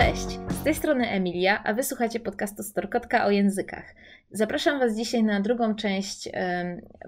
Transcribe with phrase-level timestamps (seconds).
[0.00, 3.94] Cześć, z tej strony Emilia, a wysłuchacie podcastu Storkotka o językach.
[4.30, 6.28] Zapraszam Was dzisiaj na drugą część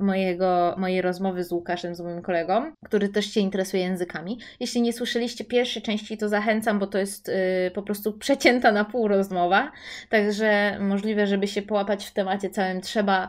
[0.01, 4.39] mojego, mojej rozmowy z Łukaszem, z moim kolegą, który też się interesuje językami.
[4.61, 7.33] Jeśli nie słyszeliście pierwszej części, to zachęcam, bo to jest y,
[7.75, 9.73] po prostu przecięta na pół rozmowa,
[10.09, 13.29] także możliwe, żeby się połapać w temacie całym, trzeba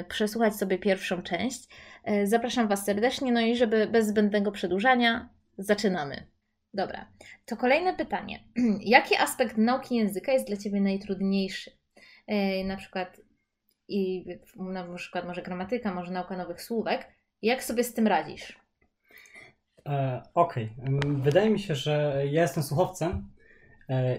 [0.00, 1.68] y, przesłuchać sobie pierwszą część.
[2.10, 5.28] Y, zapraszam Was serdecznie, no i żeby bez zbędnego przedłużania,
[5.58, 6.26] zaczynamy.
[6.74, 7.06] Dobra,
[7.46, 8.44] to kolejne pytanie.
[8.80, 11.70] Jaki aspekt nauki języka jest dla Ciebie najtrudniejszy?
[12.28, 13.20] Yy, na przykład,
[13.88, 14.24] i,
[14.56, 17.08] na przykład może gramatyka, może nauka nowych słówek.
[17.42, 18.60] Jak sobie z tym radzisz?
[19.88, 21.14] E, Okej, okay.
[21.22, 23.30] wydaje mi się, że ja jestem słuchowcem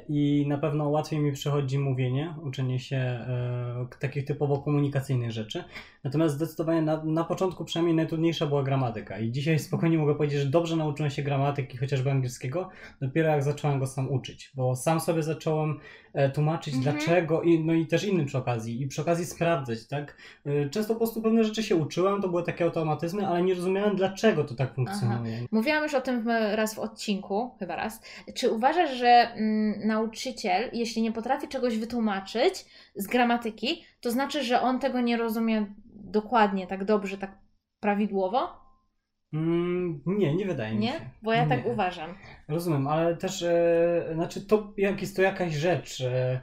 [0.09, 5.63] I na pewno łatwiej mi przychodzi mówienie, uczenie się e, takich typowo komunikacyjnych rzeczy.
[6.03, 9.19] Natomiast zdecydowanie na, na początku przynajmniej najtrudniejsza była gramatyka.
[9.19, 12.69] I dzisiaj spokojnie mogę powiedzieć, że dobrze nauczyłem się gramatyki, chociażby angielskiego,
[13.01, 14.51] dopiero jak zacząłem go sam uczyć.
[14.55, 15.79] Bo sam sobie zacząłem
[16.13, 16.97] e, tłumaczyć mhm.
[16.97, 18.81] dlaczego, i, no i też innym przy okazji.
[18.81, 20.17] I przy okazji sprawdzać, tak?
[20.45, 23.95] E, często po prostu pewne rzeczy się uczyłem, to były takie automatyzmy, ale nie rozumiałem
[23.95, 25.35] dlaczego to tak funkcjonuje.
[25.37, 25.47] Aha.
[25.51, 28.01] Mówiłam już o tym raz w odcinku, chyba raz.
[28.35, 29.07] Czy uważasz, że...
[29.07, 35.17] Mm, nauczyciel, jeśli nie potrafi czegoś wytłumaczyć z gramatyki, to znaczy, że on tego nie
[35.17, 37.37] rozumie dokładnie, tak dobrze, tak
[37.79, 38.61] prawidłowo?
[39.33, 40.93] Mm, nie, nie wydaje mi się.
[40.93, 40.99] Nie?
[41.21, 42.13] Bo ja tak uważam.
[42.47, 46.41] Rozumiem, ale też, e, znaczy to jak jest to jakaś rzecz, e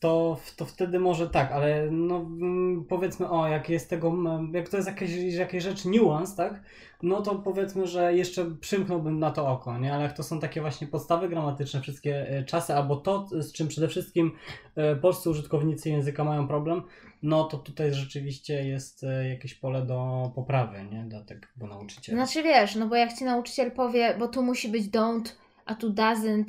[0.00, 4.14] to, to wtedy może tak, ale no mm, powiedzmy, o, jak jest tego,
[4.52, 6.62] jak to jest jakaś, jakaś rzecz, niuans, tak?
[7.02, 9.94] No to powiedzmy, że jeszcze przymknąłbym na to oko, nie?
[9.94, 13.68] Ale jak to są takie właśnie podstawy gramatyczne, wszystkie e, czasy, albo to, z czym
[13.68, 14.32] przede wszystkim
[14.76, 16.82] e, polscy użytkownicy języka mają problem,
[17.22, 21.04] no to tutaj rzeczywiście jest jakieś pole do poprawy, nie?
[21.04, 22.26] Dla tego nauczyciela.
[22.26, 25.32] Znaczy wiesz, no bo jak ci nauczyciel powie, bo tu musi być don't,
[25.66, 26.44] a tu doesn't,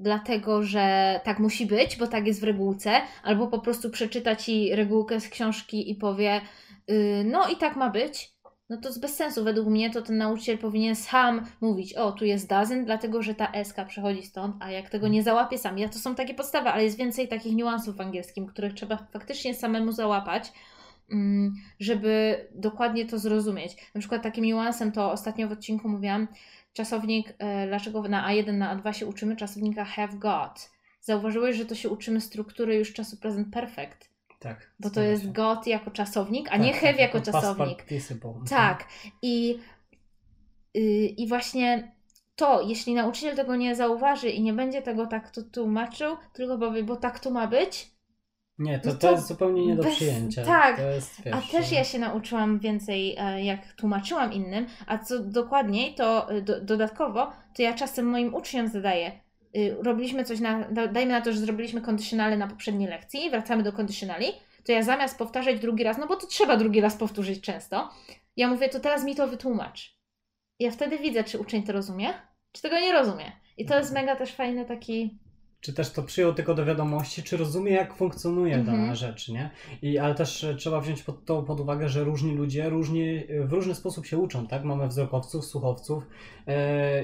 [0.00, 4.74] dlatego, że tak musi być, bo tak jest w regułce, albo po prostu przeczyta ci
[4.74, 6.40] regułkę z książki i powie,
[6.88, 8.34] yy, no i tak ma być,
[8.70, 9.44] no to jest bez sensu.
[9.44, 13.64] Według mnie to ten nauczyciel powinien sam mówić, o, tu jest doesn't, dlatego, że ta
[13.64, 16.84] SK przechodzi stąd, a jak tego nie załapie sam, ja to są takie podstawy, ale
[16.84, 20.52] jest więcej takich niuansów w angielskim, których trzeba faktycznie samemu załapać,
[21.12, 23.76] mm, żeby dokładnie to zrozumieć.
[23.94, 26.28] Na przykład takim niuansem to ostatnio w odcinku mówiłam,
[26.72, 30.70] czasownik, e, dlaczego na A1, na A2 się uczymy czasownika have got.
[31.00, 34.10] Zauważyłeś, że to się uczymy struktury już czasu present perfect.
[34.38, 34.70] Tak.
[34.80, 37.82] Bo to jest got jako czasownik, a tak, nie have jako czasownik.
[38.50, 38.88] Tak.
[39.22, 39.58] I,
[40.74, 41.92] yy, I właśnie
[42.36, 46.82] to, jeśli nauczyciel tego nie zauważy i nie będzie tego tak tu tłumaczył, tylko powie,
[46.82, 47.90] bo tak tu ma być,
[48.60, 50.44] nie, to, no to, to, jest zupełnie nie do bez, przyjęcia.
[50.44, 55.18] Tak, jest, wiesz, a też ja się nauczyłam więcej, e, jak tłumaczyłam innym, a co
[55.18, 59.12] dokładniej, to e, do, dodatkowo, to ja czasem moim uczniom zadaję,
[59.56, 63.72] y, robiliśmy coś na, dajmy na to, że zrobiliśmy kondycjonale na poprzedniej lekcji, wracamy do
[63.72, 64.26] kondycjonali,
[64.64, 67.90] to ja zamiast powtarzać drugi raz, no bo to trzeba drugi raz powtórzyć często,
[68.36, 70.00] ja mówię, to teraz mi to wytłumacz.
[70.58, 72.08] I ja wtedy widzę, czy uczeń to rozumie,
[72.52, 73.32] czy tego nie rozumie.
[73.56, 75.18] I to jest mega też fajny taki
[75.60, 78.96] czy też to przyjął tylko do wiadomości, czy rozumie, jak funkcjonuje dana mhm.
[78.96, 79.50] rzecz, nie?
[79.82, 83.52] I, ale też e, trzeba wziąć pod, to pod uwagę, że różni ludzie różni, w
[83.52, 84.64] różny sposób się uczą, tak?
[84.64, 86.06] Mamy wzrokowców, słuchowców
[86.46, 86.54] yy,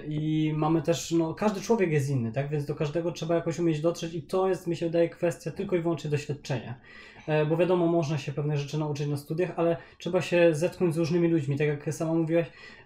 [0.08, 2.48] i mamy też, no, każdy człowiek jest inny, tak?
[2.48, 5.76] Więc do każdego trzeba jakoś umieć dotrzeć i to jest, mi się wydaje, kwestia tylko
[5.76, 6.74] i wyłącznie doświadczenia.
[7.28, 10.98] Yy, bo wiadomo, można się pewne rzeczy nauczyć na studiach, ale trzeba się zetknąć z
[10.98, 11.58] różnymi ludźmi.
[11.58, 12.46] Tak jak sama mówiłaś,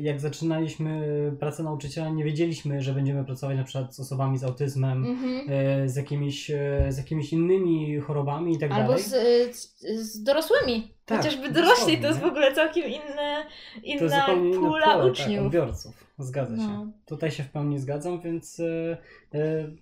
[0.00, 1.02] jak zaczynaliśmy
[1.40, 5.88] pracę nauczyciela, nie wiedzieliśmy, że będziemy pracować na przykład z osobami z autyzmem, mm-hmm.
[5.88, 9.04] z, jakimiś, e, z jakimiś innymi chorobami i tak Albo dalej.
[9.04, 10.94] Albo z, z dorosłymi.
[11.04, 13.46] Tak, Chociażby dorośli to jest w ogóle całkiem inne,
[13.82, 15.36] inna to pula pole, tak, uczniów.
[15.36, 16.04] Tak, odbiorców.
[16.18, 16.62] Zgadza się.
[16.62, 16.86] No.
[17.06, 18.62] Tutaj się w pełni zgadzam, więc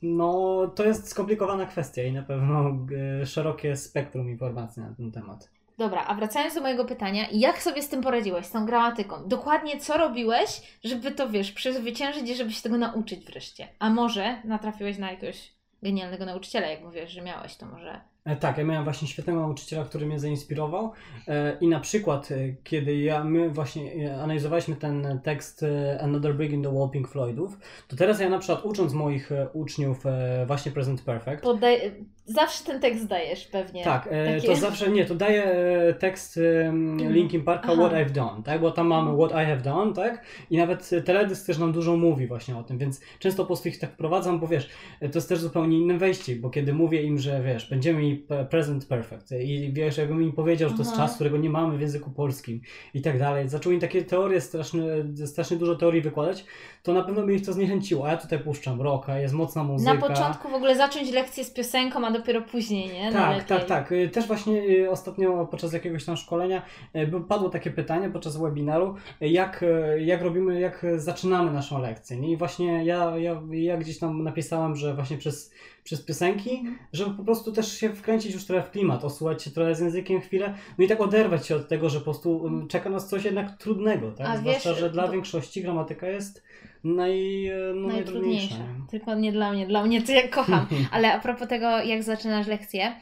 [0.02, 2.78] no, to jest skomplikowana kwestia i na pewno
[3.24, 5.57] szerokie spektrum informacji na ten temat.
[5.78, 9.28] Dobra, a wracając do mojego pytania, jak sobie z tym poradziłeś, z tą gramatyką?
[9.28, 13.68] Dokładnie co robiłeś, żeby to, wiesz, przezwyciężyć i żeby się tego nauczyć wreszcie?
[13.78, 18.58] A może natrafiłeś na jakiegoś genialnego nauczyciela, jak mówisz, że miałeś, to może E, tak,
[18.58, 20.92] ja miałem właśnie świetnego nauczyciela, który mnie zainspirował
[21.28, 25.64] e, i na przykład, e, kiedy ja, my właśnie analizowaliśmy ten tekst
[26.00, 27.58] Another Brick in the Wall Pink Floydów,
[27.88, 30.04] to teraz ja na przykład ucząc moich uczniów
[30.46, 31.42] właśnie Present Perfect...
[31.42, 31.94] Podaj
[32.28, 33.84] zawsze ten tekst dajesz pewnie.
[33.84, 37.12] Tak, e, to zawsze, nie, to daję e, tekst mm.
[37.12, 37.82] Linkin Parka Aha.
[37.82, 41.46] What I've Done, tak, bo tam mamy What I Have Done, tak, i nawet teledysk
[41.46, 44.46] też nam dużo mówi właśnie o tym, więc często po prostu ich tak wprowadzam, bo
[44.46, 44.68] wiesz,
[45.00, 48.86] to jest też zupełnie inne wejście, bo kiedy mówię im, że wiesz, będziemy mieli present
[48.86, 52.10] perfect i wiesz, jakbym im powiedział, że to jest czas, którego nie mamy w języku
[52.10, 52.60] polskim
[52.94, 54.82] i tak dalej, zaczął im takie teorie straszne,
[55.26, 56.44] strasznie dużo teorii wykładać,
[56.82, 59.94] to na pewno by ich to zniechęciło, a ja tutaj puszczam rocka, jest mocna muzyka.
[59.94, 63.12] Na początku w ogóle zacząć lekcję z piosenką, a dopiero później, nie?
[63.12, 63.92] Tak, tak, tak.
[63.92, 66.62] Y, też właśnie y, ostatnio podczas jakiegoś tam szkolenia
[66.96, 69.64] y, padło takie pytanie podczas webinaru, jak,
[69.98, 72.16] jak robimy, jak zaczynamy naszą lekcję.
[72.16, 72.32] Nie?
[72.32, 75.52] I właśnie ja, ja, ja gdzieś tam napisałem, że właśnie przez,
[75.84, 79.74] przez piosenki, żeby po prostu też się wkręcić już trochę w klimat, osłuchać się trochę
[79.74, 83.08] z językiem chwilę, no i tak oderwać się od tego, że po prostu czeka nas
[83.08, 84.26] coś jednak trudnego, tak?
[84.26, 86.42] A Zwłaszcza, wiesz, że dla większości gramatyka jest
[86.84, 88.64] naj, no, najtrudniejsza.
[88.90, 90.66] Tylko nie dla mnie, dla mnie to ja kocham.
[90.92, 92.92] Ale a propos tego, jak zaczynasz lekcję,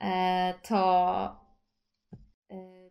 [0.00, 1.46] e, to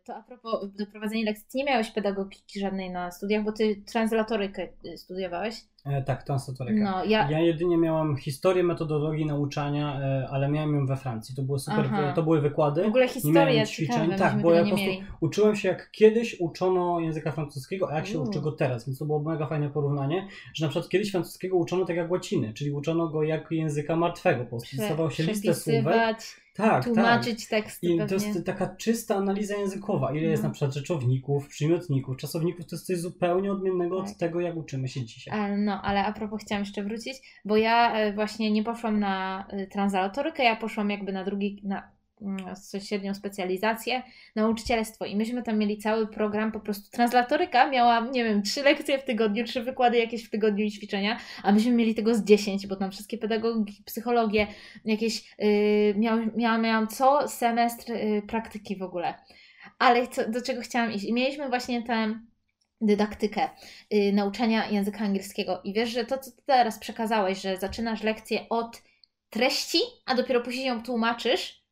[0.06, 5.56] to a propos doprowadzenia lekcji, nie miałeś pedagogiki żadnej na studiach, bo ty translatorykę studiowałeś?
[5.86, 6.84] E, tak, translatorykę.
[6.84, 7.32] No, ja...
[7.32, 11.36] ja jedynie miałam historię metodologii nauczania, e, ale miałem ją we Francji.
[11.36, 12.14] To były super, Aha.
[12.16, 12.84] to były wykłady.
[12.84, 13.96] W ogóle historia ćwiczeń.
[13.96, 14.90] Ciekawe, tak, bo ja po prostu
[15.20, 19.06] uczyłem się jak kiedyś uczono języka francuskiego, a jak się uczy go teraz, więc to
[19.06, 23.08] było mega fajne porównanie, że na przykład kiedyś francuskiego uczono tak jak łaciny, czyli uczono
[23.08, 26.18] go jak języka martwego, po prostu dostawał się listę słówek
[26.56, 27.50] tak, tłumaczyć tak.
[27.50, 27.88] teksty.
[27.88, 30.12] I to jest taka czysta analiza językowa.
[30.12, 30.32] Ile no.
[30.32, 34.12] jest na przykład rzeczowników, przymiotników, czasowników, to jest coś zupełnie odmiennego tak.
[34.12, 35.40] od tego, jak uczymy się dzisiaj.
[35.40, 39.46] E, no, ale a propos chciałam jeszcze wrócić, bo ja e, właśnie nie poszłam na
[39.50, 44.04] e, translatorykę, ja poszłam jakby na drugi, na Mm, średnią specjalizację,
[44.36, 48.98] nauczycielstwo i myśmy tam mieli cały program, po prostu translatoryka miała, nie wiem, trzy lekcje
[49.00, 52.68] w tygodniu, trzy wykłady jakieś w tygodniu i ćwiczenia, a myśmy mieli tego z dziesięć,
[52.68, 54.48] bo tam wszystkie pedagogiki, psychologie,
[54.86, 59.14] jakieś, yy, miałam, miałam, miałam co semestr yy, praktyki w ogóle.
[59.80, 61.06] Ale co, do czego chciałam iść?
[61.06, 62.20] I mieliśmy właśnie tę
[62.82, 63.50] dydaktykę
[63.92, 68.50] yy, nauczania języka angielskiego i wiesz, że to, co ty teraz przekazałeś, że zaczynasz lekcję
[68.50, 68.82] od
[69.30, 71.65] treści, a dopiero później ją tłumaczysz,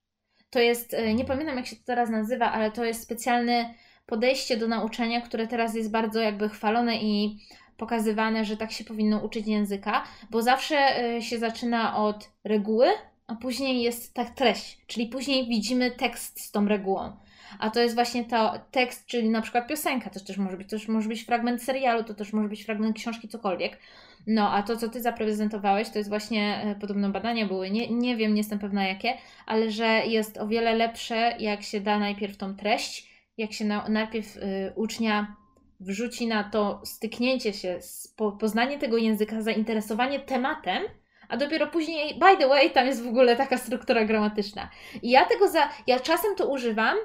[0.54, 3.74] to jest, e, nie pamiętam jak się to teraz nazywa, ale to jest specjalne
[4.06, 7.40] podejście do nauczania, które teraz jest bardzo jakby chwalone i
[7.78, 12.88] pokazywane, że tak się powinno uczyć języka, bo zawsze e, się zaczyna od reguły,
[13.28, 17.12] a później jest tak treść, czyli później widzimy tekst z tą regułą.
[17.60, 20.78] A to jest właśnie to tekst, czyli na przykład piosenka, to też może być, to
[20.78, 23.80] też może być fragment serialu, to też może być fragment książki, cokolwiek.
[24.28, 28.18] No, a to, co Ty zaprezentowałeś, to jest właśnie, e, podobno badania były, nie, nie
[28.18, 29.14] wiem, nie jestem pewna jakie,
[29.46, 33.90] ale że jest o wiele lepsze, jak się da najpierw tą treść, jak się na,
[33.90, 35.36] najpierw y, ucznia
[35.80, 37.80] wrzuci na to styknięcie się,
[38.16, 40.84] po, poznanie tego języka, zainteresowanie tematem,
[41.30, 44.70] a dopiero później, by the way, tam jest w ogóle taka struktura gramatyczna.
[45.02, 46.98] I ja tego za, ja czasem to używam,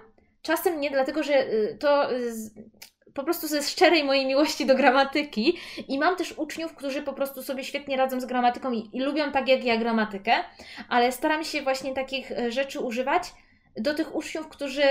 [0.43, 2.09] czasem nie, dlatego że y, to
[3.19, 7.43] po prostu ze szczerej mojej miłości do gramatyki i mam też uczniów, którzy po prostu
[7.43, 10.33] sobie świetnie radzą z gramatyką i, i lubią tak jak ja gramatykę,
[10.89, 13.23] ale staram się właśnie takich e, rzeczy używać
[13.77, 14.83] do tych uczniów, którzy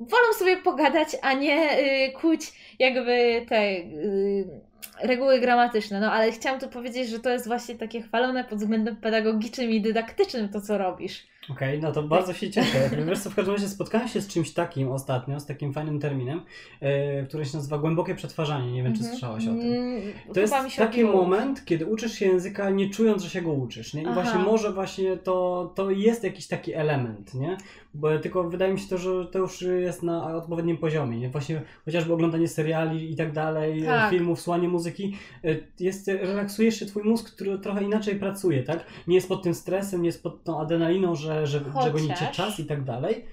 [0.00, 4.60] wolą sobie pogadać, a nie y, kłuć jakby te y,
[5.02, 6.00] reguły gramatyczne.
[6.00, 9.80] No ale chciałam tu powiedzieć, że to jest właśnie takie chwalone pod względem pedagogicznym i
[9.80, 11.26] dydaktycznym to, co robisz.
[11.50, 12.90] Okej, okay, no to bardzo się cieszę.
[13.08, 16.40] Wiesz co, w każdym razie spotkałem się z czymś takim ostatnio, z takim fajnym terminem,
[16.80, 16.88] yy,
[17.28, 18.72] który się nazywa głębokie przetwarzanie.
[18.72, 19.12] Nie wiem, czy mhm.
[19.12, 19.60] słyszałaś o tym.
[19.60, 20.02] Mm,
[20.34, 23.94] to jest taki moment, kiedy uczysz się języka nie czując, że się go uczysz.
[23.94, 24.02] Nie?
[24.02, 24.22] I Aha.
[24.22, 27.56] właśnie może właśnie to, to jest jakiś taki element, nie?
[27.94, 31.18] Bo tylko wydaje mi się to, że to już jest na odpowiednim poziomie.
[31.18, 31.28] Nie?
[31.28, 34.10] Właśnie chociażby oglądanie seriali i tak dalej, tak.
[34.10, 38.84] filmów, słuchanie muzyki, y, jest, relaksujesz się, twój mózg, który trochę inaczej pracuje, tak?
[39.06, 41.84] Nie jest pod tym stresem, nie jest pod tą adrenaliną, że, że, Chociaż...
[41.84, 43.24] że gonicie czas i tak dalej.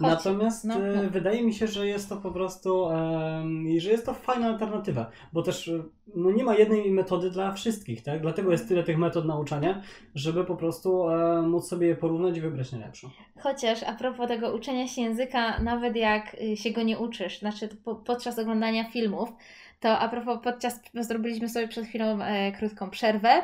[0.00, 1.10] Natomiast no, y, no.
[1.10, 5.42] wydaje mi się, że jest to po prostu, um, że jest to fajna alternatywa, bo
[5.42, 5.82] też y,
[6.16, 8.20] no, nie ma jednej metody dla wszystkich, tak?
[8.20, 9.82] Dlatego jest tyle tych metod nauczania,
[10.14, 13.10] żeby po prostu um, móc sobie je porównać i wybrać najlepszą.
[13.38, 17.94] Chociaż a propos tego uczenia się języka, nawet jak się go nie uczysz, znaczy po,
[17.94, 19.28] podczas oglądania filmów,
[19.80, 23.42] to a propos, podczas zrobiliśmy sobie przed chwilą e, krótką przerwę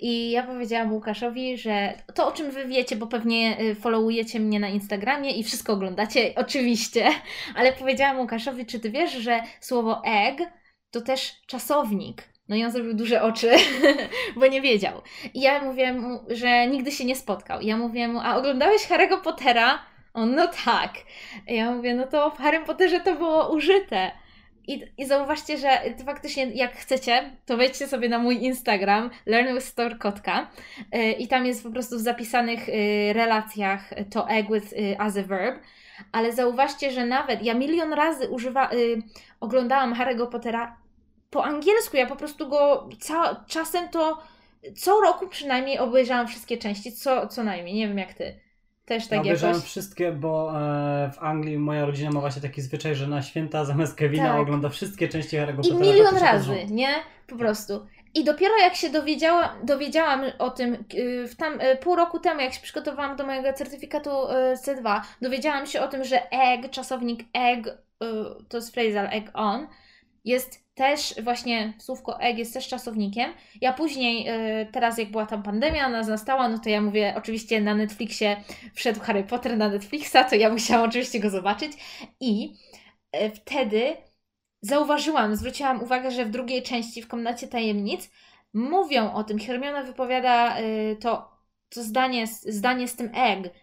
[0.00, 4.60] i ja powiedziałam Łukaszowi, że to o czym Wy wiecie, bo pewnie e, followujecie mnie
[4.60, 7.06] na Instagramie i wszystko oglądacie, oczywiście,
[7.56, 10.40] ale powiedziałam Łukaszowi, czy Ty wiesz, że słowo egg
[10.90, 12.28] to też czasownik.
[12.48, 13.50] No i on zrobił duże oczy,
[14.40, 15.02] bo nie wiedział.
[15.34, 17.60] I ja mówię mu, że nigdy się nie spotkał.
[17.60, 19.78] I ja mówię mu, a oglądałeś Harry'ego Pottera?
[20.14, 20.94] On, no tak.
[21.48, 24.10] I ja mówię, no to w Harrym Potterze to było użyte.
[24.68, 25.68] I, I zauważcie, że
[26.06, 30.50] faktycznie jak chcecie, to wejdźcie sobie na mój Instagram Learn with Store Kotka
[30.92, 35.16] yy, i tam jest po prostu w zapisanych yy, relacjach to egg with yy, as
[35.16, 35.62] a verb.
[36.12, 38.70] Ale zauważcie, że nawet ja milion razy używa,
[39.40, 40.76] oglądałam Harry'ego Pottera
[41.30, 41.96] po angielsku.
[41.96, 44.22] Ja po prostu go ca- czasem to
[44.76, 47.74] co roku przynajmniej obejrzałam wszystkie części, co, co najmniej.
[47.74, 48.40] Nie wiem jak ty.
[48.88, 49.62] Też tak jakoś.
[49.62, 53.94] wszystkie, bo e, w Anglii moja rodzina ma właśnie taki zwyczaj, że na święta zamiast
[53.94, 54.40] Kevina Tak.
[54.40, 55.78] ogląda wszystkie części Harry'ego I Pottera.
[55.78, 56.94] milion praktycznie pod razy, nie?
[57.26, 57.86] Po prostu.
[58.14, 62.40] I dopiero jak się dowiedziała, dowiedziałam o tym yy, w tam, yy, pół roku temu,
[62.40, 67.20] jak się przygotowałam do mojego certyfikatu yy, C2, dowiedziałam się o tym, że egg, czasownik
[67.32, 67.68] egg,
[68.48, 69.66] to jest phrasal egg on,
[70.24, 73.32] jest też właśnie, słówko egg jest też czasownikiem.
[73.60, 77.60] Ja później, yy, teraz jak była tam pandemia, nas nastała, no to ja mówię, oczywiście
[77.60, 78.36] na Netflixie
[78.74, 81.72] wszedł Harry Potter na Netflixa, to ja musiałam oczywiście go zobaczyć
[82.20, 82.54] i
[83.12, 83.96] yy, wtedy
[84.60, 88.10] zauważyłam, zwróciłam uwagę, że w drugiej części, w Komnacie Tajemnic,
[88.54, 91.30] mówią o tym, Hermiona wypowiada y, to,
[91.68, 93.54] to zdanie, zdanie z tym egg.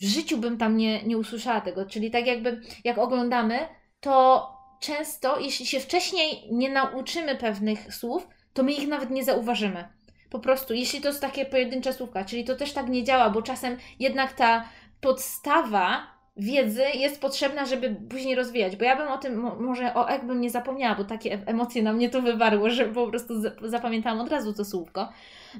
[0.00, 3.58] W życiu bym tam nie, nie usłyszała tego, czyli tak jakby, jak oglądamy,
[4.00, 9.88] to często, jeśli się wcześniej nie nauczymy pewnych słów, to my ich nawet nie zauważymy.
[10.30, 13.42] Po prostu, jeśli to jest takie pojedyncze słówka, czyli to też tak nie działa, bo
[13.42, 14.68] czasem jednak ta
[15.00, 18.76] podstawa wiedzy jest potrzebna, żeby później rozwijać.
[18.76, 21.82] Bo ja bym o tym, mo- może o ek bym nie zapomniała, bo takie emocje
[21.82, 25.12] na mnie to wywarło, że po prostu za- zapamiętałam od razu to słówko.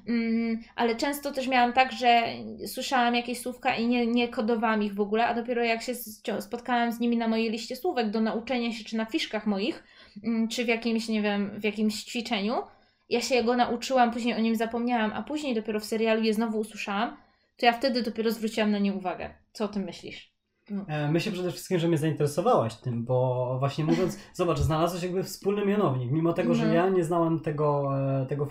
[0.08, 2.22] Mm, ale często też miałam tak, że
[2.66, 5.94] słyszałam jakieś słówka i nie, nie kodowałam ich w ogóle, a dopiero jak się
[6.40, 9.84] spotkałam z nimi na mojej liście słówek do nauczenia się, czy na fiszkach moich,
[10.24, 12.54] mm, czy w jakimś, nie wiem, w jakimś ćwiczeniu,
[13.08, 16.58] ja się go nauczyłam, później o nim zapomniałam, a później dopiero w serialu je znowu
[16.58, 17.16] usłyszałam,
[17.56, 19.34] to ja wtedy dopiero zwróciłam na nie uwagę.
[19.52, 20.37] Co o tym myślisz?
[20.88, 25.66] E, Myślę przede wszystkim, że mnie zainteresowałaś tym, bo właśnie mówiąc, zobacz, znalazłeś jakby wspólny
[25.66, 26.72] mianownik, mimo tego, że No.
[26.74, 27.90] ja nie znałem tego,
[28.22, 28.46] e, tego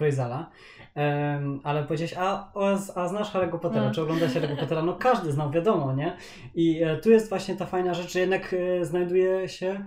[0.96, 2.52] em, ale powiedziałeś, a,
[2.96, 3.92] a znasz Harry'ego Pottera, No.
[3.92, 4.82] czy oglądasz Harry'ego Pottera?
[4.82, 6.18] No każdy znał, wiadomo, nie?
[6.56, 9.86] I e, tu jest właśnie ta fajna rzecz, że jednak znajduje się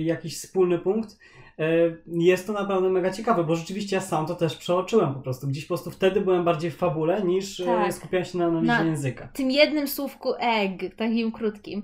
[0.00, 1.18] jakiś wspólny punkt.
[1.62, 5.46] E, Jest to naprawdę mega ciekawe, bo rzeczywiście ja sam to też przeoczyłem po prostu.
[5.48, 7.92] Gdzieś po prostu wtedy byłem bardziej w fabule niż e, Tak.
[7.94, 9.28] skupiałem się na analizie Na- języka.
[9.28, 11.82] tym jednym słówku egg, takim krótkim,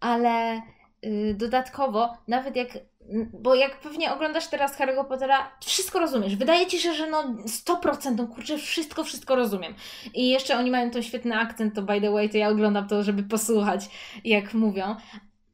[0.00, 0.60] ale
[1.04, 2.68] y, dodatkowo, nawet jak,
[3.32, 6.36] bo jak pewnie oglądasz teraz Harry'ego Pottera, wszystko rozumiesz.
[6.36, 9.74] Wydaje ci się, że no 100%, no kurczę, wszystko, wszystko rozumiem.
[10.14, 13.02] I jeszcze oni mają ten świetny akcent, to by the way, to ja oglądam to,
[13.02, 13.80] żeby posłuchać,
[14.24, 14.96] jak mówią,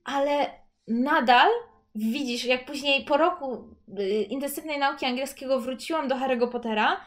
[0.04, 0.47] ale
[0.88, 1.49] nadal
[1.97, 7.00] widzisz, jak później po roku y, intensywnej nauki angielskiego wróciłam do Harry'ego Pottera,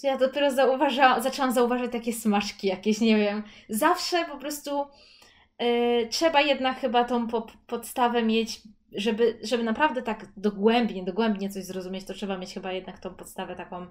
[0.00, 3.42] to ja dopiero zauważa, zaczęłam zauważać takie smaczki jakieś, nie wiem.
[3.68, 4.86] Zawsze po prostu
[5.62, 8.60] y, trzeba jednak chyba tą po, podstawę mieć,
[8.92, 13.56] żeby, żeby naprawdę tak dogłębnie, dogłębnie coś zrozumieć, to trzeba mieć chyba jednak tą podstawę
[13.56, 13.86] taką,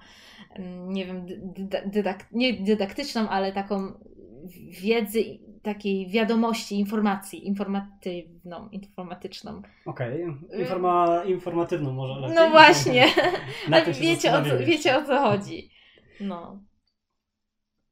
[0.55, 3.93] mm, nie wiem, dyda, dydak, nie dydaktyczną, ale taką
[4.81, 9.61] wiedzy, takiej wiadomości, informacji, informatywną, informatyczną.
[9.85, 10.25] Okej,
[10.59, 12.35] Informa, informatywną może lepiej.
[12.35, 13.05] No właśnie,
[13.71, 15.69] ale wiecie o, co, wiecie o co chodzi.
[16.19, 16.59] No.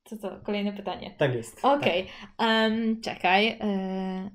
[0.04, 0.40] Co to?
[0.44, 1.16] Kolejne pytanie.
[1.18, 1.66] Tak jest.
[1.66, 3.48] Okej, em, czekaj.
[3.48, 4.32] e,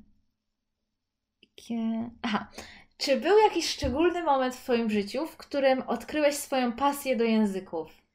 [2.22, 2.50] Aha.
[2.98, 8.05] Czy był jakiś szczególny moment w Twoim życiu, w którym odkryłeś swoją pasję do języków?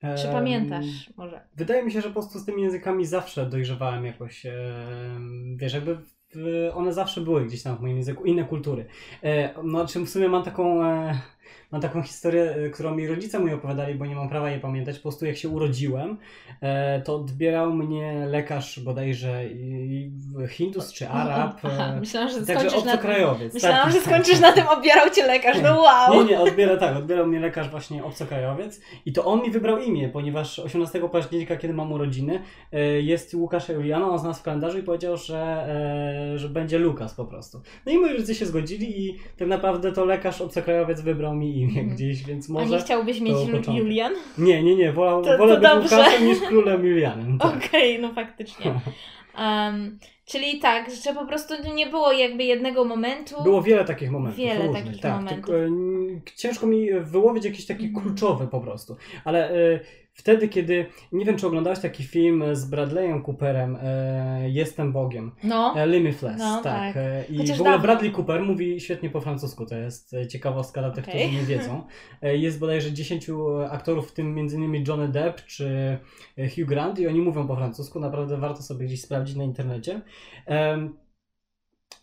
[0.00, 1.40] Czy pamiętasz może?
[1.56, 4.46] Wydaje mi się, że po prostu z tymi językami zawsze dojrzewałem jakoś,
[5.56, 5.98] wiesz, jakby
[6.74, 8.86] one zawsze były gdzieś tam w moim języku, inne kultury.
[9.22, 11.20] E, no, czym w sumie mam taką, e,
[11.72, 14.96] mam taką historię, e, którą mi rodzice mi opowiadali, bo nie mam prawa jej pamiętać.
[14.96, 16.18] Po prostu jak się urodziłem,
[16.60, 19.44] e, to odbierał mnie lekarz bodajże
[20.48, 21.60] Hindus czy Arab.
[21.62, 22.78] Aha, e, myślałam, że Także tym.
[22.78, 23.54] obcokrajowiec.
[23.54, 24.06] Myślałam, tak, że tak.
[24.08, 25.56] skończysz na tym, odbierał cię lekarz.
[25.62, 26.14] No wow!
[26.14, 30.08] Nie, nie, odbiera, tak, odbierał mnie lekarz właśnie obcokrajowiec i to on mi wybrał imię,
[30.08, 32.42] ponieważ 18 października, kiedy mam urodziny,
[33.00, 35.66] jest Łukasz Juliano, on znalazł w kalendarzu i powiedział, że,
[36.36, 37.60] że będzie Lukas po prostu.
[37.86, 41.68] No i moi rodzice się zgodzili i tak naprawdę to lekarz obcokrajowiec wybrał mi imię
[41.80, 41.88] Mhm.
[41.96, 42.78] gdzieś, więc A nie może...
[42.80, 43.74] chciałbyś mieć to początek.
[43.74, 44.12] Julian?
[44.38, 45.96] Nie, nie, nie, wolał, To- to wolę być dobrze.
[45.96, 47.38] Łukaszem niż królem Julianem.
[47.38, 47.56] Tak.
[47.56, 48.80] Okej, no faktycznie.
[49.38, 53.42] Um, czyli tak, że po prostu nie było jakby jednego momentu.
[53.42, 54.38] Było wiele takich momentów.
[54.38, 55.34] Wiele różnych, takich tak, momentów.
[55.36, 55.52] Tylko,
[56.36, 58.04] ciężko mi wyłowić jakiś taki Mhm.
[58.04, 58.96] kluczowy po prostu.
[59.24, 59.80] Ale e,
[60.18, 60.86] wtedy, kiedy.
[61.12, 65.32] Nie wiem, czy oglądałeś taki film z Bradleyem Cooperem, e, Jestem Bogiem.
[65.44, 65.74] No.
[65.76, 66.94] E, Limitless, No, tak.
[66.94, 66.96] tak.
[66.96, 67.82] E, I Chociaż w ogóle dawno.
[67.86, 71.20] Bradley Cooper mówi świetnie po francusku, to jest e, ciekawostka dla tych, Okej.
[71.20, 71.82] którzy nie wiedzą.
[72.22, 73.26] E, Jest bodajże 10
[73.70, 74.84] aktorów, w tym m.in.
[74.88, 75.98] Johnny Depp czy
[76.38, 80.00] e, Hugh Grant i oni mówią po francusku, naprawdę warto sobie gdzieś sprawdzić na internecie.
[80.46, 80.94] Em,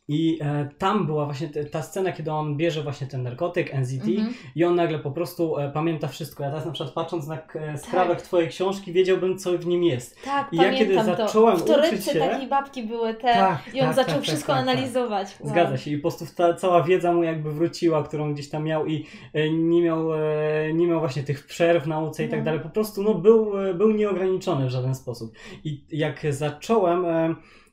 [0.08, 4.08] I e, tam była właśnie te, ta scena, kiedy on bierze właśnie ten narkotyk, NZT
[4.08, 4.34] mm -hmm.
[4.56, 6.44] i on nagle po prostu e, pamięta wszystko.
[6.44, 8.26] Ja teraz na przykład patrząc na e, skrawek tak.
[8.26, 10.24] twojej książki wiedziałbym, co w nim jest.
[10.26, 11.64] Tak, I ja kiedy zacząłem to.
[11.64, 12.20] W torebce się...
[12.20, 14.76] takiej babki były te tak, i on tak, zaczął tak, tak wszystko tak, tak.
[14.76, 15.36] analizować.
[15.40, 15.50] Wow.
[15.50, 18.86] Zgadza się i po prostu ta cała wiedza mu jakby wróciła, którą gdzieś tam miał
[18.86, 20.20] i e, nie miał, e,
[20.74, 22.46] nie miał właśnie tych przerw w nauce i tak mhm.
[22.46, 22.60] dalej.
[22.60, 25.34] Po prostu no, był, e, był nieograniczony w żaden sposób.
[25.64, 27.06] I jak zacząłem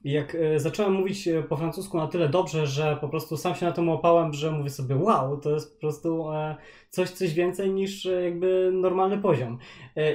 [0.04, 3.66] jak e, zacząłem mówić e, po francusku na tyle dobrze, że po prostu sam się
[3.66, 6.56] na tym łapałem, że mówię sobie, wow, to jest po prostu e,
[6.94, 9.58] coś, coś więcej niż jakby normalny poziom.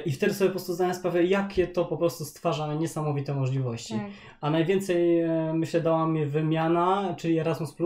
[0.06, 3.94] I wtedy sobie po prostu zdałem sprawę, jakie to po prostu stwarza niesamowite możliwości.
[3.94, 4.06] Tak.
[4.40, 5.22] A najwięcej,
[5.54, 7.76] myślę, dała mi wymiana, czyli Erasmus+,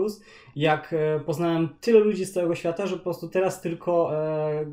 [0.55, 0.95] jak
[1.25, 4.11] poznałem tyle ludzi z całego świata, że po prostu teraz tylko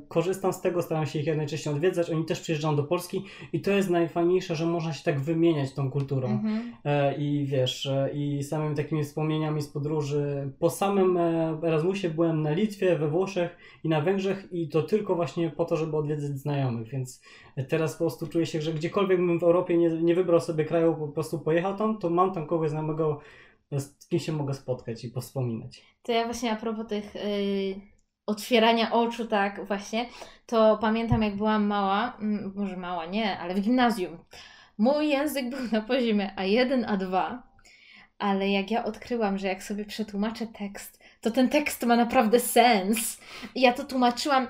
[0.09, 2.11] korzystam z tego, staram się ich jak najczęściej odwiedzać.
[2.11, 5.91] Oni też przyjeżdżają do Polski i to jest najfajniejsze, że można się tak wymieniać tą
[5.91, 6.29] kulturą.
[6.29, 6.73] Mhm
[7.19, 10.51] i wiesz, e, i samymi takimi wspomnieniami z podróży.
[10.59, 15.15] Po samym e, Erasmusie byłem na Litwie, we Włoszech i na Węgrzech i to tylko
[15.15, 17.23] właśnie po to, żeby odwiedzać znajomych, więc
[17.69, 20.95] teraz po prostu czuję się, że gdziekolwiek bym w Europie nie, nie wybrał sobie kraju,
[20.95, 23.21] po prostu pojechał tam, to mam tam kogoś znajomego,
[23.73, 25.83] z kim się mogę spotkać i powspominać.
[26.03, 27.15] To ja właśnie a propos tych...
[27.15, 27.91] Yy
[28.31, 30.09] otwierania oczu, tak właśnie,
[30.47, 32.19] to pamiętam jak byłam mała,
[32.55, 34.19] może mała, nie, ale w gimnazjum.
[34.79, 37.39] Mój język był na poziomie A1, A2,
[38.19, 43.21] ale jak ja odkryłam, że jak sobie przetłumaczę tekst, to ten tekst ma naprawdę sens.
[43.55, 44.47] Ja to tłumaczyłam.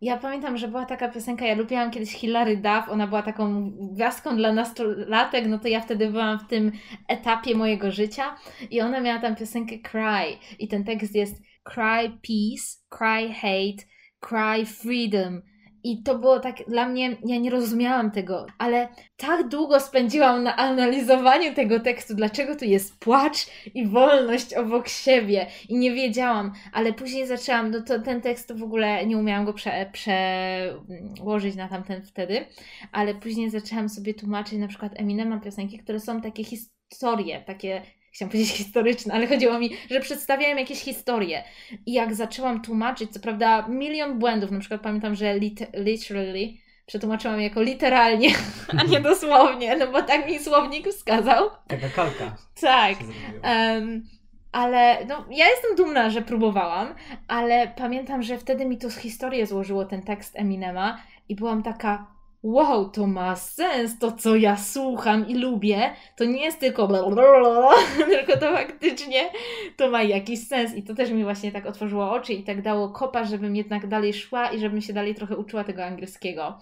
[0.00, 4.36] Ja pamiętam, że była taka piosenka, ja lubiłam kiedyś Hilary Duff, ona była taką gwiazdką
[4.36, 6.72] dla nastolatek, no to ja wtedy byłam w tym
[7.08, 8.36] etapie mojego życia
[8.70, 13.84] i ona miała tam piosenkę Cry i ten tekst jest Cry peace, cry hate,
[14.20, 15.42] cry freedom,
[15.84, 20.56] i to było tak dla mnie, ja nie rozumiałam tego, ale tak długo spędziłam na
[20.56, 25.46] analizowaniu tego tekstu, dlaczego tu jest płacz i wolność obok siebie.
[25.68, 29.52] I nie wiedziałam, ale później zaczęłam, no to ten tekst w ogóle nie umiałam go
[29.52, 32.46] prze, przełożyć na tamten wtedy,
[32.92, 38.30] ale później zaczęłam sobie tłumaczyć na przykład Eminema piosenki, które są takie historie, takie chciałam
[38.30, 41.44] powiedzieć historyczne, ale chodziło mi, że przedstawiałem jakieś historie.
[41.86, 47.40] I jak zaczęłam tłumaczyć, co prawda milion błędów, na przykład pamiętam, że lit literally przetłumaczyłam
[47.40, 48.28] jako literalnie,
[48.78, 51.50] a nie dosłownie, no bo tak mi słownik wskazał.
[51.68, 52.36] Taka kalka.
[52.60, 52.96] Tak.
[53.44, 54.08] Um,
[54.52, 56.94] ale no, ja jestem dumna, że próbowałam,
[57.28, 62.06] ale pamiętam, że wtedy mi to z historii złożyło ten tekst Eminema i byłam taka,
[62.42, 67.70] wow, to ma sens, to co ja słucham i lubię, to nie jest tylko blablabla,
[68.10, 69.30] tylko to faktycznie
[69.76, 72.88] to ma jakiś sens i to też mi właśnie tak otworzyło oczy i tak dało
[72.88, 76.58] kopa, żebym jednak dalej szła i żebym się dalej trochę uczyła tego angielskiego.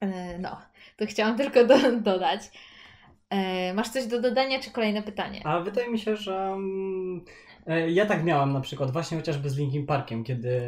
[0.00, 0.60] E, no,
[0.96, 2.40] to chciałam tylko do, dodać.
[3.30, 5.40] E, masz coś do dodania, czy kolejne pytanie?
[5.44, 7.24] A wydaje mi się, że mm,
[7.88, 10.60] ja tak miałam na przykład właśnie chociażby z Linkin Parkiem, kiedy,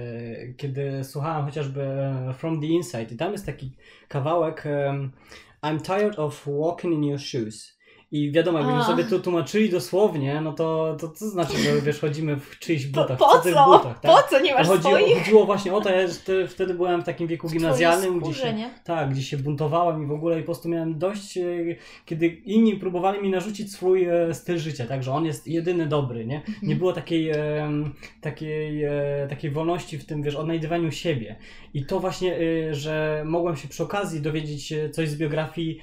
[0.57, 3.77] kiedy słuchałem chociażby e, From the Inside i tam jest taki
[4.09, 4.65] kawałek
[5.63, 7.78] I'm tired of walking in your shoes.
[8.11, 12.37] I wiadomo, jakbyśmy sobie to tłumaczyli dosłownie, no to, to co znaczy, że wiesz, chodzimy
[12.37, 13.65] w czyichś butach, po, po co?
[13.65, 14.13] Butach, tak?
[14.13, 15.19] Po co nie masz chodziło, swoich?
[15.19, 16.09] Chodziło właśnie o to, ja
[16.49, 20.37] wtedy byłem w takim wieku gimnazjalnym, gdzie się, tak, gdzie się buntowałem i w ogóle
[20.39, 21.43] i po prostu miałem dość, e,
[22.05, 26.27] kiedy inni próbowali mi narzucić swój e, styl życia, tak, że on jest jedyny dobry,
[26.27, 26.37] nie?
[26.37, 26.57] Mhm.
[26.63, 27.33] Nie było takiej,
[28.21, 31.37] takiej, e, takiej wolności w tym, wiesz, odnajdywaniu siebie.
[31.75, 32.39] I to właśnie,
[32.75, 35.81] że mogłem się przy okazji dowiedzieć coś z biografii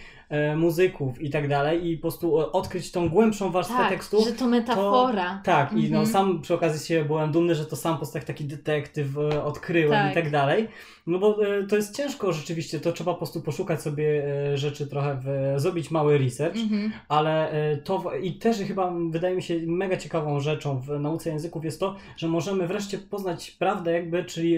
[0.55, 4.25] muzyków i tak dalej i po prostu odkryć tą głębszą warstwę tak, tekstu.
[4.25, 5.29] że to metafora.
[5.29, 5.81] To, tak, mhm.
[5.81, 6.13] i no mhm.
[6.13, 9.91] sam przy okazji się byłem dumny, że to sam po prostu taki detektyw e, odkryłem
[9.91, 10.11] tak.
[10.11, 10.67] i tak dalej.
[11.07, 14.87] No bo e, to jest ciężko rzeczywiście, to trzeba po prostu poszukać sobie e, rzeczy
[14.87, 16.91] trochę, w, zrobić mały research, mhm.
[17.09, 21.65] ale e, to i też chyba wydaje mi się mega ciekawą rzeczą w nauce języków
[21.65, 24.57] jest to, że możemy wreszcie poznać prawdę jakby, czyli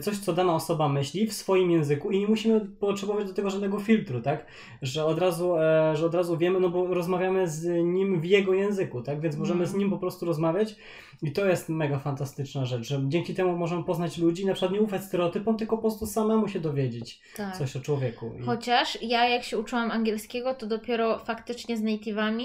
[0.00, 3.80] coś, co dana osoba myśli w swoim języku i nie musimy potrzebować do tego żadnego
[3.80, 4.46] filtru, tak?
[4.82, 5.54] Że od razu,
[5.94, 9.20] że od razu wiemy, no bo rozmawiamy z nim w jego języku, tak?
[9.20, 10.76] Więc możemy z nim po prostu rozmawiać
[11.22, 14.80] i to jest mega fantastyczna rzecz, że dzięki temu możemy poznać ludzi, na przykład nie
[14.80, 17.56] ufać stereotypom, tylko po prostu samemu się dowiedzieć tak.
[17.56, 18.32] coś o człowieku.
[18.40, 18.42] I...
[18.42, 22.44] Chociaż ja jak się uczyłam angielskiego, to dopiero faktycznie z native'ami,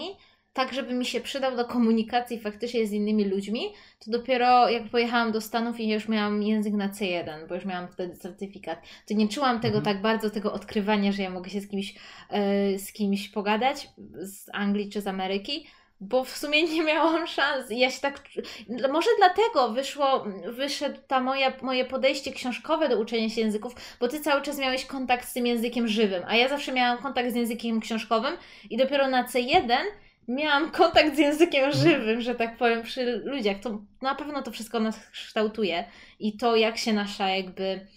[0.54, 3.74] tak żeby mi się przydał do komunikacji faktycznie z innymi ludźmi,
[4.06, 7.88] to dopiero jak pojechałam do Stanów i już miałam język na C1, bo już miałam
[7.88, 9.96] wtedy certyfikat, to nie czułam tego mhm.
[9.96, 14.46] tak bardzo, tego odkrywania, że ja mogę się z kimś, yy, z kimś pogadać z
[14.54, 15.66] Anglii czy z Ameryki,
[16.00, 17.66] bo w sumie nie miałam szans.
[17.70, 18.22] Ja się tak.
[18.92, 24.20] Może dlatego wyszło, wyszedł ta moja, moje podejście książkowe do uczenia się języków, bo ty
[24.20, 27.80] cały czas miałeś kontakt z tym językiem żywym, a ja zawsze miałam kontakt z językiem
[27.80, 28.38] książkowym
[28.70, 29.70] i dopiero na C1
[30.28, 31.84] miałam kontakt z językiem mhm.
[31.84, 35.86] żywym, że tak powiem, przy ludziach, to na pewno to wszystko nas kształtuje
[36.20, 37.88] i to, jak się nasza jakby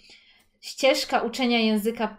[0.61, 2.17] ścieżka uczenia języka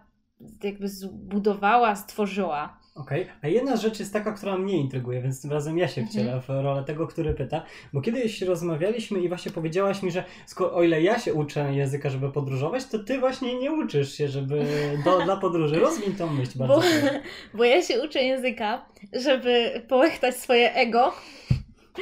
[0.62, 2.79] jakby zbudowała, stworzyła.
[2.94, 3.34] Okej, okay.
[3.42, 6.42] a jedna rzecz jest taka, która mnie intryguje, więc tym razem ja się wcielę mhm.
[6.42, 10.24] w rolę tego, który pyta, bo kiedyś rozmawialiśmy i właśnie powiedziałaś mi, że
[10.72, 14.64] o ile ja się uczę języka, żeby podróżować, to ty właśnie nie uczysz się, żeby
[15.04, 15.80] do, dla podróży.
[15.80, 16.74] Rozwiń tą myśl bardzo.
[16.74, 16.88] Bo,
[17.54, 21.12] bo ja się uczę języka, żeby połechtać swoje ego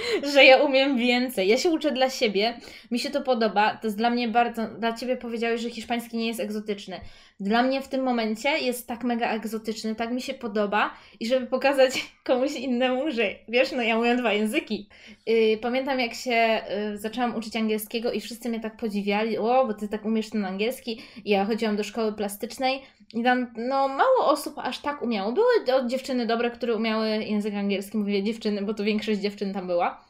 [0.32, 1.48] że ja umiem więcej.
[1.48, 3.76] Ja się uczę dla siebie, mi się to podoba.
[3.76, 4.66] To jest dla mnie bardzo.
[4.78, 7.00] Dla ciebie powiedziałeś, że hiszpański nie jest egzotyczny.
[7.40, 11.46] Dla mnie w tym momencie jest tak mega egzotyczny, tak mi się podoba i żeby
[11.46, 14.88] pokazać komuś innemu, że wiesz, no ja mówię dwa języki.
[15.26, 19.74] Yy, pamiętam jak się yy, zaczęłam uczyć angielskiego i wszyscy mnie tak podziwiali, o, bo
[19.74, 21.02] ty tak umiesz ten angielski.
[21.24, 22.82] I ja chodziłam do szkoły plastycznej
[23.14, 25.32] i tam, no, mało osób aż tak umiało.
[25.32, 30.07] Były dziewczyny dobre, które umiały język angielski, mówię dziewczyny, bo to większość dziewczyn tam była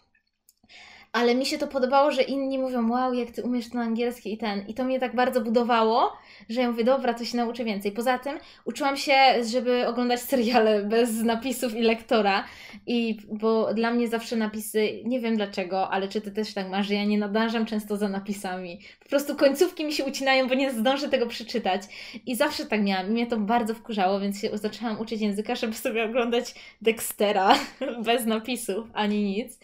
[1.19, 4.39] ale mi się to podobało, że inni mówią, wow, jak ty umiesz ten angielski i
[4.39, 4.67] ten.
[4.67, 6.13] I to mnie tak bardzo budowało,
[6.49, 7.93] że ja mówię, dobra, to się nauczę więcej.
[7.93, 9.15] Poza tym uczyłam się,
[9.51, 12.45] żeby oglądać seriale bez napisów i lektora.
[12.87, 16.87] I bo dla mnie zawsze napisy, nie wiem dlaczego, ale czy ty też tak masz,
[16.87, 18.81] że ja nie nadążam często za napisami.
[19.03, 21.83] Po prostu końcówki mi się ucinają, bo nie zdążę tego przeczytać.
[22.27, 23.07] I zawsze tak miałam.
[23.09, 27.55] I mnie to bardzo wkurzało, więc się zaczęłam uczyć języka, żeby sobie oglądać Dextera
[28.07, 29.59] bez napisów ani nic.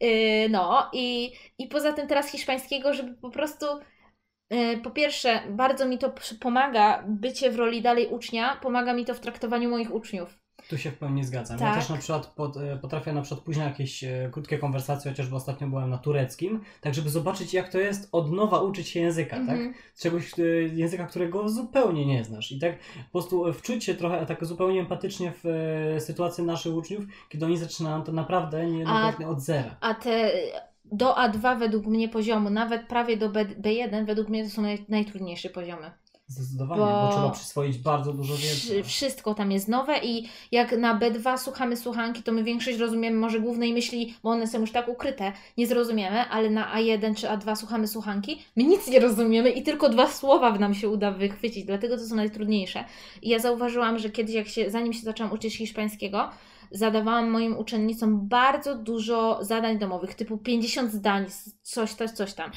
[0.00, 3.66] Yy, no i, i poza tym teraz hiszpańskiego, żeby po prostu
[4.50, 9.14] yy, po pierwsze, bardzo mi to pomaga, bycie w roli dalej ucznia, pomaga mi to
[9.14, 10.41] w traktowaniu moich uczniów.
[10.72, 11.58] Tu się w pełni zgadzam.
[11.58, 11.68] Tak.
[11.68, 15.36] Ja też na przykład pod, e, potrafię na przykład później jakieś e, krótkie konwersacje, chociażby
[15.36, 19.36] ostatnio byłem na tureckim, tak żeby zobaczyć jak to jest od nowa uczyć się języka,
[19.36, 19.48] tak?
[19.48, 19.74] Mhm.
[19.98, 20.42] Czegoś, e,
[20.74, 22.52] języka, którego zupełnie nie znasz.
[22.52, 27.46] I tak po prostu wczuć się trochę tak zupełnie empatycznie w sytuację naszych uczniów, kiedy
[27.46, 29.76] oni zaczynają to naprawdę niejednokrotnie od zera.
[29.80, 30.32] A te
[30.84, 34.84] do A2 według mnie poziomu, nawet prawie do B, B1 według mnie to są naj,
[34.88, 35.90] najtrudniejsze poziomy.
[36.32, 38.82] Zdecydowanie, bo, bo, trzeba przyswoić bardzo dużo wiedzy.
[38.82, 43.40] Wszystko tam jest nowe i jak na B2 słuchamy słuchanki, to my większość rozumiemy może
[43.40, 47.56] głównej myśli, bo one są już tak ukryte, nie zrozumiemy, ale na A1 czy A2
[47.56, 51.96] słuchamy słuchanki, my nic nie rozumiemy i tylko dwa słowa nam się uda wychwycić, dlatego
[51.96, 52.84] to są najtrudniejsze.
[53.22, 56.30] I ja zauważyłam, że kiedyś, jak się, zanim się zaczęłam uczyć hiszpańskiego,
[56.70, 61.26] zadawałam moim uczennicom bardzo dużo zadań domowych, typu 50 zdań,
[61.62, 62.50] coś, coś, coś tam.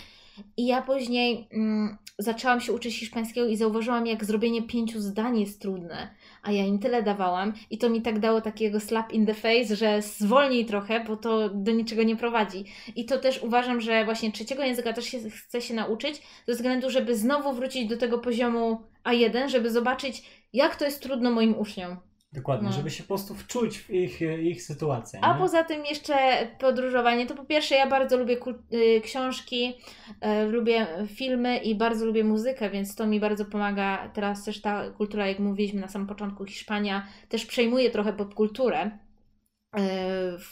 [0.57, 5.61] I ja później mm, zaczęłam się uczyć hiszpańskiego i zauważyłam, jak zrobienie pięciu zdań jest
[5.61, 6.09] trudne.
[6.43, 9.75] A ja im tyle dawałam i to mi tak dało takiego slap in the face,
[9.75, 12.65] że zwolnij trochę, bo to do niczego nie prowadzi.
[12.95, 16.89] I to też uważam, że właśnie trzeciego języka też się, chcę się nauczyć, ze względu,
[16.89, 21.97] żeby znowu wrócić do tego poziomu A1, żeby zobaczyć, jak to jest trudno moim uczniom.
[22.35, 22.75] Dokładnie, no.
[22.75, 25.19] żeby się po prostu wczuć w ich, ich sytuację.
[25.21, 26.15] A poza tym jeszcze
[26.59, 27.25] podróżowanie.
[27.25, 28.37] To po pierwsze ja bardzo lubię
[28.73, 29.73] y, książki,
[30.09, 34.11] y, lubię filmy i bardzo lubię muzykę, więc to mi bardzo pomaga.
[34.13, 38.91] Teraz też ta kultura, jak mówiliśmy na samym początku, Hiszpania też przejmuje trochę popkulturę.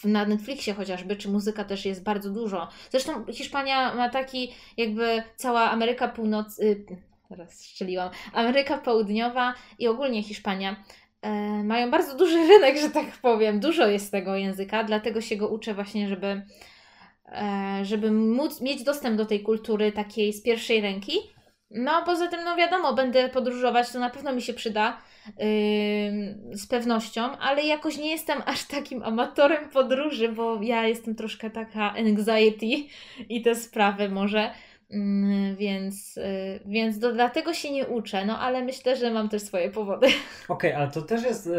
[0.04, 2.68] Y, na Netflixie chociażby, czy muzyka też jest bardzo dużo.
[2.90, 6.66] Zresztą Hiszpania ma taki jakby cała Ameryka Północna,
[7.30, 10.76] teraz strzeliłam, Ameryka Południowa i ogólnie Hiszpania
[11.64, 13.60] mają bardzo duży rynek, że tak powiem.
[13.60, 16.42] Dużo jest tego języka, dlatego się go uczę właśnie, żeby,
[17.28, 21.14] e, żeby móc mieć dostęp do tej kultury takiej z pierwszej ręki.
[21.76, 25.36] No, poza tym, no wiadomo, będę podróżować, to na pewno mi się przyda yy,
[26.58, 31.94] z pewnością, ale jakoś nie jestem aż takim amatorem podróży, bo ja jestem troszkę taka
[31.94, 32.66] anxiety
[33.30, 34.52] i te sprawy może.
[34.94, 39.42] Mm, więc, y, więc do, dlatego się nie uczę, no ale myślę, że mam też
[39.42, 40.08] swoje powody.
[40.48, 41.54] Okej, okay, ale to też jest y,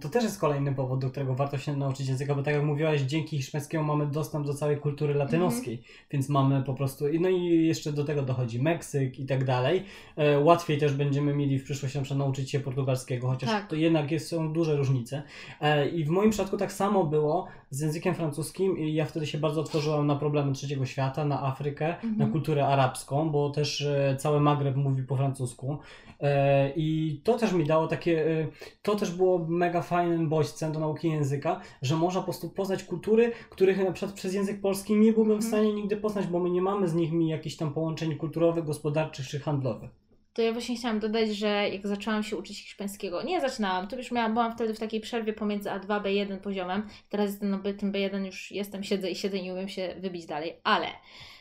[0.00, 3.00] to też jest kolejny powód, do którego warto się nauczyć języka, bo tak jak mówiłaś,
[3.00, 6.12] dzięki hiszpańskiemu mamy dostęp do całej kultury latynoskiej, mm -hmm.
[6.12, 9.84] więc mamy po prostu, no i jeszcze do tego dochodzi Meksyk i tak dalej.
[10.16, 13.68] E, łatwiej też będziemy mieli w przyszłości na nauczyć się portugalskiego, chociaż tak.
[13.68, 15.22] to jednak jest, są duże różnice.
[15.60, 19.38] E, I w moim przypadku tak samo było z językiem francuskim i ja wtedy się
[19.38, 22.32] bardzo otworzyłam na problemy trzeciego świata, na Afrykę, na mhm.
[22.32, 25.78] kulturę arabską, bo też e, cały Magreb mówi po francusku.
[26.20, 28.46] E, I to też mi dało takie, e,
[28.82, 33.32] to też było mega fajnym bodźcem do nauki języka, że można po prostu poznać kultury,
[33.50, 35.52] których na przykład przez język polski nie byłbym w mhm.
[35.52, 39.40] stanie nigdy poznać, bo my nie mamy z nimi jakichś tam połączeń kulturowych, gospodarczych czy
[39.40, 39.90] handlowych.
[40.36, 44.10] To ja właśnie chciałam dodać, że jak zaczęłam się uczyć hiszpańskiego, nie zaczynałam, to już
[44.10, 46.88] miałam, byłam wtedy w takiej przerwie pomiędzy A2, B1 poziomem.
[47.08, 50.26] Teraz jestem na tym B1 już jestem, siedzę i siedzę i nie umiem się wybić
[50.26, 50.86] dalej, ale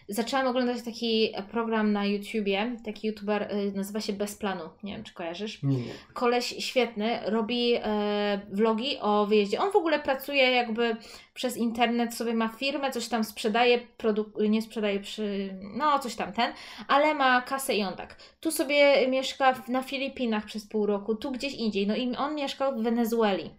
[0.07, 5.03] zaczęłam oglądać taki program na YouTubie, taki youtuber y, nazywa się Bez Planu, nie wiem
[5.03, 5.63] czy kojarzysz.
[5.63, 5.77] Nie.
[6.13, 9.61] Koleś świetny, robi e, vlogi o wyjeździe.
[9.61, 10.97] On w ogóle pracuje jakby
[11.33, 16.33] przez internet, sobie ma firmę, coś tam sprzedaje, produk- nie sprzedaje przy, no coś tam
[16.33, 16.53] ten,
[16.87, 18.17] ale ma kasę i on tak.
[18.39, 21.87] Tu sobie mieszka na Filipinach przez pół roku, tu gdzieś indziej.
[21.87, 23.49] No i on mieszkał w Wenezueli.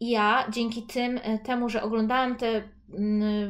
[0.00, 2.62] I ja dzięki tym, e, temu, że oglądałam te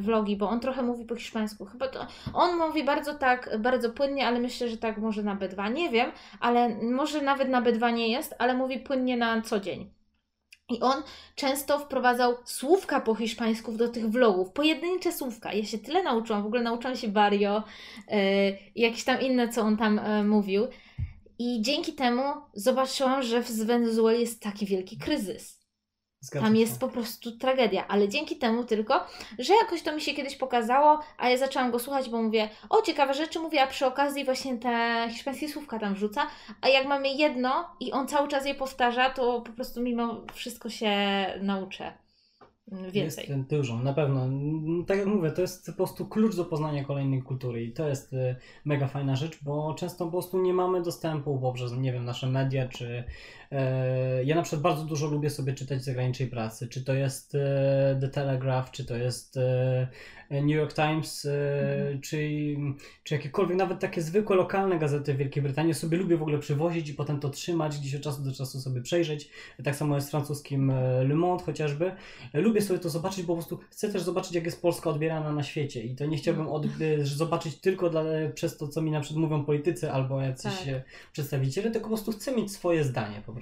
[0.00, 1.64] vlogi, bo on trochę mówi po hiszpańsku.
[1.64, 5.72] Chyba to, on mówi bardzo tak, bardzo płynnie, ale myślę, że tak może na B2,
[5.72, 9.90] nie wiem, ale może nawet na B2 nie jest, ale mówi płynnie na co dzień.
[10.68, 11.02] I on
[11.34, 15.52] często wprowadzał słówka po hiszpańsku do tych vlogów, pojedyncze słówka.
[15.52, 17.62] Ja się tyle nauczyłam, w ogóle nauczyłam się Barrio
[18.08, 18.16] yy,
[18.76, 20.66] jakieś tam inne, co on tam yy, mówił.
[21.38, 22.22] I dzięki temu
[22.54, 25.61] zobaczyłam, że w Wenezueli jest taki wielki kryzys.
[26.30, 29.06] Tam jest po prostu tragedia, ale dzięki temu tylko,
[29.38, 32.82] że jakoś to mi się kiedyś pokazało, a ja zaczęłam go słuchać, bo mówię, o
[32.82, 36.26] ciekawe rzeczy mówię, a przy okazji właśnie te hiszpańskie słówka tam wrzuca,
[36.60, 40.68] a jak mamy jedno i on cały czas je powtarza, to po prostu mimo wszystko
[40.70, 40.90] się
[41.40, 41.92] nauczę
[42.72, 43.26] mm, więcej.
[43.28, 44.24] Jest dużo, na pewno.
[44.24, 47.88] Mm, Tak jak mówię, to jest po prostu klucz do poznania kolejnej kultury i to
[47.88, 52.04] jest y, mega fajna rzecz, bo często po prostu nie mamy dostępu poprzez, nie wiem,
[52.04, 53.04] nasze media, czy
[54.24, 58.08] ja na przykład bardzo dużo lubię sobie czytać zagranicznej pracy, czy to jest e, The
[58.08, 59.88] Telegraph, czy to jest e,
[60.30, 61.32] New York Times, e,
[61.82, 62.00] Mhm.
[62.00, 62.28] czy,
[63.04, 66.88] czy jakiekolwiek, nawet takie zwykłe lokalne gazety w Wielkiej Brytanii sobie lubię w ogóle przywozić
[66.88, 69.30] i potem to trzymać, gdzieś od czasu do czasu sobie przejrzeć.
[69.64, 71.92] Tak samo jest z francuskim e, Le Monde chociażby.
[72.34, 75.42] Lubię sobie to zobaczyć, bo po prostu chcę też zobaczyć, jak jest Polska odbierana na
[75.42, 75.82] świecie.
[75.82, 76.68] I to nie chciałbym od, e,
[77.04, 78.02] zobaczyć tylko dla,
[78.34, 80.68] przez to, co mi na przykład mówią politycy albo jacyś Tak.
[80.68, 83.41] e, przedstawiciele, tylko po prostu chcę mieć swoje zdanie po prostu.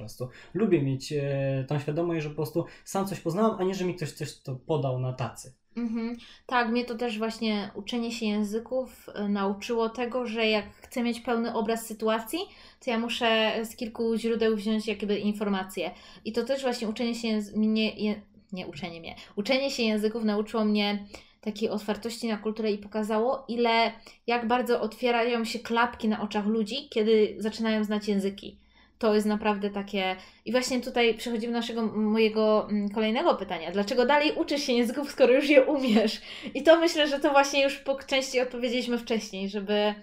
[0.54, 3.94] Lubię mieć e, tą świadomość, że po prostu sam coś poznałam, a nie, że mi
[3.94, 5.54] ktoś coś to podał na tacy.
[5.76, 6.16] Mhm.
[6.46, 11.20] Tak, mnie to też właśnie uczenie się języków y, nauczyło tego, że jak chcę mieć
[11.20, 12.38] pełny obraz sytuacji,
[12.84, 15.90] to ja muszę z kilku źródeł wziąć jakby informacje.
[16.24, 20.64] I to też właśnie uczenie się mnie, je, nie uczenie mnie, uczenie się języków nauczyło
[20.64, 21.06] mnie
[21.40, 23.92] takiej otwartości na kulturę i pokazało, ile,
[24.26, 28.58] jak bardzo otwierają się klapki na oczach ludzi, kiedy zaczynają znać języki.
[29.00, 30.16] To jest naprawdę takie.
[30.44, 33.70] I właśnie tutaj przechodzimy do naszego mojego mm, kolejnego pytania.
[33.70, 36.20] Dlaczego dalej uczysz się języków, skoro już je umiesz?
[36.54, 39.94] I to myślę, że to właśnie już po części odpowiedzieliśmy wcześniej, żeby,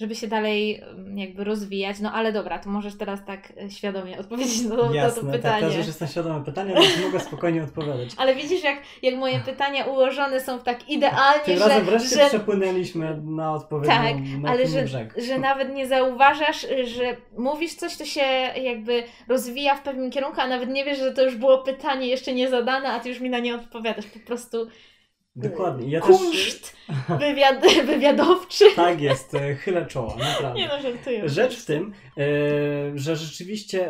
[0.00, 2.00] żeby się dalej mm, jakby rozwijać.
[2.00, 5.22] No ale dobra, to możesz teraz tak e, świadomie odpowiedzieć na to, na to Jasne,
[5.22, 5.60] tak, pytanie.
[5.60, 8.10] teraz już jestem świadomy pytania, więc mogę spokojnie odpowiadać.
[8.16, 12.26] Ale widzisz, jak, jak moje pytania ułożone są tak idealnie, Tym że, razem wreszcie że
[12.28, 15.14] przepłynęliśmy na odpowiednią Tak, na ale że, brzeg.
[15.26, 18.20] że nawet nie zauważasz, że mówisz coś, to się
[18.62, 22.34] jakby rozwija w pewnym kierunku, a nawet nie wiesz, że to już było pytanie jeszcze
[22.34, 24.06] nie zadane, a ty już mi na nie odpowiadasz.
[24.06, 24.66] Po prostu
[25.36, 25.90] Dokładnie.
[25.90, 26.76] Ja też, kunszt
[27.18, 28.64] wywiad, wywiadowczy.
[28.76, 30.60] tak jest, e, chylę czoła, naprawdę.
[30.60, 31.28] Nie no, żartuję.
[31.28, 32.22] Rzecz w tym, e,
[32.94, 33.88] że rzeczywiście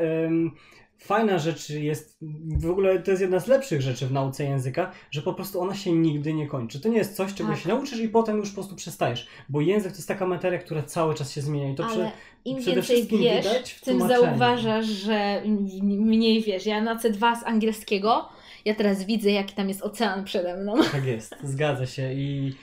[1.01, 2.19] fajna rzecz jest,
[2.59, 5.75] w ogóle to jest jedna z lepszych rzeczy w nauce języka, że po prostu ona
[5.75, 6.81] się nigdy nie kończy.
[6.81, 7.59] To nie jest coś, czego Tak.
[7.59, 10.83] się nauczysz i potem już po prostu przestajesz, bo język to jest taka materia, która
[10.83, 12.11] cały czas się zmienia i to Ale
[12.45, 15.43] im przede więcej wiesz, w tym zauważasz, że
[15.83, 16.67] mniej wiesz.
[16.67, 18.29] Ja na C2 z angielskiego,
[18.65, 20.75] ja teraz widzę, jaki tam jest ocean przede mną.
[20.93, 22.55] Tak jest, zgadza się i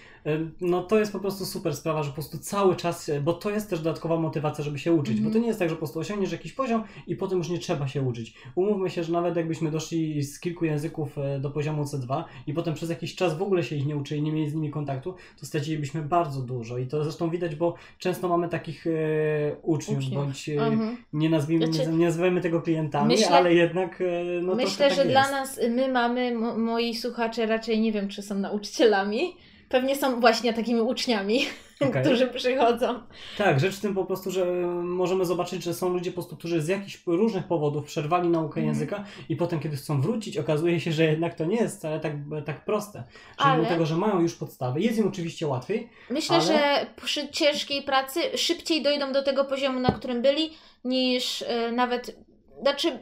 [0.62, 3.50] no to jest po prostu super sprawa, że po prostu cały czas, e, bo to
[3.50, 5.28] jest też dodatkowa motywacja, żeby się uczyć, Mhm.
[5.30, 7.60] bo to nie jest tak, że po prostu osiągniesz jakiś poziom i potem już nie
[7.60, 8.34] trzeba się uczyć.
[8.56, 12.74] Umówmy się, że nawet jakbyśmy doszli z kilku języków e, do poziomu C2 i potem
[12.74, 15.46] przez jakiś czas w ogóle się ich nie uczyli, nie mieli z nimi kontaktu, to
[15.46, 18.92] stracilibyśmy bardzo dużo i to zresztą widać, bo często mamy takich e,
[19.62, 20.24] uczniów, Uczniów.
[20.24, 20.98] bądź e, Mhm.
[21.14, 25.02] nie, nazwijmy, Znaczy, nie, nazywajmy tego klientami, myślę- ale jednak e, no Myślę, trochę że
[25.02, 29.22] tak dla nas, my mamy, mo- moi słuchacze raczej nie wiem, czy są nauczycielami.
[29.70, 31.40] Pewnie są właśnie takimi uczniami,
[31.90, 32.04] Okej.
[32.04, 33.00] którzy przychodzą.
[33.38, 34.46] Tak, rzecz w tym po prostu, że
[34.84, 38.66] możemy zobaczyć, że są ludzie po prostu, którzy z jakichś różnych powodów przerwali naukę Mhm.
[38.68, 42.12] języka i potem, kiedy chcą wrócić, okazuje się, że jednak to nie jest wcale tak,
[42.46, 43.04] tak proste.
[43.38, 45.90] Czyli Ale- tego, że mają już podstawy, jest im oczywiście łatwiej.
[46.10, 50.50] Myślę, Ale- że przy ciężkiej pracy szybciej dojdą do tego poziomu, na którym byli,
[50.84, 52.18] niż e, nawet.
[52.62, 53.00] Znaczy,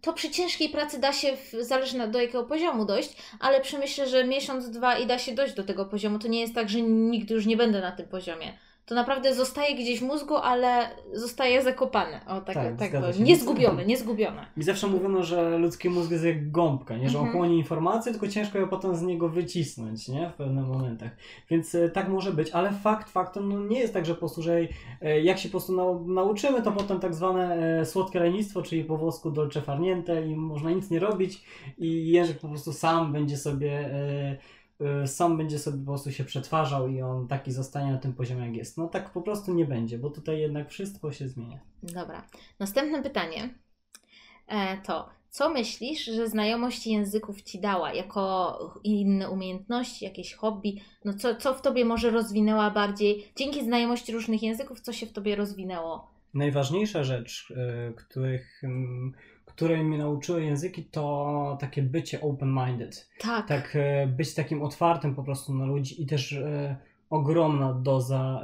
[0.00, 4.24] to przy ciężkiej pracy da się, zależy na, do jakiego poziomu dojść, ale przemyślę, że
[4.24, 6.18] miesiąc, dwa i da się dojść do tego poziomu.
[6.18, 8.58] To nie jest tak, że nigdy już nie będę na tym poziomie.
[8.88, 12.20] To naprawdę zostaje gdzieś w mózgu, ale zostaje zakopane.
[12.26, 13.12] O, tak, Tak, tak, zgadza powiem.
[13.18, 13.22] się.
[13.22, 14.46] Nie zgubione, nie zgubione.
[14.56, 17.08] I zawsze mówiono, że ludzki mózg jest jak gąbka, nie?
[17.08, 17.38] że on Mhm.
[17.44, 20.30] chłonie informacje, tylko ciężko ją potem z niego wycisnąć nie?
[20.30, 21.10] w pewnych momentach.
[21.50, 24.42] Więc e, tak może być, ale fakt faktem no, nie jest tak, że po prostu,
[24.42, 24.58] że
[25.02, 28.84] e, jak się po prostu nau nauczymy, to potem tak zwane e, słodkie lenistwo, czyli
[28.84, 31.44] po włosku dolce farniente i można nic nie robić
[31.78, 33.90] i język po prostu sam będzie sobie
[35.06, 38.56] sam będzie sobie po prostu się przetwarzał i on taki zostanie na tym poziomie, jak
[38.56, 38.78] jest.
[38.78, 41.58] No tak po prostu nie będzie, bo tutaj jednak wszystko się zmienia.
[41.82, 42.26] Dobra.
[42.58, 43.54] Następne pytanie
[44.46, 50.80] e, to, co myślisz, że znajomość języków ci dała jako inne umiejętności, jakieś hobby?
[51.04, 55.12] No co, co w tobie może rozwinęła bardziej dzięki znajomości różnych języków, co się w
[55.12, 56.10] tobie rozwinęło?
[56.34, 58.62] Najważniejsza rzecz, y, których,
[59.58, 63.08] mm, której mnie nauczyły języki, to takie bycie open-minded.
[63.20, 63.48] Tak.
[63.48, 66.76] Tak, y, być takim otwartym po prostu na ludzi i też y,
[67.10, 68.42] ogromna doza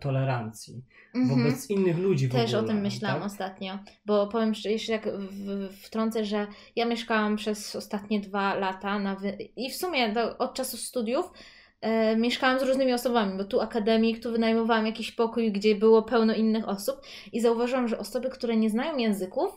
[0.00, 0.82] tolerancji
[1.14, 1.42] Mhm.
[1.44, 3.26] wobec innych ludzi w Też o ogóle, tym myślałam tak?
[3.26, 6.46] ostatnio, bo powiem szczerze, jeszcze jak w- wtrącę, że
[6.76, 9.32] ja mieszkałam przez ostatnie dwa lata na wy...
[9.56, 11.32] i w sumie do, od czasu studiów
[11.80, 16.34] e, mieszkałam z różnymi osobami, bo tu akademik, tu wynajmowałam jakiś pokój, gdzie było pełno
[16.34, 16.96] innych osób
[17.32, 19.50] i zauważyłam, że osoby, które nie znają języków,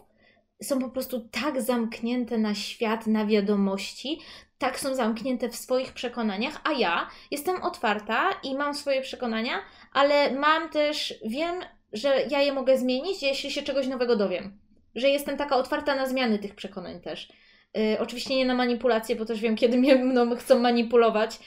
[0.63, 4.19] są po prostu tak zamknięte na świat, na wiadomości,
[4.57, 9.53] tak są zamknięte w swoich przekonaniach, a ja jestem otwarta i mam swoje przekonania,
[9.93, 11.55] ale mam też, wiem,
[11.93, 14.59] że ja je mogę zmienić, jeśli się czegoś nowego dowiem.
[14.95, 17.29] Że jestem taka otwarta na zmiany tych przekonań też.
[17.77, 21.39] Y, oczywiście nie na manipulacje, bo też wiem, kiedy mnie mną chcą manipulować,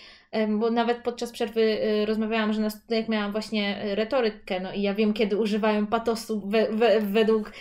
[0.58, 1.60] bo nawet podczas przerwy
[2.02, 5.86] y, rozmawiałam, że na studiach miałam właśnie y, retorykę, no i ja wiem, kiedy używają
[5.86, 7.52] patosu we, we, według,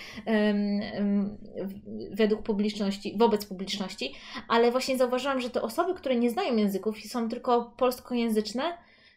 [1.63, 4.13] w- według publiczności, wobec publiczności,
[4.47, 8.63] ale właśnie zauważyłam, że te osoby, które nie znają języków i są tylko polskojęzyczne,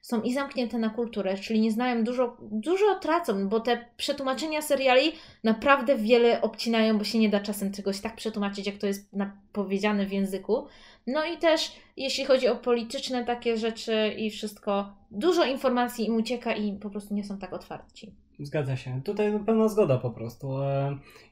[0.03, 5.13] są i zamknięte na kulturę, czyli nie znają dużo, dużo tracą, bo te przetłumaczenia seriali
[5.45, 9.11] naprawdę wiele obcinają, bo się nie da czasem czegoś tak przetłumaczyć, jak to jest
[9.53, 10.67] powiedziane w języku.
[11.07, 16.55] No i też jeśli chodzi o polityczne takie rzeczy i wszystko, dużo informacji im ucieka
[16.55, 18.13] i po prostu nie są tak otwarci.
[18.41, 19.01] Zgadza się.
[19.05, 20.57] Tutaj pełna zgoda po prostu.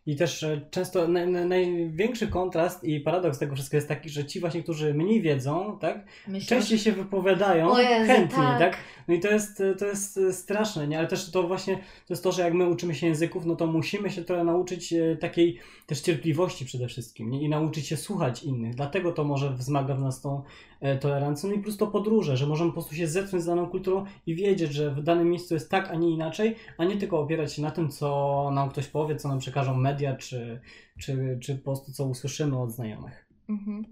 [0.08, 4.08] E, I też e, często naj, naj, największy kontrast i paradoks tego wszystkiego jest taki,
[4.08, 8.58] że ci właśnie, którzy mniej wiedzą, tak, Myślę, częściej się wypowiadają Jezu, chętniej, tak.
[8.58, 8.76] tak.
[9.08, 10.98] No i to jest, to jest straszne, nie?
[10.98, 13.66] Ale też to właśnie, to jest to, że jak my uczymy się języków, no to
[13.66, 17.42] musimy się trochę nauczyć e, takiej też cierpliwości przede wszystkim, nie?
[17.42, 18.74] I nauczyć się słuchać innych.
[18.74, 20.42] Dlatego to może wzmaga w nas tą
[20.80, 21.48] e, tolerancję.
[21.48, 24.34] No i plus to podróże, że możemy po prostu się zetknąć z daną kulturą i
[24.34, 27.62] wiedzieć, że w danym miejscu jest tak, a nie inaczej, a nie tylko opierać się
[27.62, 30.60] na tym, co nam ktoś powie, co nam przekażą media, czy,
[31.00, 33.28] czy, czy po prostu co usłyszymy od znajomych.
[33.48, 33.84] Mhm.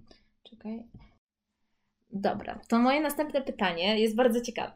[0.43, 0.83] Czekaj.
[2.11, 4.73] Dobra, to moje następne pytanie jest bardzo ciekawe.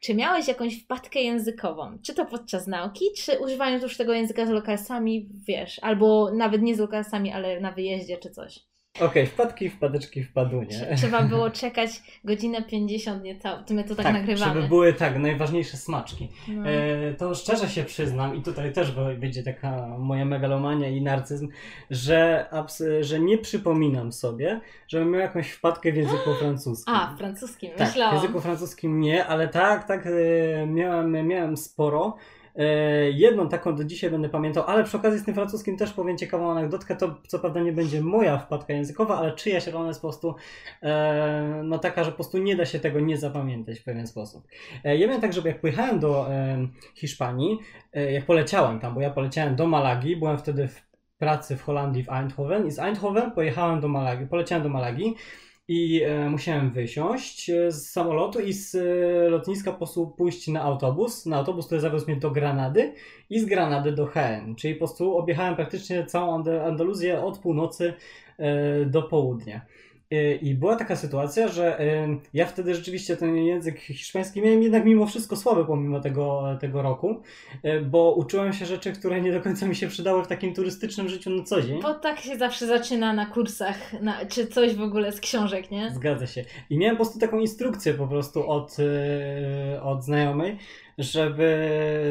[0.00, 1.98] Czy miałeś jakąś wpadkę językową?
[2.02, 6.76] Czy to podczas nauki, czy używając już tego języka z lokalsami, wiesz, albo nawet nie
[6.76, 8.60] z lokalsami, ale na wyjeździe czy coś?
[9.00, 10.96] Okej, wpadki, wpadeczki, wpadunie.
[10.96, 14.54] Trzeba było czekać godzinę 50, nie to, my to tak, nagrywamy.
[14.54, 16.28] żeby były tak, najważniejsze smaczki.
[16.48, 16.68] No.
[16.68, 21.48] E, to szczerze się przyznam, i tutaj też będzie taka moja megalomania i narcyzm,
[21.90, 22.46] że,
[23.00, 26.94] że nie przypominam sobie, żebym miał jakąś wpadkę w języku francuskim.
[26.94, 28.14] A, w francuskim, tak, w myślałam.
[28.14, 32.16] języku francuskim nie, ale tak, tak, e, miałem, miałem sporo.
[32.56, 36.18] E, Jedną taką do dzisiaj będę pamiętał, ale przy okazji z tym francuskim też powiem
[36.18, 36.96] ciekawą anegdotkę.
[36.96, 40.34] To co prawda nie będzie moja wpadka językowa, ale czyjaś, ona jest po prostu
[40.82, 44.46] e, no taka, że po prostu nie da się tego nie zapamiętać w pewien sposób.
[44.84, 46.26] E, Ja miałem tak, że jak pojechałem do
[46.94, 47.58] Hiszpanii,
[48.12, 50.86] jak poleciałem tam, bo ja poleciałem do Malagi, byłem wtedy w
[51.18, 55.14] pracy w Holandii w Eindhoven i z Eindhoven pojechałem do Malagi, poleciałem do Malagi
[55.68, 60.62] i e, musiałem wysiąść e, z samolotu i z e, lotniska po prostu pójść na
[60.62, 62.92] autobus, na autobus, który zawiózł mnie do Granady
[63.30, 67.94] i z Granady do Jaén, czyli po prostu objechałem praktycznie całą Andaluzję od północy
[68.86, 69.60] do południa.
[70.10, 71.78] E, I była taka sytuacja, że
[72.34, 77.22] ja wtedy rzeczywiście ten język hiszpański miałem jednak mimo wszystko słaby pomimo tego, tego roku,
[77.62, 81.08] e, bo uczyłem się rzeczy, które nie do końca mi się przydały w takim turystycznym
[81.08, 81.82] życiu na co dzień.
[81.82, 85.90] Bo tak się zawsze zaczyna na kursach, na, czy coś w ogóle z książek, nie?
[85.94, 86.44] Zgadza się.
[86.70, 90.58] I miałem po prostu taką instrukcję po prostu od, e, od znajomej,
[90.98, 91.58] żeby,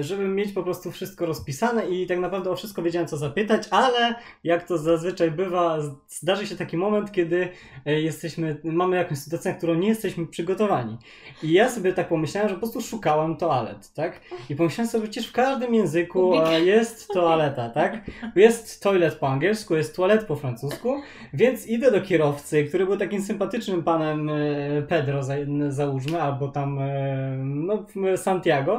[0.01, 4.15] żeby mieć po prostu wszystko rozpisane i tak naprawdę o wszystko wiedziałem co zapytać, ale
[4.43, 7.47] jak to zazwyczaj bywa, zdarzy się taki moment, kiedy
[7.85, 10.97] e, jesteśmy, mamy jakąś sytuację, na którą nie jesteśmy przygotowani.
[11.43, 14.21] I ja sobie tak pomyślałem, że po prostu szukałem toalet, tak?
[14.49, 16.33] I pomyślałem sobie, przecież w każdym języku
[16.65, 18.01] jest toaleta, tak?
[18.35, 21.01] Jest toilet po angielsku, jest toilet po francusku,
[21.33, 24.33] więc idę do kierowcy, który był takim sympatycznym panem e,
[24.81, 25.35] Pedro, za-
[25.69, 27.85] załóżmy, albo tam e, no,
[28.17, 28.74] Santiago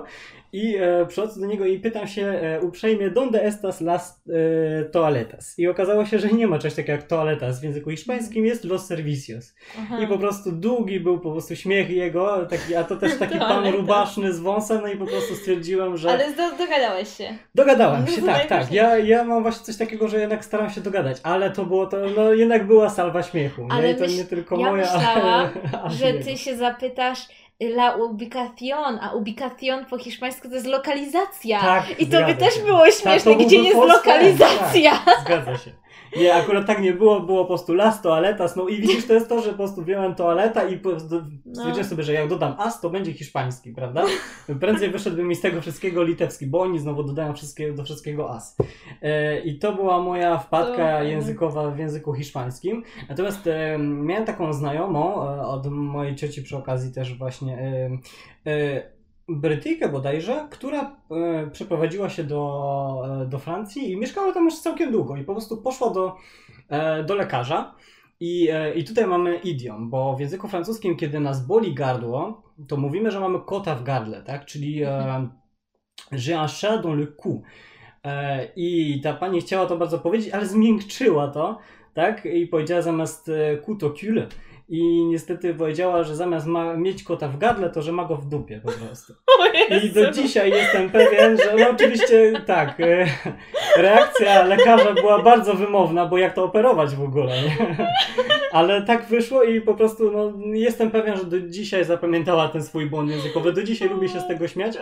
[0.52, 5.58] i e, przychodzę do niego i pytam się e, uprzejmie, donde estas las e, toaletas?
[5.58, 8.86] I okazało się, że nie ma czegoś takiego jak toaletas w języku hiszpańskim, jest los
[8.86, 9.54] servicios.
[9.78, 10.00] Aha.
[10.00, 13.66] I po prostu długi był po prostu śmiech jego, taki, a to też taki pan
[13.66, 16.10] rubaszny z wąsem, no i po prostu stwierdziłem, że...
[16.10, 16.24] Ale
[16.58, 17.38] dogadałeś się.
[17.54, 18.72] Dogadałem się, tak, tak.
[18.72, 21.96] Ja, ja mam właśnie coś takiego, że jednak staram się dogadać, ale to było to,
[22.16, 23.68] no jednak była salwa śmiechu.
[23.70, 23.94] Ale nie?
[23.94, 25.48] to nie tylko ja moja, myślałam,
[25.82, 27.28] ale, że ty się zapytasz
[27.60, 31.60] la ubicación, a ubicación po hiszpańsku to jest lokalizacja.
[31.60, 34.98] Tak, I to by też było tak, śmieszne, tak, gdzie jest lokalizacja.
[35.04, 35.70] Tak, zgadza się.
[36.18, 39.28] Nie, akurat tak nie było, było po prostu las, toaletas, no i widzisz, to jest
[39.28, 41.84] to, że po prostu wziąłem toaleta i stwierdziłem no.
[41.84, 44.04] sobie, że jak dodam as, to będzie hiszpański, prawda?
[44.60, 48.56] Prędzej wyszedłby mi z tego wszystkiego litewski, bo oni znowu dodają wszystkiego, do wszystkiego as.
[49.02, 51.04] E, I to była moja wpadka to...
[51.04, 52.82] językowa w języku hiszpańskim.
[53.08, 58.95] Natomiast e, miałem taką znajomą e, od mojej cioci przy okazji też właśnie e, e,
[59.28, 64.92] Brytyjkę bodajże, która e, przeprowadziła się do, e, do Francji i mieszkała tam już całkiem
[64.92, 66.16] długo i po prostu poszła do,
[66.68, 67.74] e, do lekarza.
[68.20, 72.76] I, e, I tutaj mamy idiom, bo w języku francuskim, kiedy nas boli gardło, to
[72.76, 74.44] mówimy, że mamy kota w gardle, tak?
[74.44, 75.28] Czyli e,
[76.12, 77.42] j'ai un chat dans le cou.
[78.04, 81.58] E, I ta pani chciała to bardzo powiedzieć, ale zmiękczyła to,
[81.94, 82.26] tak?
[82.26, 83.30] I powiedziała zamiast
[83.64, 84.26] coup to cul
[84.68, 88.28] i niestety powiedziała, że zamiast ma, mieć kota w gardle, to że ma go w
[88.28, 89.12] dupie po prostu.
[89.84, 93.06] I do dzisiaj jestem pewien, że no oczywiście tak, e,
[93.76, 97.56] reakcja lekarza była bardzo wymowna, bo jak to operować w ogóle, nie?
[98.52, 102.86] Ale tak wyszło i po prostu no, jestem pewien, że do dzisiaj zapamiętała ten swój
[102.86, 104.76] błąd językowy, do dzisiaj lubi się z tego śmiać.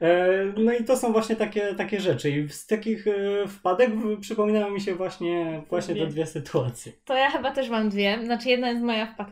[0.00, 3.12] E, no i to są właśnie takie, takie rzeczy i z takich e,
[3.48, 6.92] wpadek przypominają mi się właśnie, właśnie te dwie sytuacje.
[7.04, 9.23] To ja chyba też mam dwie, znaczy jedna jest moja wpadka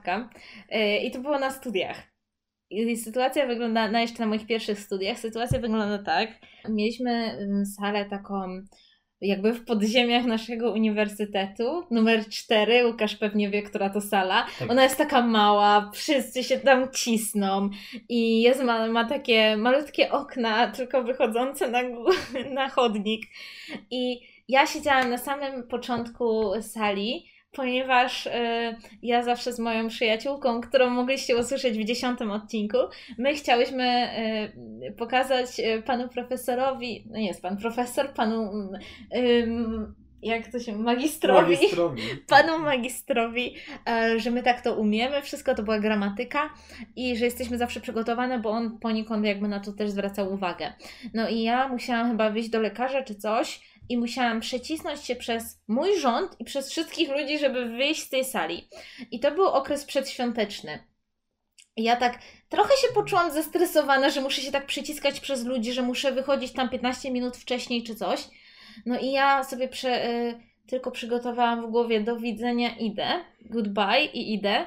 [0.68, 2.12] E, I to było na studiach.
[2.70, 6.28] I sytuacja wygląda, na jeszcze na moich pierwszych studiach, sytuacja wygląda tak.
[6.68, 8.62] Mieliśmy mm, salę taką
[9.22, 14.46] jakby w podziemiach naszego uniwersytetu, numer 4, Łukasz pewnie wie, która to sala.
[14.58, 14.70] Tak.
[14.70, 17.70] Ona jest taka mała, wszyscy się tam cisną
[18.08, 21.80] i jest, ma, ma takie malutkie okna, tylko wychodzące na,
[22.54, 23.22] na chodnik.
[23.90, 28.30] I ja siedziałam na samym początku sali ponieważ y,
[29.02, 32.78] ja zawsze z moją przyjaciółką, którą mogliście usłyszeć w dziesiątym odcinku,
[33.18, 34.08] my chciałyśmy
[34.88, 38.52] y, pokazać y, panu profesorowi, no nie jest pan profesor, panu
[40.22, 42.02] jak to się, magistrowi, magistrowi.
[42.28, 43.54] panu magistrowi,
[44.16, 46.50] że my tak to umiemy, wszystko to była gramatyka
[46.96, 50.72] i że jesteśmy zawsze przygotowane, bo on poniekąd jakby na to też zwracał uwagę.
[51.14, 53.60] No i ja musiałam chyba wyjść do lekarza czy coś,
[53.92, 58.24] i musiałam przecisnąć się przez mój rząd i przez wszystkich ludzi, żeby wyjść z tej
[58.24, 58.68] sali.
[59.10, 60.78] I to był okres przedświąteczny.
[61.76, 62.18] Ja tak
[62.48, 66.68] trochę się poczułam zestresowana, że muszę się tak przyciskać przez ludzi, że muszę wychodzić tam
[66.68, 68.28] 15 minut wcześniej czy coś.
[68.86, 74.34] No i ja sobie prze, y, tylko przygotowałam w głowie do widzenia, idę, goodbye i
[74.34, 74.66] idę.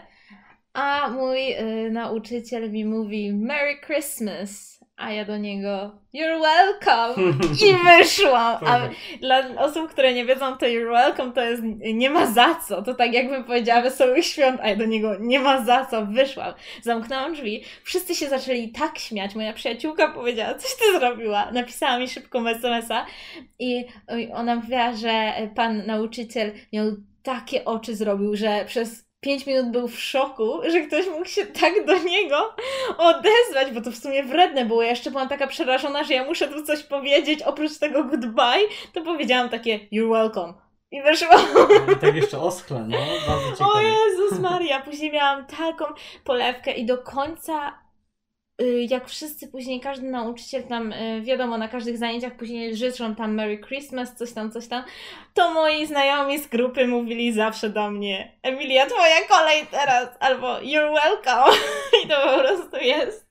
[0.73, 7.33] A mój y, nauczyciel mi mówi Merry Christmas a ja do niego You're welcome!
[7.67, 8.57] I wyszłam!
[8.65, 8.79] A
[9.21, 12.81] dla osób, które nie wiedzą, to You're welcome to jest nie ma za co.
[12.81, 16.05] To tak jakbym powiedziała wesołych świąt, a ja do niego nie ma za co.
[16.05, 16.53] Wyszłam.
[16.81, 17.63] Zamknęłam drzwi.
[17.83, 19.35] Wszyscy się zaczęli tak śmiać.
[19.35, 21.51] Moja przyjaciółka powiedziała, coś ty zrobiła.
[21.51, 23.05] Napisała mi szybko SMS-a
[23.59, 23.85] i
[24.33, 26.85] ona mówiła, że pan nauczyciel miał
[27.23, 31.85] takie oczy zrobił, że przez 5 minut był w szoku, że ktoś mógł się tak
[31.85, 32.55] do niego
[32.97, 34.83] odezwać, bo to w sumie wredne było.
[34.83, 39.01] Ja jeszcze byłam taka przerażona, że ja muszę tu coś powiedzieć, oprócz tego goodbye, to
[39.01, 40.53] powiedziałam takie you're welcome.
[40.91, 41.27] I wyszło.
[41.93, 42.97] I tak jeszcze oschle, no.
[43.27, 45.85] Bardzo O Jezus Maria, później miałam taką
[46.23, 47.84] polewkę i do końca
[48.89, 53.57] jak wszyscy później, każdy nauczyciel tam, y, wiadomo, na każdych zajęciach później życzą tam Merry
[53.57, 54.83] Christmas, coś tam, coś tam,
[55.33, 60.93] to moi znajomi z grupy mówili zawsze do mnie Emilia, twoja kolej teraz, albo You're
[60.93, 61.57] welcome.
[62.03, 63.24] I to po prostu jest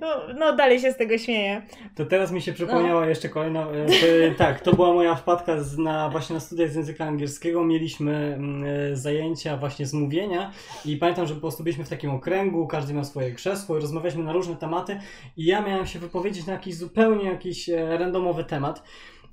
[0.00, 1.62] no, no, dalej się z tego śmieję.
[1.94, 3.08] To teraz mi się przypomniała no.
[3.08, 3.66] jeszcze kolejna.
[3.70, 7.64] E, tak, to była moja wpadka z, na, właśnie na studiach z języka angielskiego.
[7.64, 10.52] Mieliśmy mm, e, zajęcia właśnie z mówienia
[10.84, 14.24] i pamiętam, że po prostu byliśmy w takim okręgu, każdy miał swoje krzesło i rozmawialiśmy
[14.24, 15.00] na różne tematy
[15.36, 18.82] i ja miałem się wypowiedzieć na jakiś zupełnie jakiś e, randomowy temat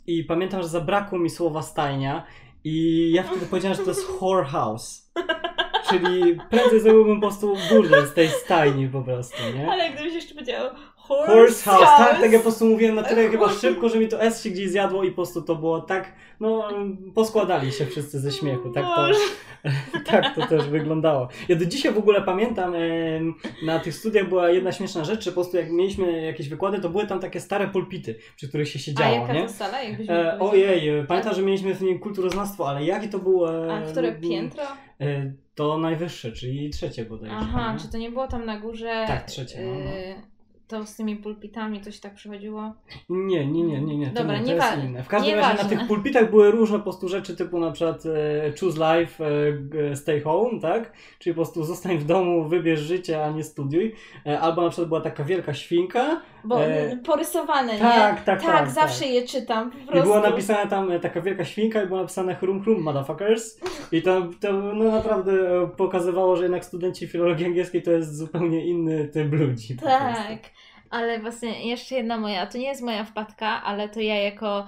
[0.08, 2.26] i pamiętam, że zabrakło mi słowa stajnia
[2.64, 5.12] i ja wtedy powiedziałem, że to jest whorehouse.
[5.94, 9.72] Czyli prędzej zrobiłbym po prostu burdel z tej stajni po prostu, nie?
[9.72, 11.98] Ale gdybyś jeszcze powiedział Horse, Horse House, house.
[11.98, 14.50] tak, tak ja po prostu mówiłem na tyle chyba szybko, że mi to S się
[14.50, 16.70] gdzieś zjadło i po prostu to było tak, no
[17.16, 19.08] poskładali się wszyscy ze śmiechu, tak to,
[20.12, 21.28] tak to też wyglądało.
[21.50, 22.74] Ja do dzisiaj w ogóle pamiętam,
[23.66, 26.90] na tych studiach była jedna śmieszna rzecz, że po prostu jak mieliśmy jakieś wykłady, to
[26.90, 29.44] były tam takie stare pulpity, przy których się A siedziało, jaka nie?
[29.44, 29.78] to sala?
[30.10, 33.68] E, ojej, pamiętam, że mieliśmy w niej kulturoznawstwo, ale jakie to było...
[33.68, 34.64] E, A które piętro?
[35.56, 37.36] To najwyższe, czyli trzecie bodajże.
[37.40, 37.80] Aha, nie?
[37.80, 39.04] czy to nie było tam na górze?
[39.08, 39.80] Tak, trzecie, no, no.
[39.80, 40.16] y,
[40.68, 42.74] To z tymi pulpitami coś tak przychodziło?
[43.10, 44.08] Nie, nie, nie, nie, nie.
[44.08, 45.04] To, Dobra, nie, to niewa- jest inne.
[45.04, 45.78] W każdym razie na nieważne.
[45.78, 49.26] tych pulpitach były różne po prostu rzeczy typu na przykład e, choose life,
[49.92, 50.94] e, stay home, tak?
[51.20, 53.96] Czyli po prostu zostań w domu, wybierz życie, a nie studiuj.
[54.26, 57.80] E, albo na przykład była taka wielka świnka Bo E, m, porysowane, nie?
[57.80, 59.10] tak, tak, tak, zawsze tak.
[59.10, 60.04] je czytam po i prostu.
[60.04, 63.60] było napisane tam e, taka wielka świnka i było napisane chrum chrum motherfuckers
[63.92, 68.66] i to, to no naprawdę e, pokazywało, że jednak studenci filologii angielskiej to jest zupełnie
[68.66, 69.78] inny typ ludzi.
[69.78, 70.40] Tak.
[70.90, 74.68] Ale właśnie jeszcze jedna moja, to nie jest moja wpadka, ale to ja jako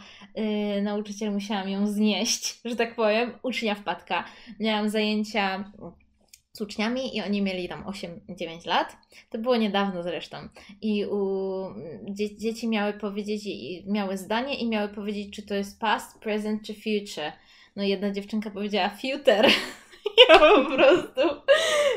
[0.78, 4.24] y, nauczyciel musiałam ją znieść, że tak powiem, ucznia wpadka.
[4.60, 5.64] Miałam zajęcia
[6.56, 8.98] z uczniami i oni mieli tam 8-9 lat.
[9.30, 10.38] To było niedawno zresztą.
[10.82, 11.20] I u,
[12.10, 13.44] dzie, dzieci miały powiedzieć,
[13.88, 17.32] miały zdanie i miały powiedzieć, czy to jest past, present czy future.
[17.76, 19.48] No jedna dziewczynka powiedziała future.
[20.30, 21.22] Ja po prostu,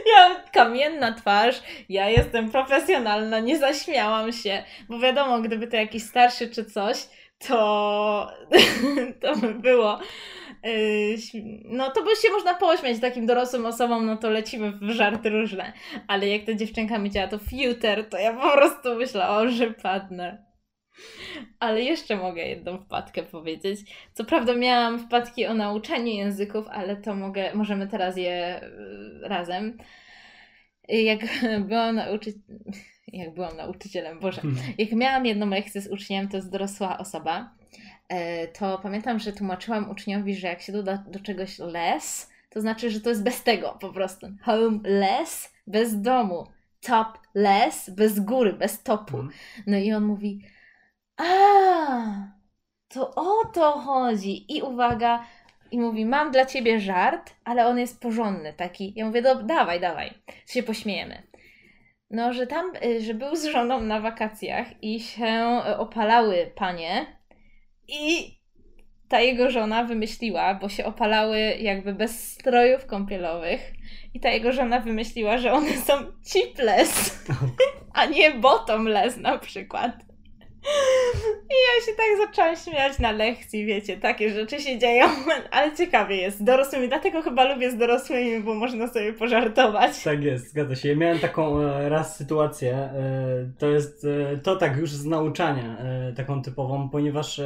[0.06, 6.48] ja kamienna twarz, ja jestem profesjonalna, nie zaśmiałam się, bo wiadomo, gdyby to jakiś starszy
[6.48, 7.08] czy coś,
[7.48, 8.30] to,
[9.22, 10.00] to by było.
[11.16, 15.30] Śm- No to by się można pośmiać takim dorosłym osobom, no to lecimy w żarty
[15.30, 15.72] różne.
[16.08, 20.48] Ale jak ta dziewczynka mi działa to future, to ja po prostu myślałam, że padnę.
[21.60, 23.80] Ale jeszcze mogę jedną wpadkę powiedzieć.
[24.12, 29.78] Co prawda miałam wpadki o nauczaniu języków, ale to mogę, możemy teraz je y, razem.
[30.88, 31.20] Jak
[31.68, 32.32] byłam nauczy...
[33.12, 34.62] jak byłam nauczycielem, Boże, Hmm.
[34.78, 37.54] jak miałam jedną lekcję z uczniem, to jest dorosła osoba,
[38.58, 43.00] to pamiętam, że tłumaczyłam uczniowi, że jak się doda do czegoś less, to znaczy, że
[43.00, 44.26] to jest bez tego po prostu.
[44.42, 46.46] Home less, bez domu.
[46.80, 49.16] Top less, bez góry, bez topu.
[49.16, 49.34] Mhm.
[49.66, 50.42] No i on mówi,
[51.16, 51.26] a,
[52.88, 54.56] to o to chodzi.
[54.56, 55.24] I uwaga,
[55.70, 58.92] i mówi, mam dla ciebie żart, ale on jest porządny taki.
[58.96, 60.14] Ja mówię, do, dawaj, dawaj,
[60.46, 61.22] się pośmiejemy.
[62.10, 67.17] No, że tam, y, że był z żoną na wakacjach i się y, opalały panie
[67.88, 68.38] i
[69.08, 73.72] ta jego żona wymyśliła, bo się opalały jakby bez strojów kąpielowych
[74.14, 75.92] i ta jego żona wymyśliła, że one są
[76.32, 77.24] chipless,
[77.94, 80.07] a nie bottomless na przykład.
[81.50, 85.06] I ja się tak zaczęłam śmiać na lekcji, wiecie, takie rzeczy się dzieją,
[85.50, 90.02] ale ciekawie jest z dorosłymi, dlatego chyba lubię z dorosłymi, bo można sobie pożartować.
[90.04, 90.88] Tak jest, zgadza się.
[90.88, 95.76] Ja miałem taką e, raz sytuację, e, to jest e, to tak już z nauczania,
[96.16, 97.40] taką typową, ponieważ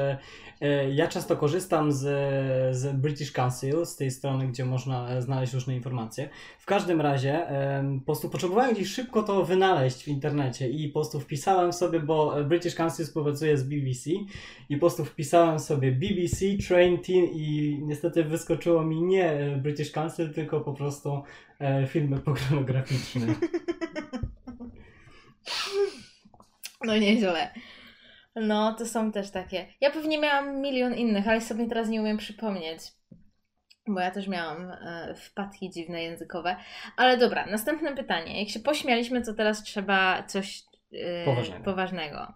[0.92, 2.00] ja często korzystam z,
[2.76, 6.28] z British Council, z tej strony, gdzie można e, znaleźć różne informacje.
[6.58, 11.00] W każdym razie e, po prostu potrzebowałem gdzieś szybko to wynaleźć w internecie i po
[11.00, 14.10] prostu wpisałem sobie, bo British Council współpracuje z BBC
[14.68, 19.90] i po prostu wpisałem sobie BBC Train Teen i niestety wyskoczyło mi nie e, British
[19.90, 21.22] Council, tylko po prostu
[21.60, 23.26] e, filmy pornograficzne.
[26.84, 27.50] No nieźle.
[28.36, 29.66] No, to są też takie.
[29.80, 32.80] Ja pewnie miałam milion innych, ale sobie teraz nie umiem przypomnieć.
[33.86, 36.56] Bo ja też miałam e, wpadki dziwne językowe.
[36.96, 38.40] Ale dobra, następne pytanie.
[38.40, 40.62] Jak się pośmialiśmy, to teraz trzeba coś
[40.92, 41.64] e, Poważnego.
[41.64, 42.34] poważnego.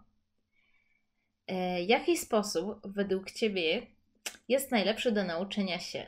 [1.49, 3.87] E, jaki sposób według Ciebie
[4.49, 6.07] jest najlepszy do nauczenia się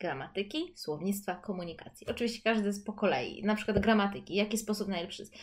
[0.00, 2.06] gramatyki, słownictwa, komunikacji?
[2.06, 3.44] Oczywiście każdy jest po kolei.
[3.44, 4.34] Na przykład gramatyki.
[4.34, 5.34] Jaki sposób najlepszy jest?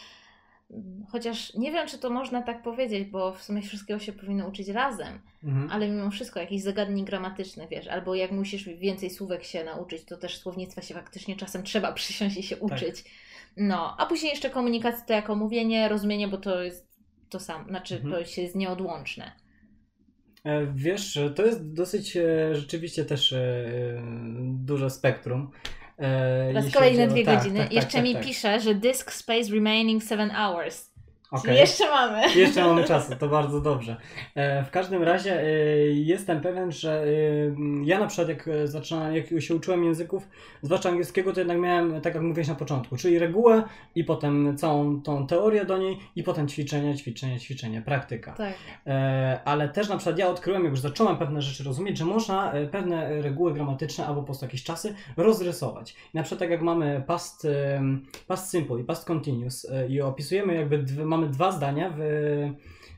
[1.11, 4.67] Chociaż nie wiem, czy to można tak powiedzieć, bo w sumie wszystkiego się powinno uczyć
[4.67, 5.69] razem, Mhm.
[5.71, 10.17] ale mimo wszystko jakichś zagadnień gramatycznych, wiesz, albo jak musisz więcej słówek się nauczyć, to
[10.17, 13.03] też słownictwa się faktycznie czasem trzeba przysiąść i się uczyć.
[13.57, 16.91] No, a później jeszcze komunikacja to jako mówienie, rozumienie, bo to jest
[17.29, 18.13] to samo, znaczy Mhm.
[18.13, 19.31] to się jest nieodłączne.
[20.43, 23.65] E, Wiesz, to jest dosyć e, rzeczywiście też e,
[24.43, 25.51] duże spektrum.
[26.01, 27.59] E, kolejne dwie tak, godziny.
[27.59, 28.23] tak, tak, jeszcze tak, mi tak.
[28.23, 30.90] pisze, że disk space remaining 7 hours.
[31.31, 31.41] Okej.
[31.43, 32.21] Czyli jeszcze mamy.
[32.35, 33.95] Jeszcze mamy czasu, to bardzo dobrze.
[34.35, 35.45] E, w każdym razie e,
[35.87, 37.07] jestem pewien, że e,
[37.83, 40.27] ja na przykład jak zaczynałem, jak się uczyłem języków,
[40.61, 43.63] zwłaszcza angielskiego, to jednak miałem, tak jak mówiłeś na początku, czyli regułę
[43.95, 48.31] i potem całą tą teorię do niej i potem ćwiczenie, ćwiczenie, ćwiczenie, praktyka.
[48.31, 48.53] Tak.
[49.45, 53.21] Ale też na przykład ja odkryłem, jak już zacząłem pewne rzeczy rozumieć, że można pewne
[53.21, 55.95] reguły gramatyczne albo po prostu jakieś czasy rozrysować.
[56.13, 57.47] Na przykład tak jak mamy past,
[58.27, 62.01] past simple i past continuous i opisujemy jakby, dwie, mamy mamy dwa zdania, w,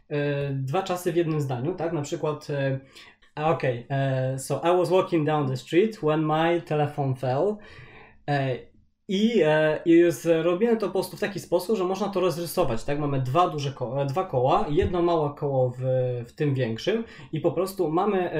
[0.10, 1.94] e, dwa czasy w jednym zdaniu, tak?
[1.94, 2.80] Na przykład, e,
[3.36, 7.58] okay, e, so I was walking down the street when my telephone fell.
[8.30, 8.58] E,
[9.08, 10.04] i, e, I
[10.80, 13.00] to po prostu w taki sposób, że można to rozrysować, tak?
[13.00, 15.82] Mamy dwa duże koła, dwa koła, jedno małe koło w,
[16.28, 18.32] w tym większym i po prostu mamy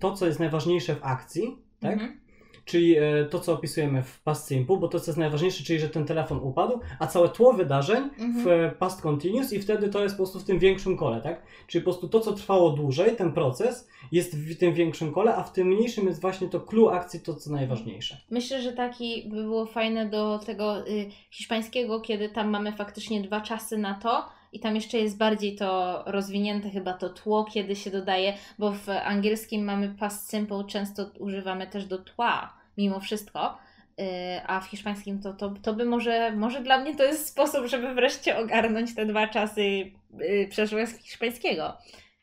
[0.00, 1.92] to, co jest najważniejsze w akcji, tak?
[1.92, 2.27] Mhm
[2.68, 5.88] czyli e, to, co opisujemy w past simple, bo to, co jest najważniejsze, czyli że
[5.88, 8.34] ten telefon upadł, a całe tło wydarzeń mhm.
[8.44, 11.42] w past continuous i wtedy to jest po prostu w tym większym kole, tak?
[11.66, 15.42] Czyli po prostu to, co trwało dłużej, ten proces, jest w tym większym kole, a
[15.42, 18.16] w tym mniejszym jest właśnie to clue akcji, to, co najważniejsze.
[18.30, 23.40] Myślę, że taki by było fajne do tego y, hiszpańskiego, kiedy tam mamy faktycznie dwa
[23.40, 27.90] czasy na to, i tam jeszcze jest bardziej to rozwinięte chyba to tło, kiedy się
[27.90, 33.58] dodaje, bo w angielskim mamy past simple, często używamy też do tła mimo wszystko.
[34.00, 37.66] Y, a w hiszpańskim to, to, to by może, może dla mnie to jest sposób,
[37.66, 41.76] żeby wreszcie ogarnąć te dwa czasy y, przeszłego hiszpańskiego,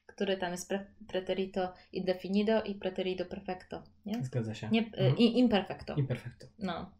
[0.06, 3.84] który tam jest pre, preterito indefinido i preterito perfecto.
[4.06, 4.24] Nie?
[4.24, 4.70] Zgadza się.
[4.72, 5.18] Nie, y, mhm.
[5.18, 5.95] imperfecto.
[5.95, 6.47] Imperfecto.
[6.60, 6.91] No.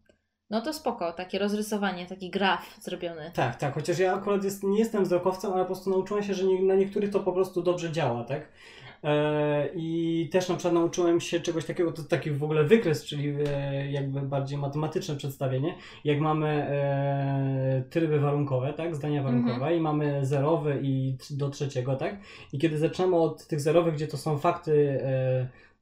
[0.50, 3.30] No to spoko, takie rozrysowanie, taki graf zrobiony.
[3.34, 6.44] Tak, tak, chociaż ja akurat jest, nie jestem wzrokowcem, ale po prostu nauczyłem się, że
[6.44, 8.48] nie, na niektórych to po prostu dobrze działa, tak?
[9.04, 13.34] E, I też na przykład nauczyłem się czegoś takiego, to taki w ogóle wykres, czyli
[13.46, 15.74] e, jakby bardziej matematyczne przedstawienie.
[16.04, 19.76] Jak mamy e, tryby warunkowe, tak, zdania warunkowe mhm.
[19.76, 22.16] i mamy zerowy i do trzeciego, tak.
[22.52, 25.00] I kiedy zaczynamy od tych zerowych, gdzie to są fakty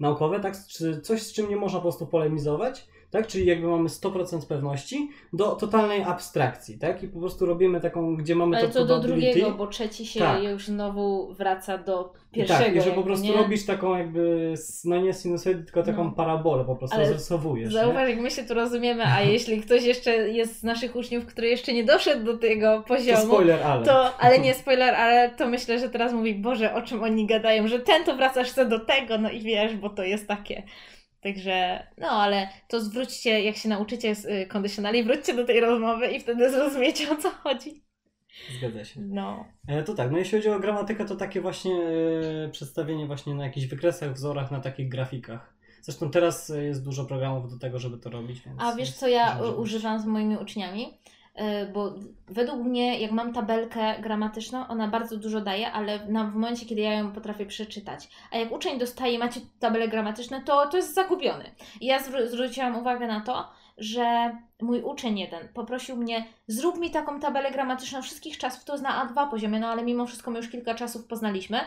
[0.01, 3.27] naukowe, tak, czy coś z czym nie można po prostu polemizować, tak?
[3.27, 7.03] Czyli jakby mamy 100% pewności do totalnej abstrakcji, tak?
[7.03, 10.21] I po prostu robimy taką, gdzie mamy Ale to, to do drugiego, bo trzeci się
[10.21, 10.43] tak.
[10.43, 12.65] już znowu wraca do pierwszego.
[12.65, 13.33] Tak, i że po prostu nie?
[13.33, 16.11] robisz taką jakby, no nie sinusoidę, tylko taką no.
[16.11, 17.73] parabolę, po prostu zarysowujesz.
[17.73, 21.49] Zauważ, jak my się tu rozumiemy, a jeśli ktoś jeszcze jest z naszych uczniów, który
[21.49, 23.85] jeszcze nie doszedł do tego poziomu, to spoiler, ale.
[23.85, 27.69] To, ale nie spoiler, ale to myślę, że teraz mówi, Boże, o czym oni gadają,
[27.69, 30.63] że ten to wracasz co do tego, no i wiesz, bo to jest takie.
[31.25, 36.07] Także, no ale to zwróćcie, jak się nauczycie z kondycjonali, y, wróćcie do tej rozmowy
[36.07, 37.85] i wtedy zrozumiecie o co chodzi.
[38.59, 39.01] Zgadza się.
[39.01, 39.45] No.
[39.69, 43.45] E, to tak, no jeśli chodzi o gramatykę, to takie właśnie e, przedstawienie właśnie na
[43.45, 45.55] jakichś wykresach, wzorach, na takich grafikach.
[45.83, 48.43] Zresztą teraz jest dużo programów do tego, żeby to robić.
[48.59, 50.99] A wiesz, co ja używam z moimi uczniami?
[51.35, 51.95] E, bo
[52.27, 56.81] według mnie, jak mam tabelkę gramatyczną, ona bardzo dużo daje, ale na, w momencie, kiedy
[56.81, 58.09] ja ją potrafię przeczytać.
[58.33, 61.45] A jak uczeń dostaje, macie tabelę gramatyczną, to, to jest zagubiony.
[61.81, 66.91] I ja zwr- zwróciłam uwagę na to, że mój uczeń jeden poprosił mnie, zrób mi
[66.91, 70.49] taką tabelę gramatyczną wszystkich czasów, to zna A2 poziomie, no ale mimo wszystko my już
[70.49, 71.61] kilka czasów poznaliśmy,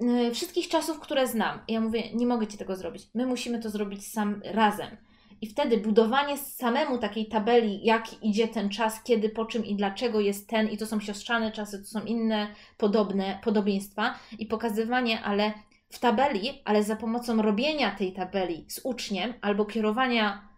[0.00, 1.60] yy, wszystkich czasów, które znam.
[1.68, 4.96] I ja mówię, nie mogę Ci tego zrobić, my musimy to zrobić sam razem.
[5.42, 10.20] I wtedy budowanie samemu takiej tabeli, jak idzie ten czas, kiedy, po czym i dlaczego
[10.20, 15.52] jest ten, i to są siostrzane czasy, to są inne podobne podobieństwa, i pokazywanie, ale
[15.90, 20.48] w tabeli, ale za pomocą robienia tej tabeli z uczniem albo kierowania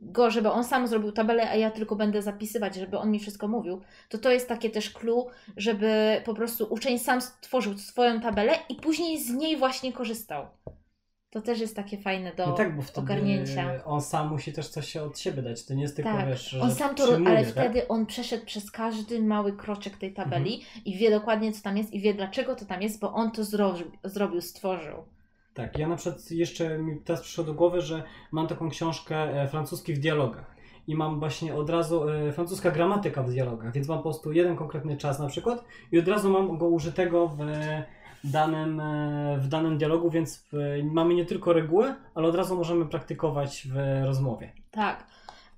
[0.00, 3.48] go, żeby on sam zrobił tabelę, a ja tylko będę zapisywać, żeby on mi wszystko
[3.48, 8.52] mówił, to to jest takie też clue, żeby po prostu uczeń sam stworzył swoją tabelę
[8.68, 10.46] i później z niej właśnie korzystał.
[11.32, 13.84] To też jest takie fajne do no tak, bo wtedy ogarnięcia.
[13.84, 15.64] On sam musi też coś od siebie dać.
[15.64, 16.28] To nie jest tylko tak.
[16.28, 17.52] wiesz, On sam to, ale tak?
[17.52, 20.84] wtedy on przeszedł przez każdy mały kroczek tej tabeli mhm.
[20.84, 23.44] i wie dokładnie, co tam jest, i wie, dlaczego to tam jest, bo on to
[23.44, 23.74] zro
[24.04, 24.96] zrobił, stworzył.
[25.54, 28.02] Tak, ja na przykład jeszcze mi teraz przyszło do głowy, że
[28.32, 30.54] mam taką książkę e, francuski w dialogach
[30.86, 34.56] i mam właśnie od razu e, francuska gramatyka w dialogach, więc mam po prostu jeden
[34.56, 37.40] konkretny czas na przykład i od razu mam go użytego w
[38.24, 40.48] danym, e, w danym dialogu, więc
[40.84, 44.52] mamy nie tylko regułę, ale od razu możemy praktykować w rozmowie.
[44.70, 45.06] Tak.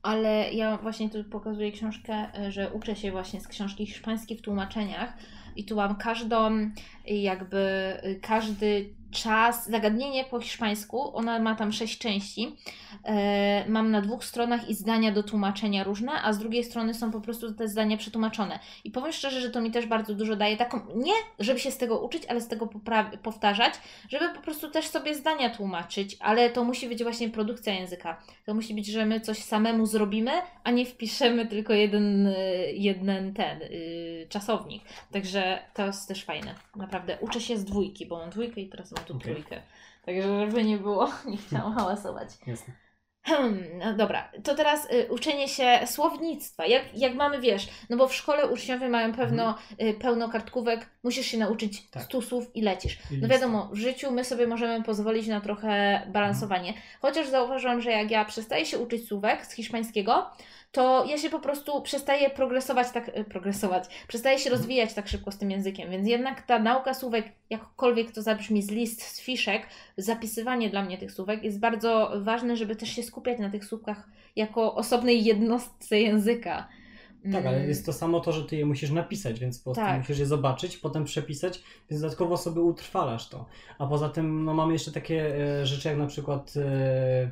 [0.04, 4.42] Ale ja właśnie tu pokazuję książkę, e, że uczę się właśnie z książki hiszpańskiej w
[4.42, 5.12] tłumaczeniach
[5.56, 6.70] i tu mam każdą,
[7.06, 12.56] jakby e, każdy czas, zagadnienie po hiszpańsku, ona ma tam sześć części.
[13.04, 17.10] E, mam na dwóch stronach i zdania do tłumaczenia różne, a z drugiej strony są
[17.10, 18.58] po prostu te zdania przetłumaczone.
[18.84, 21.78] I powiem szczerze, że to mi też bardzo dużo daje, taką, nie żeby się z
[21.78, 22.68] tego uczyć, ale z tego
[23.22, 23.74] powtarzać,
[24.08, 28.22] żeby po prostu też sobie zdania tłumaczyć, ale to musi być właśnie produkcja języka.
[28.46, 30.30] To musi być, że my coś samemu zrobimy,
[30.64, 32.34] a nie wpiszemy tylko jeden,
[32.72, 34.82] jeden ten yy, czasownik.
[35.12, 36.54] Także to jest też fajne.
[36.76, 39.22] Naprawdę uczę się z dwójki, bo mam dwójkę i teraz mam okay.
[39.22, 39.62] trójkę.
[40.04, 42.28] Także żeby nie było, nie chciałam hałasować.
[42.46, 42.74] Jasne.
[43.26, 46.66] Hmm, no dobra, to teraz y, uczenie się słownictwa.
[46.66, 51.26] Jak, jak mamy, wiesz, no bo w szkole uczniowie mają pewno y, pełno kartkówek, musisz
[51.26, 52.02] się nauczyć Tak.
[52.02, 52.98] stu słów i lecisz.
[53.22, 56.74] No wiadomo, w życiu my sobie możemy pozwolić na trochę balansowanie.
[57.00, 60.30] Chociaż zauważyłam, że jak ja przestaję się uczyć słówek z hiszpańskiego,
[60.74, 65.32] to ja się po prostu przestaję progresować tak, y, progresować, przestaję się rozwijać tak szybko
[65.32, 69.66] z tym językiem, więc jednak ta nauka słówek, jakkolwiek to zabrzmi z list, z fiszek,
[69.96, 74.08] zapisywanie dla mnie tych słówek jest bardzo ważne, żeby też się skupiać na tych słówkach
[74.36, 76.68] jako osobnej jednostce języka.
[77.32, 77.68] Tak, ale Mm.
[77.68, 79.98] jest to samo to, że ty je musisz napisać, więc po prostu Tak.
[79.98, 83.46] musisz je zobaczyć, potem przepisać, więc dodatkowo sobie utrwalasz to.
[83.78, 87.30] A poza tym no, mamy jeszcze takie e, rzeczy jak na przykład e, e,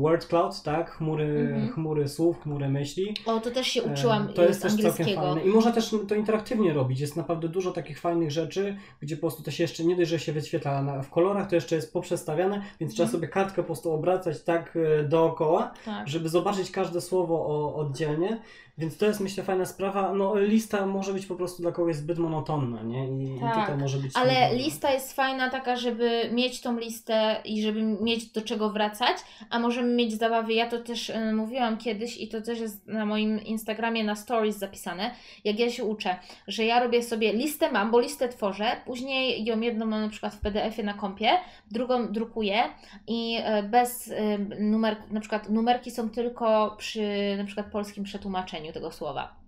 [0.00, 0.90] word cloud, tak?
[0.90, 1.68] Chmury, Mhm.
[1.72, 3.14] chmury słów, chmury myśli.
[3.26, 5.42] O, to też się uczyłam E, To jest też całkiem fajne.
[5.44, 7.00] I można też to interaktywnie robić.
[7.00, 10.18] Jest naprawdę dużo takich fajnych rzeczy, gdzie po prostu to się jeszcze nie dość, że
[10.18, 13.20] się wyświetla na, w kolorach, to jeszcze jest poprzestawiane, więc trzeba Mhm.
[13.20, 16.08] sobie kartkę po prostu obracać tak e, dookoła, Tak.
[16.08, 18.40] żeby zobaczyć każde słowo o, oddzielnie.
[18.78, 20.14] Więc to jest myślę fajna sprawa.
[20.14, 23.04] No lista może być po prostu dla kogoś zbyt monotonna, nie?
[23.04, 27.36] I, Tak, i tutaj może być Ale lista jest fajna taka, żeby mieć tą listę
[27.44, 29.16] i żeby mieć do czego wracać,
[29.50, 30.52] a możemy mieć zabawy.
[30.52, 34.56] Ja to też y, mówiłam kiedyś i to też jest na moim Instagramie na stories
[34.56, 35.10] zapisane,
[35.44, 36.16] jak ja się uczę,
[36.46, 40.34] że ja robię sobie listę mam, bo listę tworzę, później ją jedną mam na przykład
[40.34, 41.30] w PDF-ie na kompie,
[41.70, 42.62] drugą drukuję
[43.06, 44.14] i y, bez y,
[44.60, 49.38] numer, na przykład numerki są tylko przy na przykład polskim przetłumaczeniu tego słowa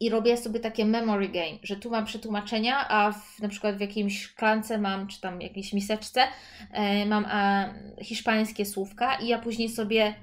[0.00, 3.80] i robię sobie takie memory game, że tu mam przetłumaczenia, a w, na przykład w
[3.80, 6.22] jakiejś szklance mam, czy tam jakiejś miseczce
[6.72, 7.68] e, mam a,
[8.02, 10.14] hiszpańskie słówka i ja później sobie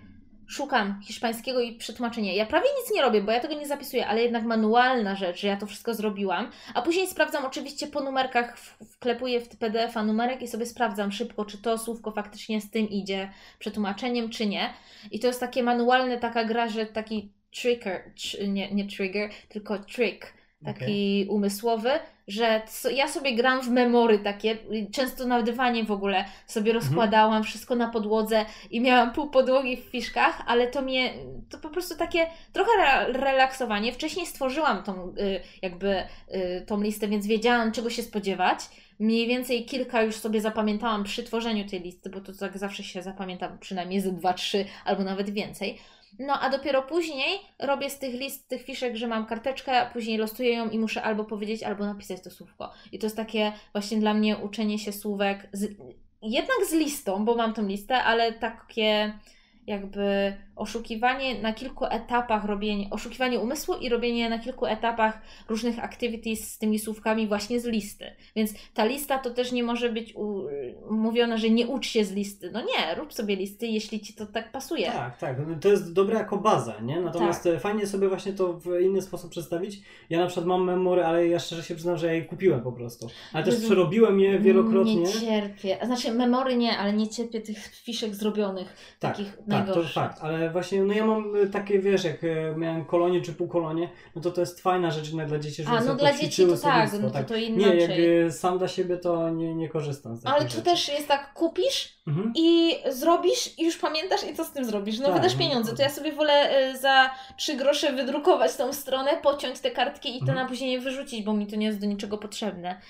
[0.47, 2.33] szukam hiszpańskiego i przetłumaczenia.
[2.33, 5.47] Ja prawie nic nie robię, bo ja tego nie zapisuję, ale jednak manualna rzecz, że
[5.47, 8.57] ja to wszystko zrobiłam, a później sprawdzam oczywiście po numerkach,
[8.91, 13.31] wklepuję w PDF-a numerek i sobie sprawdzam szybko, czy to słówko faktycznie z tym idzie
[13.59, 14.73] przetłumaczeniem, czy nie.
[15.11, 19.79] I to jest takie manualne, taka gra, że taki trigger, tr- nie, nie trigger, tylko
[19.79, 20.33] trick,
[20.65, 21.89] taki umysłowy,
[22.27, 26.73] że so, ja sobie gram w memory takie, i często na dywanie w ogóle sobie
[26.73, 31.13] rozkładałam wszystko na podłodze i miałam pół podłogi w fiszkach, ale to mnie,
[31.49, 33.93] to po prostu takie trochę re- relaksowanie.
[33.93, 38.59] Wcześniej stworzyłam tą y, jakby y, tą listę, więc wiedziałam czego się spodziewać.
[38.99, 43.01] Mniej więcej kilka już sobie zapamiętałam przy tworzeniu tej listy, bo to tak zawsze się
[43.01, 45.77] zapamiętam przynajmniej ze dwa, trzy albo nawet więcej.
[46.19, 50.53] No a dopiero później robię z tych list, tych fiszek, że mam karteczkę, później losuję
[50.53, 52.71] ją i muszę albo powiedzieć, albo napisać to słówko.
[52.91, 55.75] I to jest takie właśnie dla mnie uczenie się słówek, z,
[56.21, 59.19] jednak z listą, bo mam tą listę, ale takie
[59.67, 66.51] jakby oszukiwanie na kilku etapach, robienie, oszukiwanie umysłu i robienie na kilku etapach różnych activities
[66.51, 68.05] z tymi słówkami właśnie z listy.
[68.35, 70.41] Więc ta lista to też nie może być u,
[70.89, 72.51] mówione, że nie ucz się z listy.
[72.51, 74.91] No nie, rób sobie listy, jeśli ci to tak pasuje.
[74.91, 75.37] Tak, tak.
[75.61, 77.01] To jest dobre jako baza, nie?
[77.01, 77.53] Natomiast Tak.
[77.53, 79.81] e, fajnie sobie właśnie to w inny sposób przedstawić.
[80.09, 82.71] Ja na przykład mam memory, ale ja szczerze się przyznam, że ja je kupiłem po
[82.71, 83.07] prostu.
[83.33, 84.95] Ale też Jezu, przerobiłem je wielokrotnie.
[84.95, 85.77] Nie cierpię.
[85.85, 88.75] Znaczy, memory nie, ale nie cierpię tych fiszek zrobionych.
[88.99, 92.53] Tak, takich tak, to fakt, ale właśnie no ja mam y, takie, wiesz, jak y,
[92.57, 95.81] miałem kolonie czy półkolonie, no to to jest fajna rzecz jednak dla dzieci, że A,
[95.81, 97.79] no dla dzieci to tak, no to, to Nie, inaczej.
[97.79, 100.61] jak y, sam dla siebie to nie, nie korzystam z Ale to rzeczy.
[100.61, 102.33] też jest tak, kupisz Mhm.
[102.35, 104.99] i zrobisz i już pamiętasz i co z tym zrobisz?
[104.99, 106.49] No Tak, wydasz no pieniądze, to- to ja sobie wolę
[106.81, 110.37] za 3 grosze wydrukować tą stronę, pociąć te kartki i to Mhm.
[110.37, 112.81] na później wyrzucić, bo mi to nie jest do niczego potrzebne.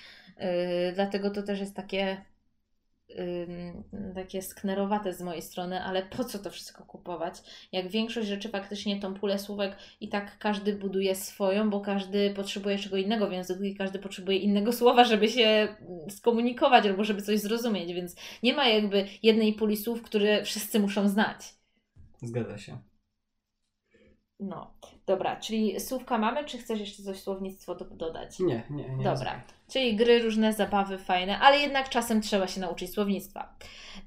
[0.42, 2.18] Y, dlatego to też jest takie
[4.16, 7.36] takie sknerowate z mojej strony, ale po co to wszystko kupować?
[7.72, 12.78] Jak większość rzeczy faktycznie tą pulę słówek i tak każdy buduje swoją, bo każdy potrzebuje
[12.78, 17.22] czego innego w języku i każdy potrzebuje innego słowa, żeby się mm, skomunikować albo żeby
[17.22, 21.56] coś zrozumieć, więc nie ma jakby jednej puli słów, które wszyscy muszą znać.
[22.22, 22.78] Zgadza się.
[24.46, 24.72] No,
[25.06, 28.40] dobra, czyli słówka mamy, czy chcesz jeszcze coś słownictwo do, dodać?
[28.40, 29.04] Nie, nie, nie.
[29.04, 29.42] Dobra.
[29.68, 33.56] Czyli gry, różne zabawy fajne, ale jednak czasem trzeba się nauczyć słownictwa.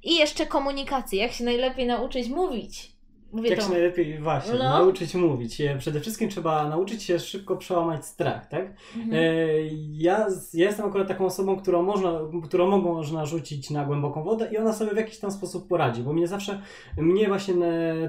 [0.03, 2.93] I jeszcze komunikacji, jak się najlepiej nauczyć mówić.
[3.33, 3.65] Mówię Jak to.
[3.65, 4.59] się najlepiej właśnie No.
[4.59, 5.63] nauczyć mówić?
[5.79, 8.67] Przede wszystkim trzeba nauczyć się szybko przełamać strach, tak?
[8.97, 9.15] Mhm.
[9.15, 9.47] E,
[9.93, 12.13] Ja, ja jestem akurat taką osobą, którą można,
[12.45, 16.03] którą mogą można rzucić na głęboką wodę i ona sobie w jakiś tam sposób poradzi,
[16.03, 16.63] bo mnie zawsze,
[16.99, 17.55] mnie właśnie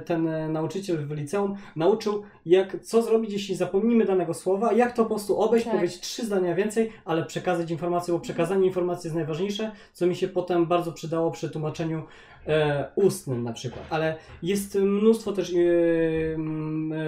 [0.05, 5.09] ten nauczyciel w liceum nauczył, jak, co zrobić, jeśli zapomnimy danego słowa, jak to po
[5.09, 5.75] prostu obejść, Tak.
[5.75, 10.27] powiedzieć trzy zdania więcej, ale przekazać informację, bo przekazanie informacji jest najważniejsze, co mi się
[10.27, 12.03] potem bardzo przydało przy tłumaczeniu
[12.47, 15.55] e, ustnym na przykład, ale jest mnóstwo też e,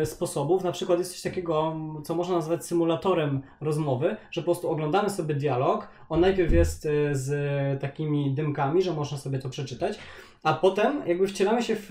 [0.05, 5.09] sposobów, na przykład jest coś takiego, co można nazwać symulatorem rozmowy, że po prostu oglądamy
[5.09, 9.99] sobie dialog, on najpierw jest e, z takimi dymkami, że można sobie to przeczytać,
[10.43, 11.87] a potem jakby wcielamy się w,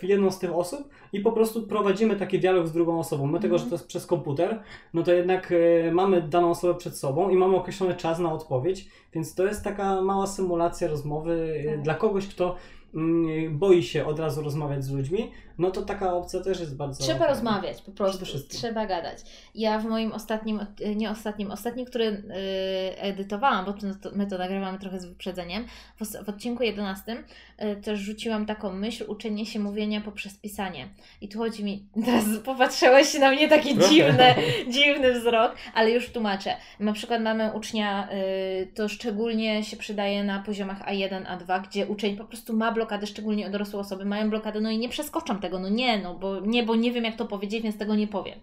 [0.00, 3.26] w jedną z tych osób i po prostu prowadzimy taki dialog z drugą osobą.
[3.26, 4.62] My tego, że to jest przez komputer,
[4.94, 5.54] no to jednak
[5.92, 10.02] mamy daną osobę przed sobą i mamy określony czas na odpowiedź, więc to jest taka
[10.02, 12.56] mała symulacja rozmowy dla kogoś, kto
[12.94, 15.30] y, boi się od razu rozmawiać z ludźmi,
[15.60, 17.04] no to taka opcja też jest bardzo.
[17.04, 18.24] Trzeba rozmawiać, po prostu.
[18.48, 19.18] Trzeba gadać.
[19.54, 24.78] Ja w moim ostatnim, nie ostatnim, ostatnim, który yy, edytowałam, bo to, my to nagrywamy
[24.78, 25.64] trochę z wyprzedzeniem,
[26.00, 27.24] w, w odcinku 11
[27.58, 30.88] yy, też rzuciłam taką myśl uczenie się mówienia poprzez pisanie.
[31.20, 34.34] I tu chodzi mi, teraz popatrzyłeś na mnie taki dziwny,
[34.68, 36.56] dziwny wzrok, ale już tłumaczę.
[36.80, 42.16] Na przykład mamy ucznia, yy, to szczególnie się przydaje na poziomach A1, A2, gdzie uczeń
[42.16, 45.62] po prostu ma blokadę, szczególnie dorosłe osoby mają blokadę, no i nie przeskoczą tego tego,
[45.62, 48.38] no nie, no bo nie, bo nie wiem jak to powiedzieć, więc tego nie powiem.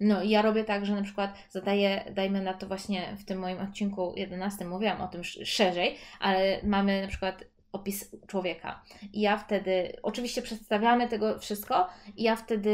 [0.00, 3.38] No i ja robię tak, że na przykład zadaję, dajmy na to właśnie w tym
[3.38, 8.82] moim odcinku 11 mówiłam o tym szerzej, ale mamy na przykład opis człowieka.
[9.12, 12.72] I ja wtedy, oczywiście przedstawiamy tego wszystko, i ja wtedy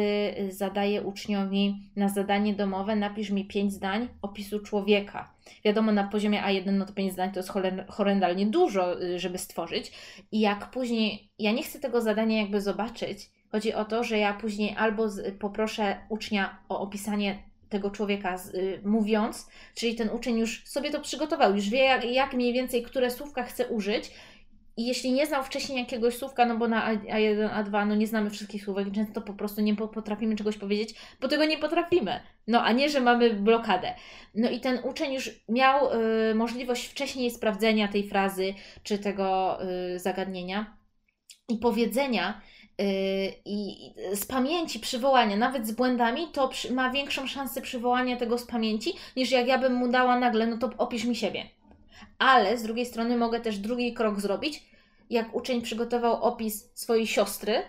[0.50, 5.34] zadaję uczniowi na zadanie domowe, napisz mi pięć zdań opisu człowieka.
[5.64, 7.52] Wiadomo, na poziomie A1 no to pięć zdań to jest
[7.88, 9.92] horrendalnie dużo, y, żeby stworzyć.
[10.32, 14.34] I jak później, ja nie chcę tego zadania jakby zobaczyć, Chodzi o to, że ja
[14.34, 20.66] później albo poproszę ucznia o opisanie tego człowieka z, y, mówiąc, czyli ten uczeń już
[20.66, 24.10] sobie to przygotował, już wie jak, jak mniej więcej, które słówka chce użyć.
[24.76, 28.30] I jeśli nie znał wcześniej jakiegoś słówka, no bo na A1, A2 no nie znamy
[28.30, 32.20] wszystkich słówek, często po prostu nie potrafimy czegoś powiedzieć, bo tego nie potrafimy.
[32.46, 33.94] No a nie, że mamy blokadę.
[34.34, 36.00] No i ten uczeń już miał
[36.30, 39.58] y, możliwość wcześniej sprawdzenia tej frazy czy tego
[39.94, 40.76] y, zagadnienia
[41.48, 42.40] i powiedzenia,
[43.44, 48.92] i z pamięci przywołania, nawet z błędami, to ma większą szansę przywołania tego z pamięci,
[49.16, 51.44] niż jak ja bym mu dała nagle, no to opisz mi siebie.
[52.18, 54.62] Ale z drugiej strony mogę też drugi krok zrobić.
[55.10, 57.62] Jak uczeń przygotował opis swojej siostry,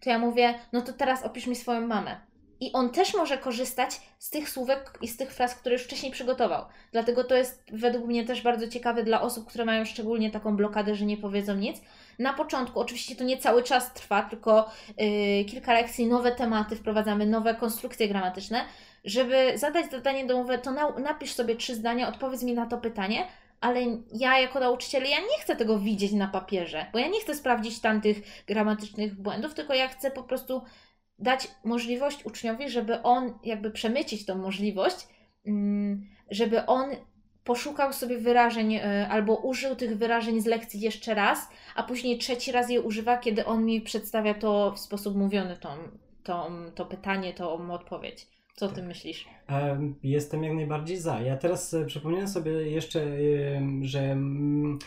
[0.00, 2.20] to ja mówię, no to teraz opisz mi swoją mamę.
[2.60, 6.12] I on też może korzystać z tych słówek i z tych fraz, które już wcześniej
[6.12, 6.64] przygotował.
[6.92, 10.94] Dlatego to jest według mnie też bardzo ciekawe dla osób, które mają szczególnie taką blokadę,
[10.94, 11.80] że nie powiedzą nic.
[12.18, 17.26] Na początku, oczywiście to nie cały czas trwa, tylko yy, kilka lekcji, nowe tematy, wprowadzamy
[17.26, 18.64] nowe konstrukcje gramatyczne.
[19.04, 23.26] Żeby zadać zadanie domowe, to na, napisz sobie trzy zdania, odpowiedz mi na to pytanie,
[23.60, 23.80] ale
[24.12, 27.80] ja jako nauczyciel, ja nie chcę tego widzieć na papierze, bo ja nie chcę sprawdzić
[27.80, 30.62] tamtych gramatycznych błędów, tylko ja chcę po prostu
[31.18, 35.08] dać możliwość uczniowi, żeby on jakby przemycić tą możliwość,
[35.46, 36.90] mm, żeby on
[37.48, 42.52] poszukał sobie wyrażeń e, albo użył tych wyrażeń z lekcji jeszcze raz, a później trzeci
[42.52, 45.68] raz je używa, kiedy on mi przedstawia to w sposób mówiony, tą,
[46.22, 48.26] tą, to pytanie, tą odpowiedź.
[48.54, 49.28] Co o tym myślisz?
[50.02, 51.20] Jestem jak najbardziej za.
[51.20, 53.06] Ja teraz e, przypomniałem sobie jeszcze,
[53.82, 54.78] że mm,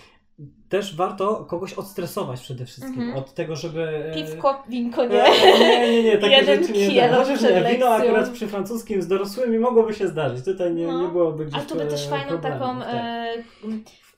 [0.71, 3.17] też warto kogoś odstresować przede wszystkim mm -hmm.
[3.17, 3.81] od tego, żeby...
[3.81, 5.23] E, Piwko, winko, nie?
[5.59, 7.09] Nie, nie, nie, takie Jeden rzeczy nie.
[7.09, 7.19] Tak.
[7.19, 10.45] Chociaż nie, wino akurat przy francuskim z dorosłymi mogłoby się zdarzyć.
[10.45, 11.01] Tutaj nie, no.
[11.01, 12.79] nie byłoby gdzieś Ale tu by też fajną problemu, taką...
[12.79, 12.89] Tak.
[12.93, 13.43] E,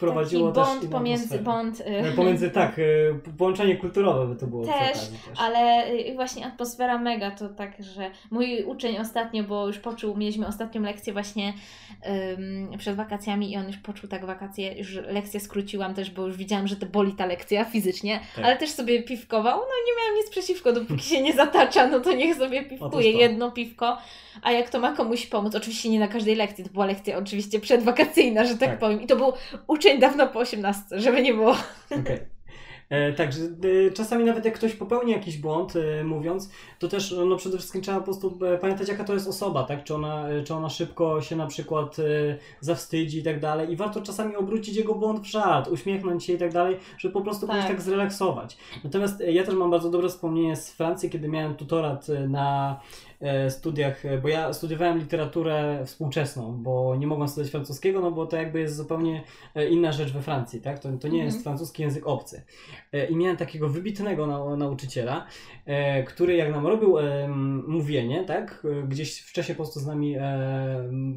[0.04, 1.82] wprowadziło Taki bond pomiędzy bond.
[1.86, 2.82] E, pomiędzy tak,
[3.38, 4.66] połączenie kulturowe by to było.
[4.66, 5.10] Też, też.
[5.38, 5.86] ale
[6.16, 11.14] właśnie atmosfera mega to tak, że mój uczeń ostatnio, bo już poczuł, mieliśmy ostatnią lekcję
[11.14, 11.54] właśnie
[12.06, 16.38] um, przed wakacjami i on już poczuł tak wakacje, już lekcję skróciłam też, bo już
[16.44, 18.46] widziałam, że to boli ta lekcja fizycznie, tak.
[18.46, 22.14] ale też sobie piwkował, no nie miałam nic przeciwko, dopóki się nie zatacza, no to
[22.14, 23.98] niech sobie piwkuje jedno piwko,
[24.42, 27.60] a jak to ma komuś pomóc, oczywiście nie na każdej lekcji, to była lekcja oczywiście
[27.60, 28.80] przedwakacyjna, że tak, tak.
[28.80, 29.34] powiem i to był
[29.68, 31.56] uczeń dawno po 18, żeby nie było.
[32.02, 32.33] Okay.
[32.90, 37.36] E, także e, czasami nawet jak ktoś popełni jakiś błąd e, mówiąc, to też no
[37.36, 39.84] przede wszystkim trzeba po prostu pamiętać jaka to jest osoba, tak?
[39.84, 41.98] Czy ona, czy ona szybko się na przykład
[42.60, 46.38] zawstydzi i tak dalej i warto czasami obrócić jego błąd w żart, uśmiechnąć się i
[46.38, 47.56] tak dalej, żeby po prostu tak.
[47.56, 48.58] kogoś tak zrelaksować.
[48.84, 52.80] Natomiast ja też mam bardzo dobre wspomnienie z Francji, kiedy miałem tutorat na
[53.50, 58.38] studiach, e, bo ja studiowałem literaturę współczesną, bo nie mogłem studiować francuskiego, no bo to
[58.38, 59.24] jakby jest zupełnie
[59.56, 60.80] e, inna rzecz we Francji, tak?
[60.80, 61.44] To, to nie jest mhm.
[61.44, 62.44] francuski język obcy.
[63.10, 65.28] I miałem takiego wybitnego nau nauczyciela,
[66.06, 66.96] który jak nam robił
[67.68, 68.68] mówienie, tak?
[68.88, 70.16] Gdzieś w czasie po prostu z nami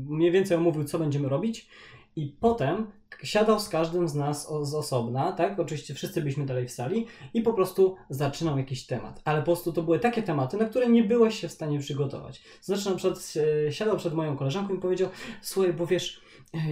[0.08, 1.68] mniej więcej omówił, co będziemy robić
[2.16, 2.86] i potem
[3.22, 5.60] siadał z każdym z nas z osobna, tak?
[5.60, 9.20] Oczywiście wszyscy byliśmy dalej w sali i po prostu zaczynał jakiś temat.
[9.24, 12.42] Ale po prostu to były takie tematy, na które nie byłeś się w stanie przygotować.
[12.62, 13.34] Znaczy na przykład
[13.66, 15.08] e, siadał przed moją koleżanką i powiedział,
[15.42, 16.25] słuchaj, bo wiesz,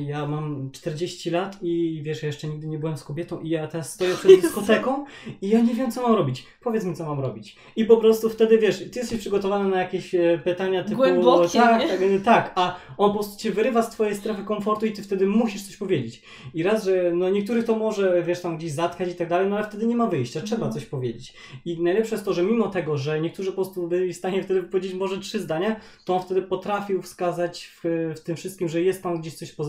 [0.06, 3.66] ja mam 40 lat i wiesz, ja jeszcze nigdy nie byłem z kobietą i ja
[3.66, 5.04] teraz stoję przed dyskoteką
[5.42, 6.46] i ja nie wiem, co mam robić.
[6.60, 7.56] Powiedz mi, co mam robić.
[7.76, 10.96] I po prostu wtedy, wiesz, ty jesteś przygotowany na jakieś e, pytania typu...
[10.96, 14.86] Głębokie, tak, tak, e, tak, a on po prostu cię wyrywa z twojej strefy komfortu
[14.86, 16.22] i ty wtedy musisz coś powiedzieć.
[16.54, 19.56] I raz, że no niektórych to może, wiesz, tam gdzieś zatkać i tak dalej, no
[19.56, 20.72] ale wtedy nie ma wyjścia, trzeba Mhm.
[20.72, 21.34] coś powiedzieć.
[21.64, 24.62] I najlepsze jest to, że mimo tego, że niektórzy po prostu byli w stanie wtedy
[24.62, 29.02] powiedzieć może trzy zdania, to on wtedy potrafił wskazać w, w tym wszystkim, że jest
[29.02, 29.63] tam gdzieś coś pozytywnego,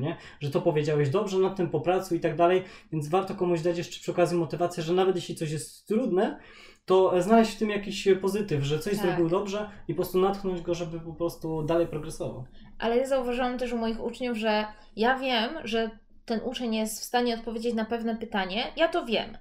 [0.00, 0.16] nie?
[0.40, 4.00] Że to powiedziałeś dobrze, nad tym popracuj i tak dalej, więc warto komuś dać jeszcze
[4.00, 6.38] przy okazji motywację, że nawet jeśli coś jest trudne,
[6.84, 9.02] to znaleźć w tym jakiś pozytyw, że coś Tak.
[9.02, 12.44] zrobił dobrze i po prostu natchnąć go, żeby po prostu dalej progresował.
[12.78, 14.64] Ale ja zauważyłam też u moich uczniów, że
[14.96, 15.90] ja wiem, że
[16.24, 18.64] ten uczeń jest w stanie odpowiedzieć na pewne pytanie.
[18.76, 19.38] Ja to wiem.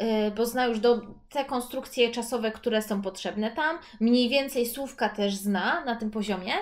[0.00, 3.78] Yy, Bo zna już do, te konstrukcje czasowe, które są potrzebne tam.
[4.00, 6.52] Mniej więcej słówka też zna na tym poziomie,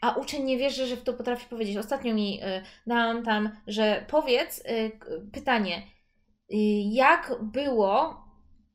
[0.00, 1.76] a uczeń nie wierzy, że w to potrafi powiedzieć.
[1.76, 2.42] Ostatnio mi yy,
[2.86, 4.62] dałam tam, że powiedz
[4.98, 5.82] k- pytanie,
[6.50, 6.58] yy,
[6.92, 8.26] jak było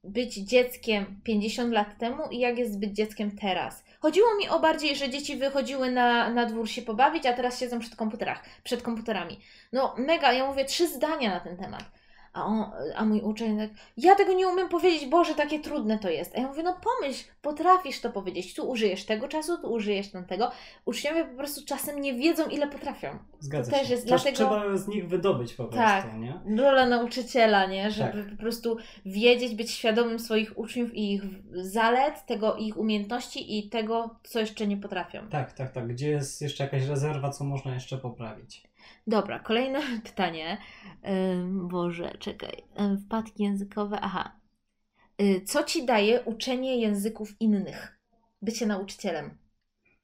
[0.03, 3.83] być dzieckiem 50 lat temu i jak jest być dzieckiem teraz.
[3.99, 7.79] Chodziło mi o bardziej, że dzieci wychodziły na, na dwór się pobawić, a teraz siedzą
[7.79, 9.39] przed komputerach, przed komputerami.
[9.73, 11.83] No mega, ja mówię trzy zdania na ten temat.
[12.33, 12.65] A, on,
[12.95, 16.35] a mój uczeń tak, ja tego nie umiem powiedzieć, Boże, takie trudne to jest.
[16.37, 18.53] A ja mówię, no pomyśl, potrafisz to powiedzieć.
[18.53, 20.51] Tu użyjesz tego czasu, tu użyjesz tamtego.
[20.85, 23.07] Uczniowie po prostu czasem nie wiedzą, ile potrafią.
[23.39, 23.81] Zgadza To się.
[23.81, 26.17] też jest, dlatego- trzeba z nich wydobyć po prostu, Tak.
[26.17, 26.41] nie?
[26.57, 27.91] rola nauczyciela, nie?
[27.91, 28.31] Żeby Tak.
[28.31, 31.21] po prostu wiedzieć, być świadomym swoich uczniów i ich
[31.53, 35.27] zalet, tego ich umiejętności i tego, co jeszcze nie potrafią.
[35.29, 35.87] Tak, tak, tak.
[35.87, 38.70] Gdzie jest jeszcze jakaś rezerwa, co można jeszcze poprawić?
[39.07, 40.57] Dobra, kolejne pytanie.
[41.51, 42.63] Boże, czekaj.
[43.05, 43.99] Wpadki językowe.
[44.01, 44.31] Aha.
[45.21, 47.99] Y, Co ci daje uczenie języków innych?
[48.41, 49.37] Bycie nauczycielem.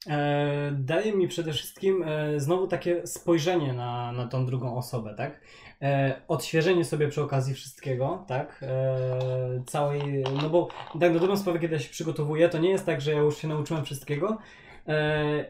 [0.06, 5.40] E, daje mi przede wszystkim e, znowu takie spojrzenie na, na tą drugą osobę, tak?
[5.82, 8.60] E, odświeżenie sobie przy okazji wszystkiego, tak?
[8.62, 10.68] E, całej, no bo
[11.00, 13.38] tak na dobrą sprawę, kiedy ja się przygotowuję, to nie jest tak, że ja już
[13.38, 14.38] się nauczyłem wszystkiego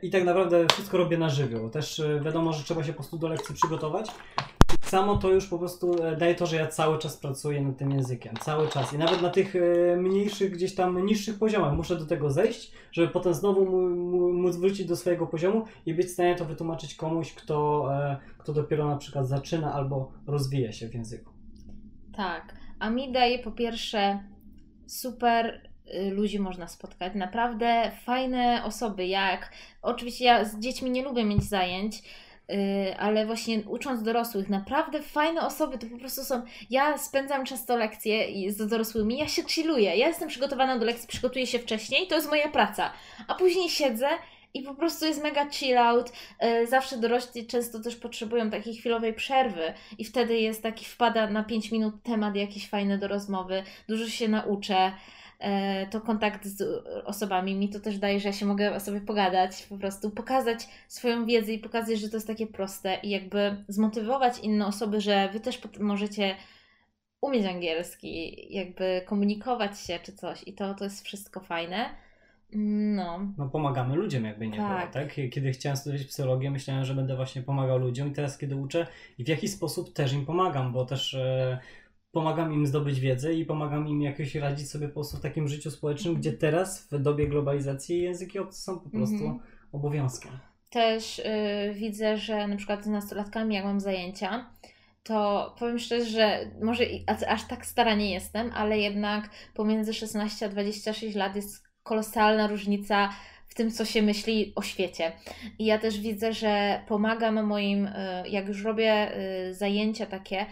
[0.02, 1.70] i tak naprawdę wszystko robię na żywioł.
[1.70, 4.10] Też e, wiadomo, że trzeba się po prostu do lekcji przygotować.
[4.88, 7.90] Samo to już po prostu e, daje to, że ja cały czas pracuję nad tym
[7.90, 8.92] językiem, cały czas.
[8.92, 13.08] I nawet na tych e, mniejszych, gdzieś tam niższych poziomach muszę do tego zejść, żeby
[13.08, 13.66] potem znowu
[14.32, 18.52] móc wrócić do swojego poziomu i być w stanie to wytłumaczyć komuś, kto, e, kto
[18.52, 21.32] dopiero na przykład zaczyna albo rozwija się w języku.
[22.16, 22.54] Tak.
[22.78, 24.20] A mi daje po pierwsze
[24.86, 25.67] super
[26.10, 27.12] ludzi można spotkać.
[27.14, 31.96] Naprawdę fajne osoby, jak oczywiście ja z dziećmi nie lubię mieć zajęć,
[32.52, 36.42] y, ale właśnie ucząc dorosłych, naprawdę fajne osoby to po prostu są.
[36.70, 39.96] Ja spędzam często lekcje z dorosłymi, ja się chilluję.
[39.96, 42.92] Ja jestem przygotowana do lekcji, przygotuję się wcześniej, to jest moja praca.
[43.28, 44.08] A później siedzę
[44.54, 46.12] i po prostu jest mega chill out.
[46.62, 51.44] Y, Zawsze dorośli często też potrzebują takiej chwilowej przerwy i wtedy jest taki, wpada na
[51.44, 54.92] 5 minut temat jakiś fajny do rozmowy, dużo się nauczę.
[55.38, 56.62] E, To kontakt z
[57.04, 61.26] osobami mi to też daje, że ja się mogę sobie pogadać, po prostu pokazać swoją
[61.26, 65.40] wiedzę i pokazać, że to jest takie proste i jakby zmotywować inne osoby, że wy
[65.40, 66.34] też możecie
[67.20, 71.88] umieć angielski, jakby komunikować się czy coś i to, to jest wszystko fajne.
[72.52, 74.68] No, No pomagamy ludziom jakby nie Tak.
[74.80, 75.14] było, tak?
[75.30, 78.86] Kiedy chciałem studiować psychologię, myślałem, że będę właśnie pomagał ludziom i teraz kiedy uczę
[79.18, 81.58] i w jaki sposób też im pomagam, bo też e,
[82.18, 85.70] pomagam im zdobyć wiedzę i pomagam im jakoś radzić sobie po prostu w takim życiu
[85.70, 89.38] społecznym, gdzie teraz w dobie globalizacji języki obce są po prostu Mhm.
[89.72, 90.32] obowiązkiem.
[90.70, 91.24] też y,
[91.74, 94.50] widzę, że na przykład z nastolatkami, jak mam zajęcia,
[95.02, 96.84] to powiem szczerze, że może
[97.28, 103.08] aż, tak stara nie jestem, ale jednak pomiędzy 16 a 26 lat jest kolosalna różnica
[103.48, 105.12] w tym, co się myśli o świecie.
[105.58, 107.92] I ja też widzę, że pomagam moim, y,
[108.28, 110.46] jak już robię y, zajęcia takie,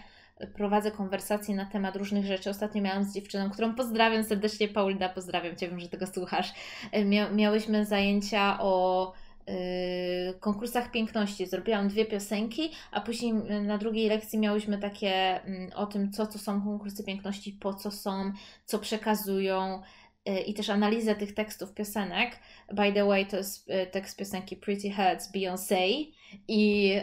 [0.53, 2.49] prowadzę konwersacje na temat różnych rzeczy.
[2.49, 6.53] Ostatnio miałam z dziewczyną, którą pozdrawiam serdecznie, Paulina, pozdrawiam Cię, wiem, że tego słuchasz.
[6.95, 9.13] Y, Mia- miałyśmy zajęcia o
[9.49, 11.45] y, konkursach piękności.
[11.47, 13.33] Zrobiłam dwie piosenki, a później
[13.63, 15.39] na drugiej lekcji miałyśmy takie
[15.75, 18.31] o tym, co to są konkursy piękności, po co są,
[18.65, 19.81] co przekazują
[20.29, 22.39] y, i też analizę tych tekstów piosenek.
[22.73, 26.05] By the way, to jest tekst piosenki Pretty Heads Beyoncé
[26.47, 26.93] i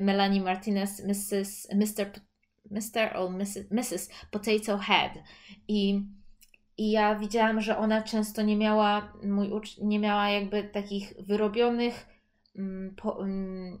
[0.00, 1.68] Melanie Martinez Mrs.
[1.74, 2.06] Mr.
[2.70, 3.16] Mr.
[3.16, 3.70] or Mrs.
[3.70, 4.10] Mrs.
[4.30, 5.12] Potato Head.
[5.68, 6.02] I
[6.78, 12.06] i ja widziałam, że ona często nie miała, mój ucz, nie miała jakby takich wyrobionych
[12.56, 13.78] mm, po, mm,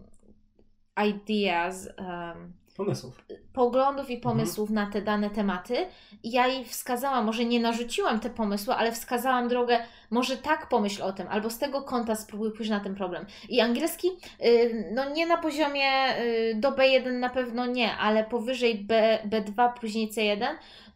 [1.08, 3.24] ideas, um, pomysłów.
[3.52, 4.86] poglądów i pomysłów mhm.
[4.86, 5.86] na te dane tematy.
[6.22, 9.78] I ja jej wskazałam, może nie narzuciłam te pomysły, ale wskazałam drogę,
[10.10, 13.26] może tak pomyśl o tym, albo z tego kąta spróbuj pójść na ten problem.
[13.48, 14.08] I angielski,
[14.44, 19.72] y, no nie na poziomie y, do B1 na pewno nie, ale powyżej B, B2,
[19.80, 20.46] później C1,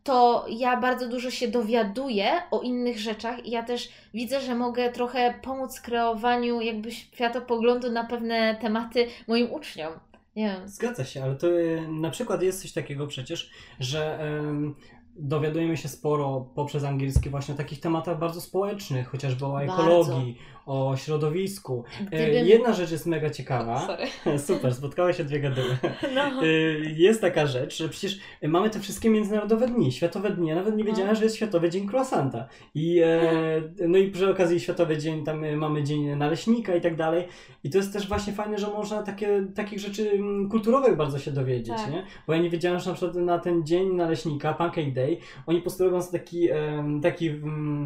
[0.04, 4.92] to ja bardzo dużo się dowiaduję o innych rzeczach i ja też widzę, że mogę
[4.92, 10.07] trochę pomóc w kreowaniu jakby światopoglądu na pewne tematy moim uczniom.
[10.38, 10.68] Wiem.
[10.68, 14.18] Zgadza się, ale to y, na przykład jest coś takiego przecież, że
[15.18, 20.96] dowiadujemy się sporo poprzez angielski właśnie o takich tematach bardzo społecznych, chociażby o ekologii, o
[20.96, 21.84] środowisku.
[22.00, 22.46] E, Gdybym...
[22.46, 23.88] Jedna rzecz jest mega ciekawa.
[24.46, 25.76] Super, spotkały się dwie gaduły.
[26.14, 26.42] No.
[26.42, 26.46] E,
[26.96, 30.48] jest taka rzecz, że przecież mamy te wszystkie międzynarodowe dni, światowe dni.
[30.48, 31.14] Ja nawet nie wiedziałem, no.
[31.14, 32.48] że jest Światowy Dzień Croissanta.
[32.74, 37.24] I, e, no i przy okazji Światowy Dzień, tam mamy Dzień Naleśnika i tak dalej.
[37.64, 41.76] I to jest też właśnie fajne, że można takie, takich rzeczy kulturowych bardzo się dowiedzieć,
[41.76, 41.92] tak.
[41.92, 42.04] nie?
[42.26, 45.16] Bo ja nie wiedziałem, że na przykład na ten Dzień Naleśnika, Pancake Day,
[45.46, 46.48] oni po prostu robią taki,
[47.02, 47.30] taki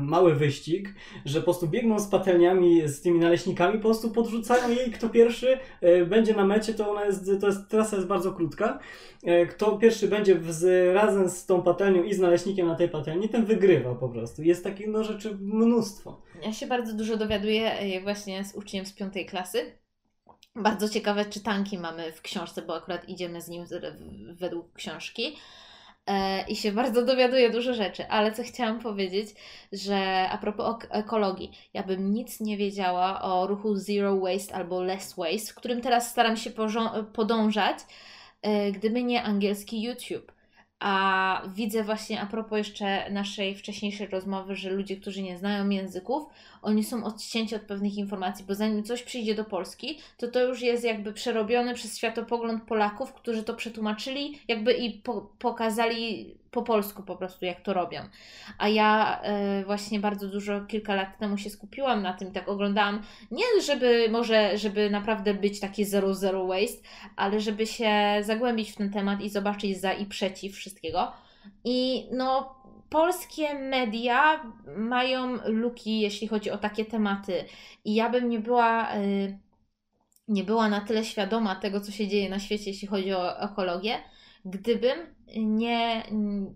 [0.03, 4.91] mały wyścig, że po prostu biegną z patelniami z tymi naleśnikami, po prostu podrzucają jej,
[4.91, 8.79] kto pierwszy e, będzie na mecie, to ona jest, to jest, trasa jest bardzo krótka.
[9.25, 13.29] E, kto pierwszy będzie z, razem z tą patelnią i z naleśnikiem na tej patelni,
[13.29, 14.43] ten wygrywa po prostu.
[14.43, 16.23] Jest takich no, rzeczy mnóstwo.
[16.43, 19.59] Ja się bardzo dużo dowiaduję e, właśnie z uczniem z piątej klasy.
[20.57, 23.65] Bardzo ciekawe czytanki mamy w książce, bo akurat idziemy z nim
[24.33, 25.37] według książki.
[26.07, 29.29] E, i się bardzo dowiaduję dużo rzeczy, ale co chciałam powiedzieć,
[29.73, 35.15] że a propos ekologii, ja bym nic nie wiedziała o ruchu Zero Waste albo Less
[35.17, 36.51] Waste, w którym teraz staram się
[37.13, 37.77] podążać,
[38.43, 40.33] e, gdyby nie angielski YouTube.
[40.81, 46.23] A widzę właśnie a propos jeszcze naszej wcześniejszej rozmowy, że ludzie, którzy nie znają języków,
[46.63, 50.63] oni są odcięci od pewnych informacji, bo zanim coś przyjdzie do Polski, to to już
[50.63, 57.03] jest jakby przerobione przez światopogląd Polaków, którzy to przetłumaczyli jakby i po pokazali po polsku
[57.03, 58.01] po prostu, jak to robią.
[58.59, 59.21] A ja
[59.61, 64.09] y, właśnie bardzo dużo, kilka lat temu się skupiłam na tym, tak oglądałam, nie żeby
[64.11, 69.21] może, żeby naprawdę być taki zero zero waste, ale żeby się zagłębić w ten temat
[69.21, 71.13] i zobaczyć za i przeciw wszystkiego.
[71.65, 72.55] I no,
[72.93, 77.45] polskie media mają luki, jeśli chodzi o takie tematy.
[77.85, 78.97] I ja bym nie była.
[78.97, 79.39] Y,
[80.29, 83.99] nie była na tyle świadoma tego, co się dzieje na świecie, jeśli chodzi o ekologię,
[84.45, 84.99] gdybym
[85.37, 86.03] nie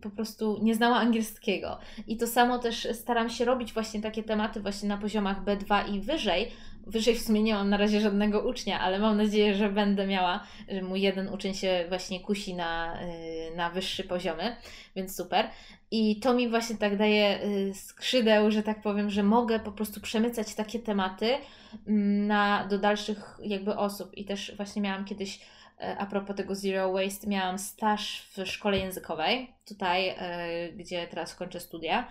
[0.03, 1.79] po prostu nie znała angielskiego.
[2.07, 6.01] I to samo też staram się robić właśnie takie tematy właśnie na poziomach B2 i
[6.01, 6.53] wyżej.
[6.87, 10.47] Wyżej w sumie nie mam na razie żadnego ucznia, ale mam nadzieję, że będę miała,
[10.69, 14.57] że mój jeden uczeń się właśnie kusi na, y, na wyższy poziomy,
[14.97, 15.51] więc super.
[15.91, 20.01] I to mi właśnie tak daje y, skrzydeł, że tak powiem, że mogę po prostu
[20.01, 21.35] przemycać takie tematy
[21.87, 24.15] mm, na, do dalszych jakby osób.
[24.15, 25.41] I też właśnie miałam kiedyś
[25.79, 31.61] a propos tego zero waste, miałam staż w szkole językowej, tutaj, e, gdzie teraz kończę
[31.61, 32.09] studia.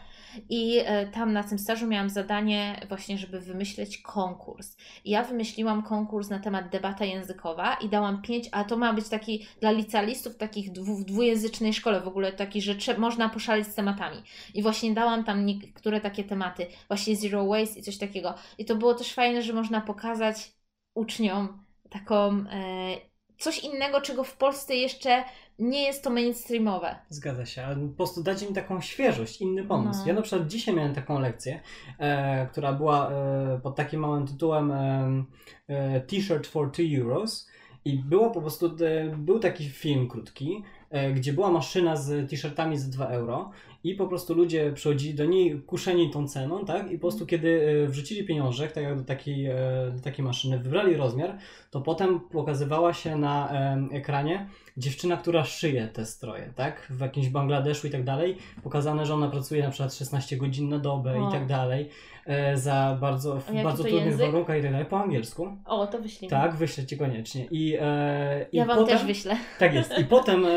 [0.50, 4.78] I e, tam na tym stażu miałam zadanie właśnie, żeby wymyśleć konkurs.
[5.06, 9.10] I ja wymyśliłam konkurs na temat debata językowa i dałam pięć, a to ma być
[9.10, 13.68] taki dla licealistów takich dwu, w dwujęzycznej szkole w ogóle, taki, że trze- można poszaleć
[13.68, 14.24] z tematami.
[14.54, 18.34] I właśnie dałam tam niektóre takie tematy, właśnie zero waste i coś takiego.
[18.58, 20.52] I to było też fajne, że można pokazać
[20.94, 22.46] uczniom taką...
[22.52, 25.24] E, coś innego, czego w Polsce jeszcze
[25.60, 26.96] nie jest to mainstreamowe.
[27.10, 30.00] Zgadza się, ale po prostu dać im taką świeżość, inny pomysł.
[30.00, 30.08] No.
[30.08, 31.60] Ja na przykład dzisiaj miałem taką lekcję,
[32.00, 35.24] e, która była e, pod takim małym tytułem e,
[35.68, 37.48] e T-shirt for 2 euros
[37.86, 42.78] i było po prostu, e, był taki film krótki, e, gdzie była maszyna z t-shirtami
[42.78, 43.52] za 2 euro
[43.86, 46.92] i po prostu ludzie przychodzili do niej kuszeni tą ceną, tak?
[46.92, 49.56] I po prostu kiedy e, wrzucili pieniążek, tak jak do takiej, e,
[49.96, 51.38] do takiej maszyny, wybrali rozmiar,
[51.72, 53.52] to potem pokazywała się na
[53.92, 56.88] ekranie dziewczyna, która szyje te stroje, tak?
[56.90, 58.38] W jakimś Bangladeszu i tak dalej.
[58.64, 61.30] Pokazane, że ona pracuje na przykład 16 godzin na dobę o.
[61.30, 61.90] i tak dalej.
[62.26, 64.26] E, za bardzo, w bardzo trudnych język?
[64.26, 65.58] warunkach i tak dalej, po angielsku.
[65.66, 66.30] O, to wyślij.
[66.30, 67.46] Tak, wyślę Ci koniecznie.
[67.52, 69.38] I, e, i ja Wam potem, też wyślę.
[69.60, 70.00] Tak jest.
[70.00, 70.50] I potem e,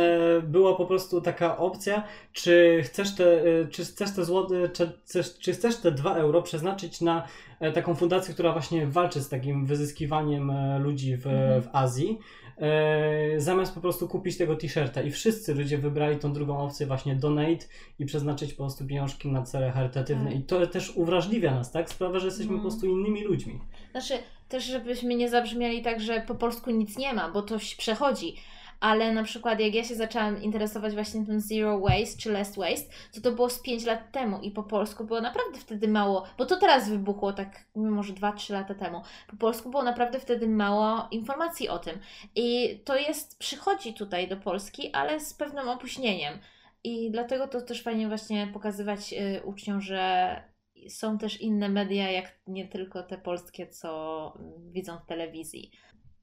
[0.43, 2.03] była po prostu taka opcja,
[2.33, 4.93] czy chcesz te, e, czy chcesz te złote, czy,
[5.41, 7.27] czy chcesz te 2 euro przeznaczyć na
[7.61, 10.53] e, taką fundację, która właśnie walczy z takim wyzyskiwaniem
[10.83, 11.63] ludzi w, mhm.
[11.63, 12.19] w Azji
[12.61, 15.03] e, zamiast po prostu kupić tego t-shirta.
[15.03, 17.67] I wszyscy ludzie wybrali tą drugą opcję, właśnie donate
[17.99, 20.31] i przeznaczyć po prostu pieniążki na cele charytatywne.
[20.31, 20.41] Tak.
[20.41, 21.91] I to też uwrażliwia nas, tak?
[21.91, 22.63] Sprawia, że jesteśmy mm.
[22.63, 23.61] po prostu innymi ludźmi.
[23.91, 24.15] Znaczy,
[24.49, 28.37] też żebyśmy nie zabrzmieli tak, że po polsku nic nie ma, bo to się przechodzi
[28.81, 32.91] ale na przykład jak ja się zaczęłam interesować właśnie tym zero waste czy less waste,
[33.15, 36.47] to to było z 5 lat temu i po polsku było naprawdę wtedy mało, bo
[36.47, 39.03] to teraz wybuchło tak może 2-3 lata temu.
[39.29, 41.99] Po polsku było naprawdę wtedy mało informacji o tym.
[42.35, 46.39] I to jest, przychodzi tutaj do Polski, ale z pewnym opóźnieniem.
[46.85, 50.43] I dlatego to też fajnie właśnie pokazywać y, uczniom, że
[50.89, 54.33] są też inne media, jak nie tylko te polskie, co
[54.73, 55.71] widzą w telewizji.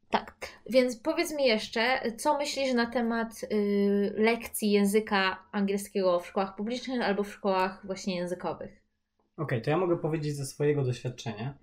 [0.10, 6.56] Tak, więc powiedz mi jeszcze, co myślisz na temat y, lekcji języka angielskiego w szkołach
[6.56, 8.70] publicznych albo w szkołach właśnie językowych?
[9.38, 11.58] Okej, okay, to ja mogę powiedzieć ze swojego doświadczenia.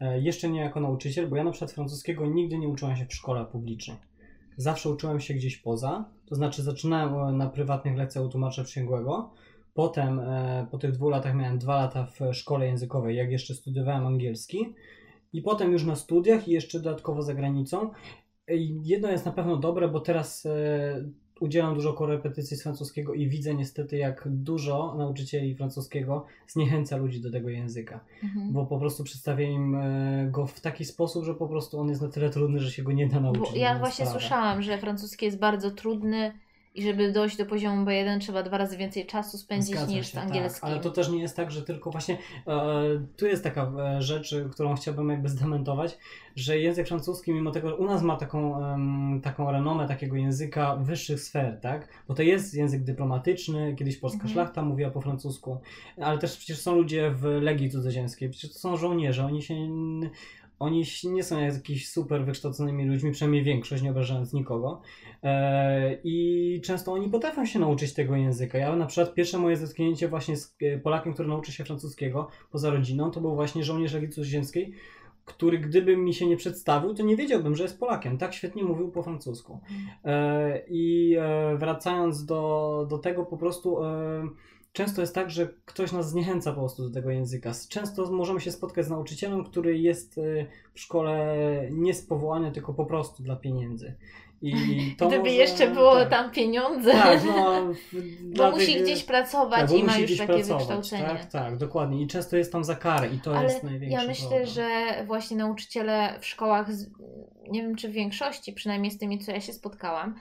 [0.00, 3.14] E, jeszcze nie jako nauczyciel, bo ja na przykład francuskiego nigdy nie uczyłam się w
[3.14, 3.96] szkole publicznej.
[4.56, 9.30] Zawsze uczyłem się gdzieś poza, to znaczy zaczynałem na prywatnych lekcjach u tłumacza przysięgłego,
[9.78, 14.06] Potem e, po tych dwóch latach miałem dwa lata w szkole językowej, jak jeszcze studiowałem
[14.06, 14.74] angielski.
[15.32, 17.90] I potem już na studiach i jeszcze dodatkowo za granicą.
[18.82, 21.04] Jedno jest na pewno dobre, bo teraz e,
[21.40, 27.30] udzielam dużo korepetycji z francuskiego i widzę niestety, jak dużo nauczycieli francuskiego zniechęca ludzi do
[27.30, 28.00] tego języka.
[28.22, 28.52] Mhm.
[28.52, 32.02] Bo po prostu przedstawia im e, go w taki sposób, że po prostu on jest
[32.02, 33.50] na tyle trudny, że się go nie da nauczyć.
[33.50, 34.20] Bo ja właśnie sprawę.
[34.20, 36.32] słyszałam, że francuski jest bardzo trudny
[36.78, 40.10] i żeby dojść do poziomu B1 trzeba dwa razy więcej czasu spędzić Zgadza niż się,
[40.10, 40.24] z tak.
[40.24, 40.60] angielskim.
[40.60, 42.60] Tak, ale to też nie jest tak, że tylko właśnie e,
[43.16, 45.98] tu jest taka e, rzecz, którą chciałbym jakby zdementować,
[46.36, 50.76] że język francuski, mimo tego, że u nas ma taką, um, taką renomę takiego języka
[50.76, 51.88] wyższych sfer, tak?
[52.08, 54.32] Bo to jest język dyplomatyczny, kiedyś polska mhm.
[54.32, 55.60] szlachta mówiła po francusku,
[56.00, 59.54] ale też przecież są ludzie w Legii Cudzoziemskiej, przecież to są żołnierze, oni się
[60.58, 64.80] oni nie są jakimiś super wykształconymi ludźmi, przynajmniej większość, nie obrażając nikogo.
[65.22, 68.58] E, I często oni potrafią się nauczyć tego języka.
[68.58, 72.70] Ja na przykład pierwsze moje zetknięcie właśnie z e, Polakiem, który nauczy się francuskiego poza
[72.70, 74.72] rodziną, to był właśnie żołnierz Legii Cudzoziemskiej,
[75.24, 78.18] który gdyby mi się nie przedstawił, to nie wiedziałbym, że jest Polakiem.
[78.18, 79.60] Tak świetnie mówił po francusku.
[80.04, 81.16] E, I
[81.58, 83.78] wracając do, do tego po prostu
[84.78, 87.52] często jest tak, że ktoś nas zniechęca po prostu do tego języka.
[87.68, 91.36] Często możemy się spotkać z nauczycielem, który jest y, w szkole
[91.70, 93.94] nie z powołania, tylko po prostu dla pieniędzy.
[94.42, 94.54] I
[94.98, 96.10] to Gdyby może, jeszcze było tak.
[96.10, 96.92] tam pieniądze.
[96.92, 97.74] Tak, no,
[98.36, 101.04] bo musi tych, gdzieś pracować tak, i ma już takie wykształcenie.
[101.04, 102.02] Tak, tak, dokładnie.
[102.02, 104.02] I często jest tam za karę i to Ale jest największe.
[104.02, 104.46] Ja myślę, problem.
[104.46, 104.68] że
[105.06, 106.68] właśnie nauczyciele w szkołach,
[107.50, 110.14] nie wiem czy w większości, przynajmniej z tymi, co ja się spotkałam,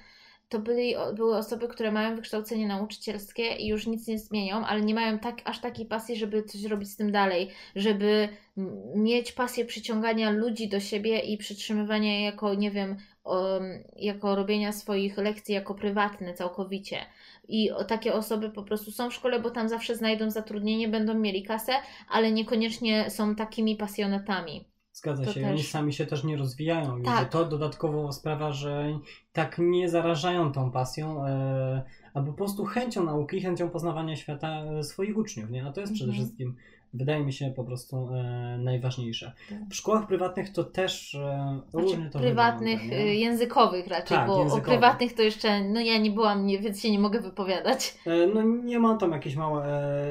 [0.50, 4.96] to byli, były osoby, które mają wykształcenie nauczycielskie i już nic nie zmienią, ale nie
[4.96, 8.30] mają tak, aż takiej pasji, żeby coś robić z tym dalej, żeby
[8.96, 12.98] mieć pasję przyciągania ludzi do siebie i przytrzymywania jako, nie wiem,
[13.96, 16.98] jako robienia swoich lekcji jako prywatne całkowicie.
[17.48, 21.44] I takie osoby po prostu są w szkole, bo tam zawsze znajdą zatrudnienie, będą mieli
[21.44, 21.74] kasę,
[22.10, 24.66] ale niekoniecznie są takimi pasjonatami.
[24.98, 25.50] Zgadza to się, też...
[25.50, 27.02] oni sami się też nie rozwijają.
[27.02, 27.28] Tak.
[27.28, 29.00] I to dodatkowo sprawia, że
[29.34, 31.84] tak nie zarażają tą pasją, e,
[32.14, 35.66] a po prostu chęcią nauki, chęcią poznawania świata e, swoich uczniów, nie?
[35.66, 36.26] A to jest przede mhm.
[36.26, 36.56] wszystkim
[36.94, 39.32] wydaje mi się po prostu e, najważniejsze.
[39.50, 39.58] Tak.
[39.70, 44.28] W szkołach prywatnych to też e, znaczy, różnie to Prywatnych, wygląda, e, językowych raczej, tak,
[44.28, 44.68] bo językowych.
[44.68, 47.98] o prywatnych to jeszcze, no ja nie byłam, nie, więc się nie mogę wypowiadać.
[48.06, 49.66] E, no nie mam tam jakieś małe,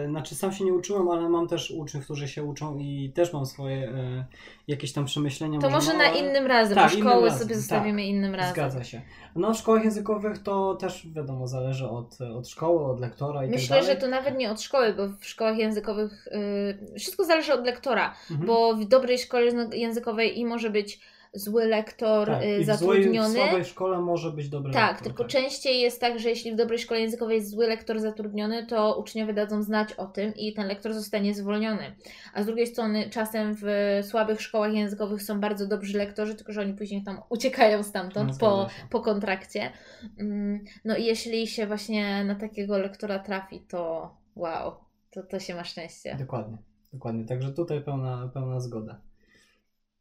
[0.05, 3.33] e, znaczy sam się nie uczyłem, ale mam też uczniów, którzy się uczą i też
[3.33, 4.25] mam swoje e,
[4.69, 5.61] jakieś tam przemyślenia.
[5.61, 8.55] To może, może na innym razem, tak, bo szkoły sobie zostawimy tak, innym razem.
[8.55, 9.03] Zgadza się.
[9.37, 13.55] No w szkołach językowych to też wiadomo, zależy od, od szkoły, od lektora i tak
[13.57, 17.55] Myślę, tak że to nawet nie od szkoły, bo w szkołach językowych yy, wszystko zależy
[17.55, 18.47] od lektora, mhm.
[18.47, 21.01] bo w dobrej szkole językowej i może być
[21.39, 23.29] zły lektor tak, y, zatrudniony.
[23.29, 25.05] W słabej szkole może być dobry tak, lektor.
[25.05, 28.01] Tylko tak, tylko częściej jest tak, że jeśli w dobrej szkole językowej jest zły lektor
[28.01, 31.97] zatrudniony, to uczniowie dadzą znać o tym i ten lektor zostanie zwolniony.
[32.35, 33.67] A z drugiej strony czasem w
[34.03, 38.39] słabych szkołach językowych są bardzo dobrzy lektorzy, tylko że oni później tam uciekają stamtąd no,
[38.39, 39.73] po, po kontrakcie.
[40.19, 44.86] Mm, no i jeśli się właśnie na takiego lektora trafi, to wow,
[45.17, 46.17] to, to się ma szczęście.
[46.19, 46.59] Dokładnie,
[46.93, 47.25] dokładnie.
[47.25, 49.01] Także tutaj pełna, pełna zgoda.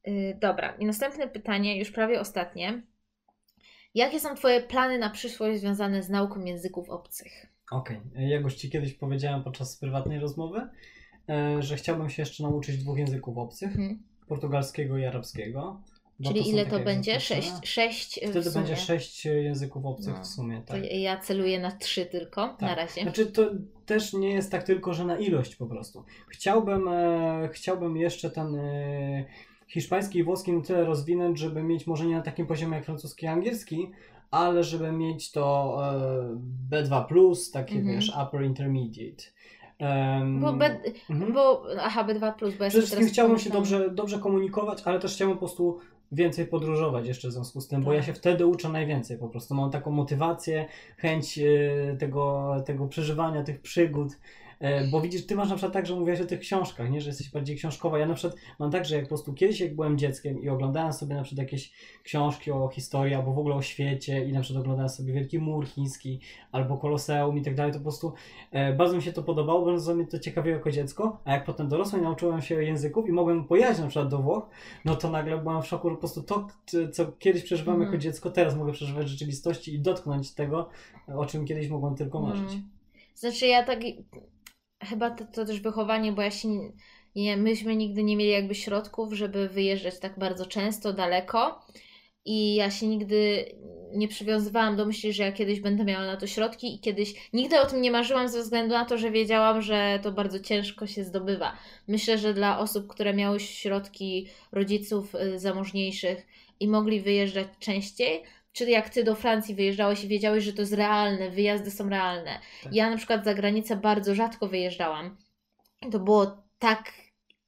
[0.06, 2.82] Yy, dobra, i następne pytanie, już prawie ostatnie.
[3.94, 7.46] Jakie są Twoje plany na przyszłość związane z nauką języków obcych?
[7.72, 8.28] Okej, okay.
[8.28, 10.70] ja już Ci kiedyś powiedziałem podczas prywatnej rozmowy,
[11.30, 14.04] e, że chciałbym się jeszcze nauczyć dwóch języków obcych, hmm.
[14.28, 15.82] portugalskiego i arabskiego.
[16.24, 17.20] Czyli to ile to będzie?
[17.20, 20.62] Sześć, sześć Wtedy będzie sześć języków obcych no, w sumie.
[20.66, 20.92] Tak.
[20.92, 22.62] ja celuję na trzy tylko tak.
[22.62, 23.02] na razie.
[23.02, 23.52] Znaczy to
[23.86, 26.04] też nie jest tak tylko, że na ilość po prostu.
[26.28, 29.26] Chciałbym, e, chciałbym jeszcze ten e,
[29.68, 33.26] hiszpański i włoski na tyle rozwinąć, żeby mieć może nie na takim poziomie jak francuski
[33.26, 33.92] i angielski,
[34.32, 35.78] ale żeby mieć to
[36.72, 37.96] e, B2, takie mhm.
[37.96, 39.24] wiesz, upper intermediate.
[39.80, 40.80] Um, bo, B,
[41.10, 41.34] mhm.
[41.34, 45.38] bo, aha, B2+, bo ja Przede wszystkim chciałbym się dobrze, dobrze komunikować, ale też chciałbym
[45.38, 45.80] po prostu
[46.12, 47.86] więcej podróżować jeszcze w związku z tym, tak.
[47.86, 48.08] bo ja tak.
[48.08, 49.56] się wtedy uczę najwięcej po prostu.
[49.56, 50.66] Mam taką motywację,
[50.98, 54.18] chęć e, tego, tego przeżywania tych przygód.
[54.60, 57.02] E, bo widzisz, ty masz na przykład tak, że mówiłaś o tych książkach, nie?
[57.02, 58.00] że jesteś bardziej książkowa.
[58.00, 60.94] Ja na przykład mam tak, że jak po prostu kiedyś jak byłem dzieckiem i oglądałem
[60.94, 61.72] sobie na przykład jakieś
[62.04, 65.68] książki o historii albo w ogóle o świecie i na przykład oglądałem sobie Wielki Mur
[65.68, 66.20] Chiński
[66.52, 68.14] albo Koloseum i tak dalej, to po prostu
[68.52, 71.68] e, bardzo mi się to podobało, bardzo mnie to ciekawiło jako dziecko, a jak potem
[71.68, 74.50] dorosłem i nauczyłem się języków i mogłem pojechać na przykład do Włoch,
[74.86, 76.48] no to nagle byłem w szoku, że po prostu to,
[76.92, 77.94] co kiedyś przeżywałem mm.
[77.94, 80.70] jako dziecko, teraz mogę przeżywać w rzeczywistości i dotknąć tego,
[81.16, 82.52] o czym kiedyś mogłem tylko marzyć.
[82.52, 82.70] Mm.
[83.16, 83.80] Znaczy ja tak
[84.84, 86.50] chyba to, to też wychowanie, bo ja się
[87.16, 91.66] nie, myśmy nigdy nie mieli jakby środków, żeby wyjeżdżać tak bardzo często, daleko.
[92.26, 93.46] I ja się nigdy
[93.94, 97.60] nie przywiązywałam do myśli, że ja kiedyś będę miała na to środki i kiedyś nigdy
[97.60, 101.04] o tym nie marzyłam ze względu na to, że wiedziałam, że to bardzo ciężko się
[101.04, 101.58] zdobywa.
[101.88, 106.28] Myślę, że dla osób, które miały środki rodziców y, zamożniejszych
[106.60, 108.24] i mogli wyjeżdżać częściej,
[108.56, 112.40] czy jak ty do Francji wyjeżdżałeś i wiedziałeś, że to jest realne, wyjazdy są realne.
[112.64, 112.74] Tak.
[112.74, 115.18] Ja na przykład za granicę bardzo rzadko wyjeżdżałam.
[115.92, 116.94] To było tak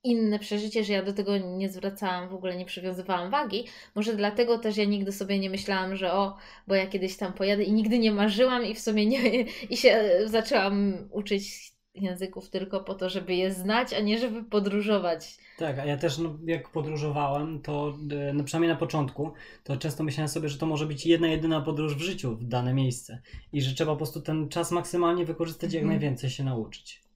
[0.04, 3.68] inne przeżycie, że ja do tego nie zwracałam, w ogóle nie przywiązywałam wagi.
[3.96, 7.64] Może dlatego też ja nigdy sobie nie myślałam, że o, bo ja kiedyś tam pojadę
[7.64, 12.96] i nigdy nie marzyłam i w sumie nie, i się zaczęłam uczyć języków tylko po
[12.96, 15.38] to, żeby je znać, a nie żeby podróżować.
[15.58, 19.32] Tak, a ja też no, jak podróżowałem, to e, no, przynajmniej na początku,
[19.64, 22.74] to często myślałem sobie, że to może być jedna jedyna podróż w życiu w dane
[22.74, 23.22] miejsce
[23.54, 26.00] i że trzeba po prostu ten czas maksymalnie wykorzystać, jak mhm.
[26.00, 27.07] najwięcej się nauczyć.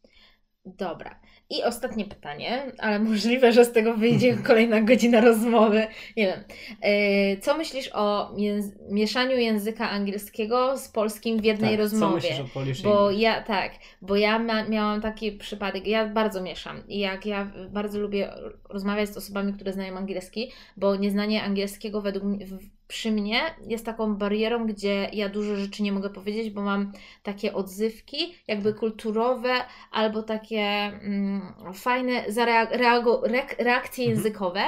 [0.66, 1.20] Dobra.
[1.50, 5.88] I ostatnie pytanie, ale możliwe, że z tego wyjdzie kolejna godzina rozmowy.
[6.18, 6.44] Nie wiem.
[6.82, 12.22] E, co myślisz o jęz mieszaniu języka angielskiego z polskim w jednej tak, rozmowie?
[12.22, 13.72] Co myślisz o Bo ja tak,
[14.02, 14.40] bo ja
[14.70, 18.34] miałam taki przypadek, ja bardzo mieszam i jak ja bardzo lubię
[18.70, 22.46] rozmawiać z osobami, które znają angielski, bo nieznanie angielskiego według mnie
[22.92, 26.92] przy mnie jest taką barierą, gdzie ja dużo rzeczy nie mogę powiedzieć, bo mam
[27.24, 29.54] takie odzywki, jakby kulturowe,
[29.92, 31.42] albo takie mm,
[31.74, 33.22] fajne zareago-
[33.60, 34.18] reakcje mhm.
[34.18, 34.62] językowe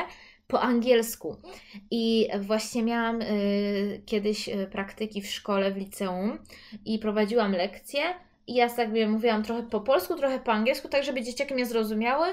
[0.48, 1.38] po angielsku.
[1.92, 6.40] I właśnie miałam y, kiedyś y, praktyki w szkole, w liceum
[6.86, 8.02] i prowadziłam lekcje
[8.48, 12.28] ja sobie mówiłam trochę po polsku, trochę po angielsku, tak żeby dzieciaki mnie zrozumiały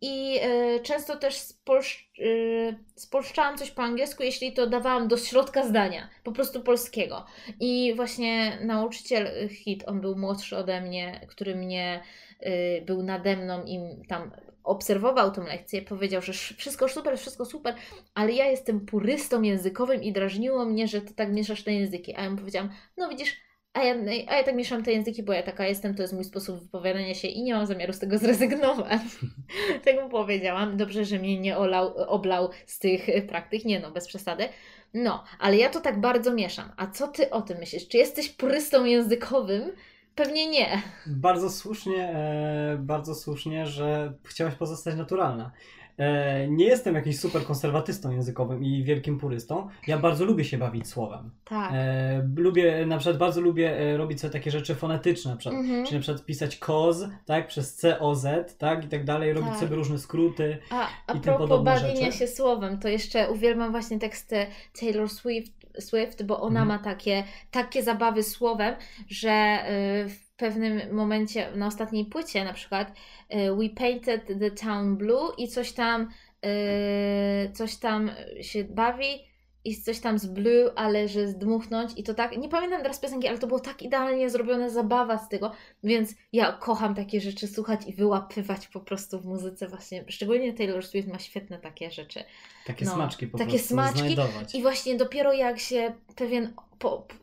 [0.00, 0.40] i
[0.76, 6.08] y, często też spolsz, y, spolszczałam coś po angielsku, jeśli to dawałam do środka zdania,
[6.24, 7.26] po prostu polskiego.
[7.60, 12.02] I właśnie nauczyciel Hit, on był młodszy ode mnie, który mnie
[12.42, 14.30] y, był nade mną i tam
[14.64, 17.74] obserwował tą lekcję, powiedział, że wszystko super, wszystko super,
[18.14, 22.16] ale ja jestem purystą językowym i drażniło mnie, że ty tak mieszasz te języki.
[22.16, 23.36] A ja mu powiedziałam, no widzisz,
[23.74, 23.94] a ja,
[24.28, 27.14] a ja tak mieszam te języki, bo ja taka jestem, to jest mój sposób wypowiadania
[27.14, 29.00] się i nie mam zamiaru z tego zrezygnować.
[29.84, 30.76] tak mu powiedziałam.
[30.76, 33.64] Dobrze, że mnie nie olał, oblał z tych praktyk.
[33.64, 34.48] Nie no, bez przesady.
[34.94, 36.72] No, ale ja to tak bardzo mieszam.
[36.76, 37.88] A co ty o tym myślisz?
[37.88, 39.72] Czy jesteś purystą językowym?
[40.14, 40.82] Pewnie nie.
[41.06, 45.50] Bardzo słusznie, e, bardzo słusznie, że chciałaś pozostać naturalna.
[45.98, 49.68] E, nie jestem jakimś super konserwatystą językowym i wielkim purystą.
[49.86, 51.30] Ja bardzo lubię się bawić słowem.
[51.44, 51.70] Tak.
[51.74, 55.84] E, lubię, na przykład bardzo lubię e, robić sobie takie rzeczy fonetyczne, na przykład, mhm.
[55.84, 59.60] czyli na przykład pisać koz, tak, przez C-O-Z, tak, i tak dalej, robić tak.
[59.60, 63.98] sobie różne skróty a, a i tym podobne bawienia się słowem, to jeszcze uwielbiam właśnie
[63.98, 64.46] teksty
[64.80, 66.68] Taylor Swift, Swift bo ona mhm.
[66.68, 68.74] ma takie, takie zabawy słowem,
[69.08, 69.58] że
[70.06, 72.92] y, w pewnym momencie na ostatniej płycie na przykład
[73.34, 76.08] y, We Painted the Town Blue i coś tam
[76.46, 79.34] y, coś tam się bawi
[79.64, 83.28] i coś tam z blue, ale że zdmuchnąć i to tak, nie pamiętam teraz piosenki,
[83.28, 85.52] ale to było tak idealnie zrobione, zabawa z tego,
[85.84, 90.86] więc ja kocham takie rzeczy słuchać i wyłapywać po prostu w muzyce właśnie, szczególnie Taylor
[90.86, 92.24] Swift ma świetne takie rzeczy.
[92.66, 94.54] Takie no, smaczki po takie prostu smaczki znajdować.
[94.54, 96.54] i właśnie dopiero jak się pewien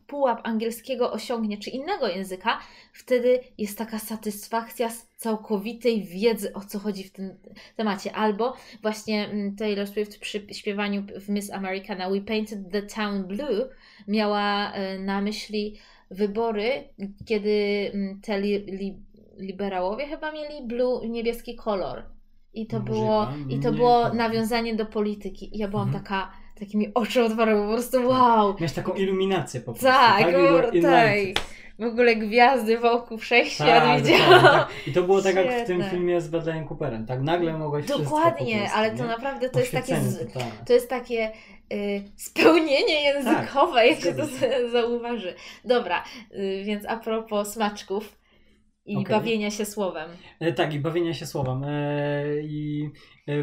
[0.06, 2.58] pułap angielskiego osiągnie, czy innego języka,
[2.92, 7.38] wtedy jest taka satysfakcja z całkowitej wiedzy, o co chodzi w tym
[7.76, 8.12] temacie.
[8.12, 13.24] Albo właśnie mm, Taylor Swift przy śpiewaniu w Miss America na We Painted the Town
[13.24, 13.68] Blue
[14.08, 15.78] miała e, na myśli
[16.10, 16.88] wybory,
[17.26, 18.96] kiedy mm, te li, li,
[19.38, 22.02] liberałowie chyba mieli blue, niebieski kolor.
[22.54, 25.56] I to było, i to było nawiązanie do polityki.
[25.56, 26.04] I ja byłam mhm.
[26.04, 28.54] taka takimi oczy otwarły, po prostu wow.
[28.54, 29.86] Miałeś taką iluminację po prostu.
[29.86, 30.82] Tak, tak.
[30.82, 31.18] tak.
[31.78, 34.42] W ogóle gwiazdy wokół wszechświat tak, widziałam.
[34.42, 34.68] Tak.
[34.86, 37.22] I to było tak jak w tym filmie z Bradleyem Cooperem, tak?
[37.22, 40.32] Nagle mogłaś Dokładnie, prostu, ale to naprawdę to jest takie, z,
[40.66, 41.32] to jest takie
[41.72, 44.26] y, spełnienie językowe, tak, jak się to
[44.72, 45.34] zauważy.
[45.64, 46.04] Dobra,
[46.34, 48.21] y, więc a propos smaczków,
[48.86, 49.18] I okay.
[49.18, 50.10] bawienia się słowem.
[50.40, 51.64] E, tak, i bawienia się słowem.
[51.64, 52.90] E, I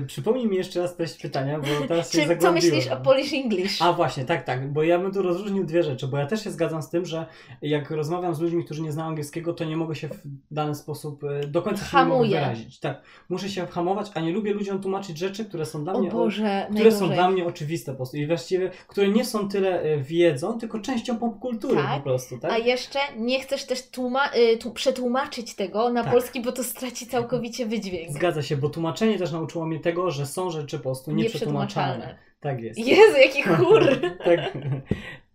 [0.07, 3.81] przypomnij mi jeszcze raz treść pytania, bo teraz się Co myślisz o Polish English?
[3.81, 6.51] A właśnie, tak, tak, bo ja bym tu rozróżnił dwie rzeczy, bo ja też się
[6.51, 7.25] zgadzam z tym, że
[7.61, 11.23] jak rozmawiam z ludźmi, którzy nie znają angielskiego, to nie mogę się w dany sposób
[11.23, 12.79] e, do końca się nie mogę wyrazić.
[12.79, 16.67] Tak, muszę się hamować, a nie lubię ludziom tłumaczyć rzeczy, które są dla mnie, Boże,
[16.75, 20.59] które są dla mnie oczywiste po prostu i właściwie, które nie są tyle e, wiedzą,
[20.59, 21.97] tylko częścią popkultury tak?
[21.97, 22.51] po prostu, tak?
[22.51, 24.29] A jeszcze nie chcesz też tłuma-
[24.73, 26.11] przetłumaczyć tego na tak.
[26.11, 28.11] polski, bo to straci całkowicie wydźwięk.
[28.13, 32.15] Zgadza się, bo tłumaczenie też nauczyło mnie tego, że są rzeczy po prostu nieprzetłumaczalne.
[32.39, 32.79] Tak jest.
[32.79, 33.85] Jezu, jaki chór!
[34.25, 34.39] tak.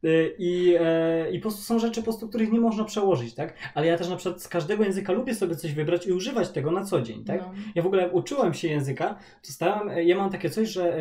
[0.04, 3.54] Y, I, e, I po prostu są rzeczy, po prostu, których nie można przełożyć, tak?
[3.74, 6.70] Ale ja też na przykład z każdego języka lubię sobie coś wybrać i używać tego
[6.70, 7.40] na co dzień, tak?
[7.40, 7.52] No.
[7.74, 10.98] Ja w ogóle uczyłem się języka, to starałem, e, ja mam takie coś, że e,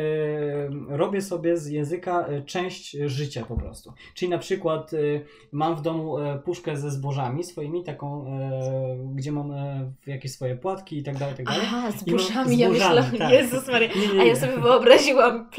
[0.88, 3.92] robię sobie z języka część życia po prostu.
[4.14, 4.90] Czyli na przykład
[5.52, 8.26] mam w domu puszkę ze zbożami swoimi, taką,
[9.14, 9.52] gdzie mam
[10.06, 11.60] jakieś swoje płatki i tak dalej, tak dalej.
[11.64, 13.30] Aha, zbożami, ja myślałam, tak.
[13.30, 14.20] Jezus Maria, nie, nie, nie.
[14.20, 15.50] a ja sobie wyobraziłam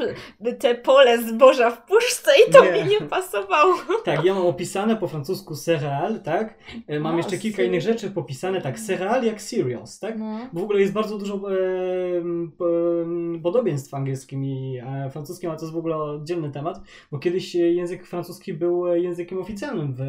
[0.58, 3.74] te pole zboża w puszce i to mi nie pasowało pasowało.
[4.04, 6.58] Tak, ja mam opisane po francusku cereal, tak?
[6.86, 10.18] E, mam no, jeszcze kilka innych rzeczy popisane, tak, cereal jak cereals, tak?
[10.18, 10.38] No.
[10.52, 15.62] Bo w ogóle jest bardzo dużo e, e, podobieństw angielskim i e, francuskim, a to
[15.62, 16.80] jest w ogóle oddzielny temat,
[17.10, 20.00] bo kiedyś język francuski był językiem oficjalnym w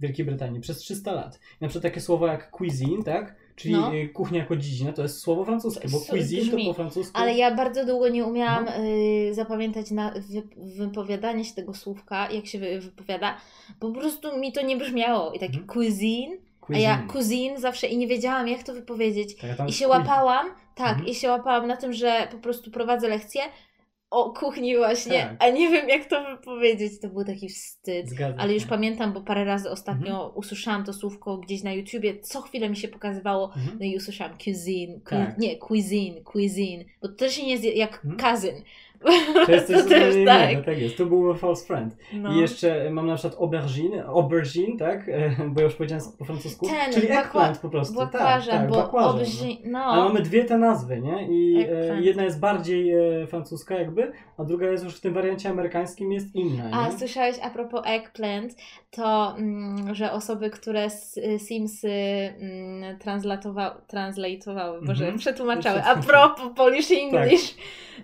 [0.00, 1.40] Wielkiej Brytanii przez 300 lat.
[1.60, 3.36] Na przykład takie słowa jak cuisine, tak?
[3.58, 3.92] Czyli no.
[4.12, 7.18] kuchnia jako dziedzina to jest słowo francuskie, bo cuisine to po francusku.
[7.18, 8.84] Ale ja bardzo długo nie umiałam no.
[8.84, 13.36] y, zapamiętać na wy, wypowiadanie się tego słówka, jak się wypowiada,
[13.80, 15.32] bo po prostu mi to nie brzmiało.
[15.32, 15.68] I taki hmm.
[15.68, 19.36] cuisine, cuisine, a ja cuisine zawsze i nie wiedziałam jak to wypowiedzieć.
[19.36, 21.06] Tak, I się łapałam, tak, hmm.
[21.06, 23.42] i się łapałam na tym, że po prostu prowadzę lekcję,
[24.10, 25.36] o kuchni właśnie, tak.
[25.38, 27.00] a nie wiem jak to wypowiedzieć.
[27.00, 28.08] To był taki wstyd.
[28.08, 30.30] Zgadza ale już pamiętam, bo parę razy ostatnio mhm.
[30.34, 33.78] usłyszałam to słówko gdzieś na YouTubie, co chwilę mi się pokazywało, mhm.
[33.80, 35.38] no i usłyszałam cuisine, cu tak.
[35.38, 38.16] nie, cuisine, cuisine, bo to też nie jest jak mhm.
[38.16, 38.62] cousin,
[39.46, 40.64] to jest coś też tak.
[40.64, 40.96] Tak jest.
[40.96, 41.96] To był false friend.
[42.12, 42.32] No.
[42.32, 45.06] I jeszcze mam na przykład aubergine, aubergine, tak?
[45.52, 46.66] Bo ja już powiedziałem po francusku.
[46.66, 47.96] Ten, Czyli eggplant po prostu.
[47.96, 48.12] Tak,
[48.46, 49.22] tak, bo bakłażan,
[49.64, 49.70] no.
[49.70, 49.84] no.
[49.84, 51.28] Ale mamy dwie te nazwy, nie?
[51.28, 52.92] I e, jedna jest bardziej
[53.22, 56.68] e, francuska jakby, a druga jest już w tym wariancie amerykańskim jest inna.
[56.68, 56.74] Nie?
[56.74, 58.56] A słyszałeś a propos eggplant,
[58.90, 60.90] to, mm, że osoby, które
[61.38, 65.18] Simsy mm, translatowały, Boże, mm -hmm.
[65.18, 67.54] przetłumaczały, a propos Polish English,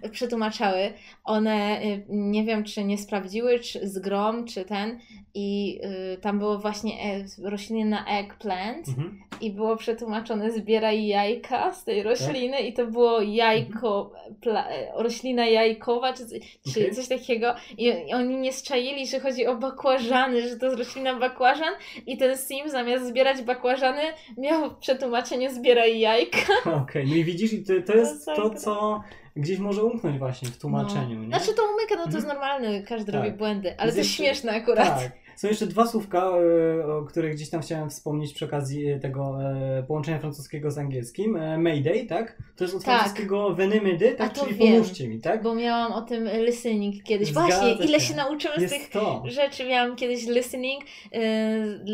[0.03, 0.11] tak.
[0.11, 0.84] przetłumaczały,
[1.24, 4.98] one y, nie wiem, czy nie sprawdziły, czy z grom, czy ten,
[5.35, 5.81] i
[6.15, 9.23] y, tam było właśnie e, rośliny na eggplant mhm.
[9.40, 12.66] i było przetłumaczone zbieraj jajka z tej rośliny tak?
[12.66, 16.24] i to było jajko, pla, e, roślina jajkowa, czy,
[16.73, 16.94] czy okay.
[16.94, 21.15] coś takiego I, I, oni nie strzaili, że chodzi o bakłażany, że to jest roślina
[21.19, 21.74] bakłażan
[22.06, 24.02] i ten sim zamiast zbierać bakłażany
[24.39, 26.52] miał przetłumaczenie zbieraj jajka.
[26.61, 27.05] Okej, okay.
[27.06, 29.02] no i widzisz, to, to jest to, co
[29.36, 31.16] gdzieś może umknąć właśnie w tłumaczeniu.
[31.16, 31.23] No.
[31.23, 31.28] Nie?
[31.28, 32.35] Znaczy to umyka, no to jest mhm.
[32.35, 33.24] normalne, każdy tak.
[33.24, 35.01] robi błędy, ale to jest śmieszne akurat.
[35.01, 35.24] Tak.
[35.36, 36.32] Są jeszcze dwa słówka,
[36.81, 40.78] e, o których gdzieś tam chciałem wspomnieć przy okazji e, tego e, połączenia francuskiego z
[40.78, 41.39] angielskim.
[41.59, 42.43] Mayday, tak?
[42.56, 43.01] To jest od tak.
[43.01, 44.32] francuskiego venimedy, tak?
[44.32, 45.43] Czyli wiem, pomóżcie mi, tak?
[45.43, 47.28] Bo miałam o tym listening kiedyś.
[47.28, 49.23] Zgadza Właśnie, ile się, się nauczyłam z tych to.
[49.27, 49.65] rzeczy.
[49.69, 50.85] Miałam kiedyś listening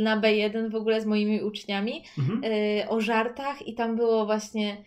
[0.02, 2.42] na B1 w ogóle z moimi uczniami mhm.
[2.88, 4.84] o żartach i tam było właśnie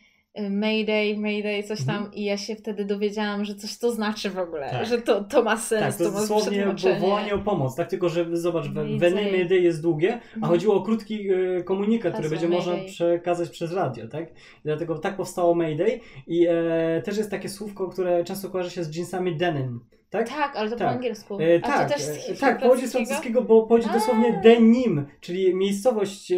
[0.49, 2.13] Mayday, Mayday, coś tam mhm.
[2.13, 4.85] i ja się wtedy dowiedziałam, że coś to znaczy w ogóle, tak.
[4.85, 8.09] że to, to ma sens, tak, to, to ma dosłownie wołanie o pomoc, tak tylko,
[8.09, 10.53] że zobacz, Veny Mayday jest długie, a mhm.
[10.53, 12.67] chodziło o krótki y, komunikat, który będzie Mayday.
[12.67, 14.29] można przekazać przez radio, tak?
[14.29, 18.83] I dlatego tak powstało Mayday i e, też jest takie słówko, które często kojarzy się
[18.83, 19.79] z jeansami denim,
[20.13, 20.29] tak?
[20.29, 20.87] Tak, ale to tak.
[20.87, 21.37] po angielsku.
[21.39, 23.93] E, tak, też e, tak, pochodzi z francuskiego, bo pochodzi A.
[23.93, 26.35] dosłownie denim, czyli miejscowość, e,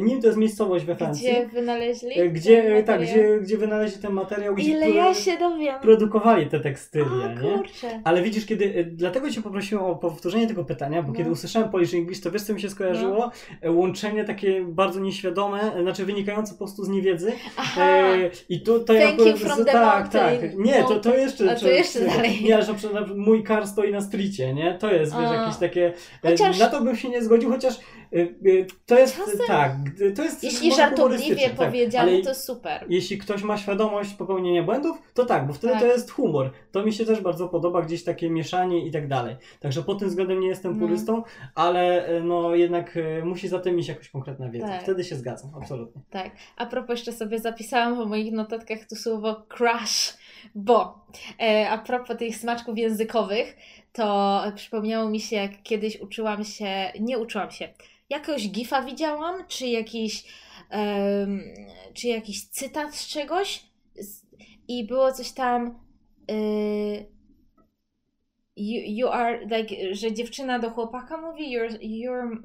[0.00, 1.28] nim to jest miejscowość we Francji.
[1.28, 2.20] Gdzie wynaleźli?
[2.20, 5.80] E, gdzie, tak, gdzie, gdzie wynaleźli ten materiał, gdzie Ile ja się dowiem.
[5.80, 7.62] produkowali te tekstylie, o, nie?
[8.04, 11.14] Ale widzisz, kiedy, e, dlatego Cię poprosiłem o powtórzenie tego pytania, bo no.
[11.14, 13.30] kiedy usłyszałem Polish English, to wiesz co mi się skojarzyło?
[13.64, 13.72] No.
[13.72, 17.32] Łączenie takie bardzo nieświadome, znaczy wynikające po prostu z niewiedzy.
[17.56, 17.82] Aha.
[17.82, 20.58] E, I to, to Thank you from the tak, tak.
[20.58, 21.52] Nie, to, to jeszcze.
[21.52, 22.44] A to jeszcze dalej.
[22.44, 22.74] Nie, że
[23.18, 24.74] mój kar stoi na stricie, nie?
[24.74, 25.92] To jest, wiesz, jakieś takie...
[26.24, 26.58] E, chociaż...
[26.58, 28.26] Na to bym się nie zgodził, chociaż e, e,
[28.86, 29.46] to jest, Czasem...
[29.46, 29.72] tak,
[30.16, 32.86] to jest Jeśli żartobliwie tak, powiedziane, to super.
[32.88, 35.82] Jeśli ktoś ma świadomość popełnienia błędów, to tak, bo wtedy tak.
[35.82, 36.50] to jest humor.
[36.72, 39.36] To mi się też bardzo podoba, gdzieś takie mieszanie i tak dalej.
[39.60, 40.88] Także pod tym względem nie jestem mhm.
[40.88, 41.22] purystą,
[41.54, 44.68] ale no jednak musi za tym iść jakaś konkretna wiedza.
[44.68, 44.82] Tak.
[44.82, 46.02] Wtedy się zgadzam, absolutnie.
[46.10, 46.30] Tak.
[46.56, 50.17] A propos jeszcze sobie zapisałam w moich notatkach to słowo crush,
[50.54, 51.06] bo
[51.40, 53.56] e, a propos tych smaczków językowych,
[53.92, 57.68] to przypomniało mi się, jak kiedyś uczyłam się, nie uczyłam się,
[58.10, 60.24] jakiegoś gifa widziałam, czy jakiś
[61.94, 63.62] czy jakiś cytat z czegoś
[64.68, 65.78] i było coś tam
[66.30, 67.06] y,
[68.56, 72.36] you, you are, like, że dziewczyna do chłopaka mówi you're, you're,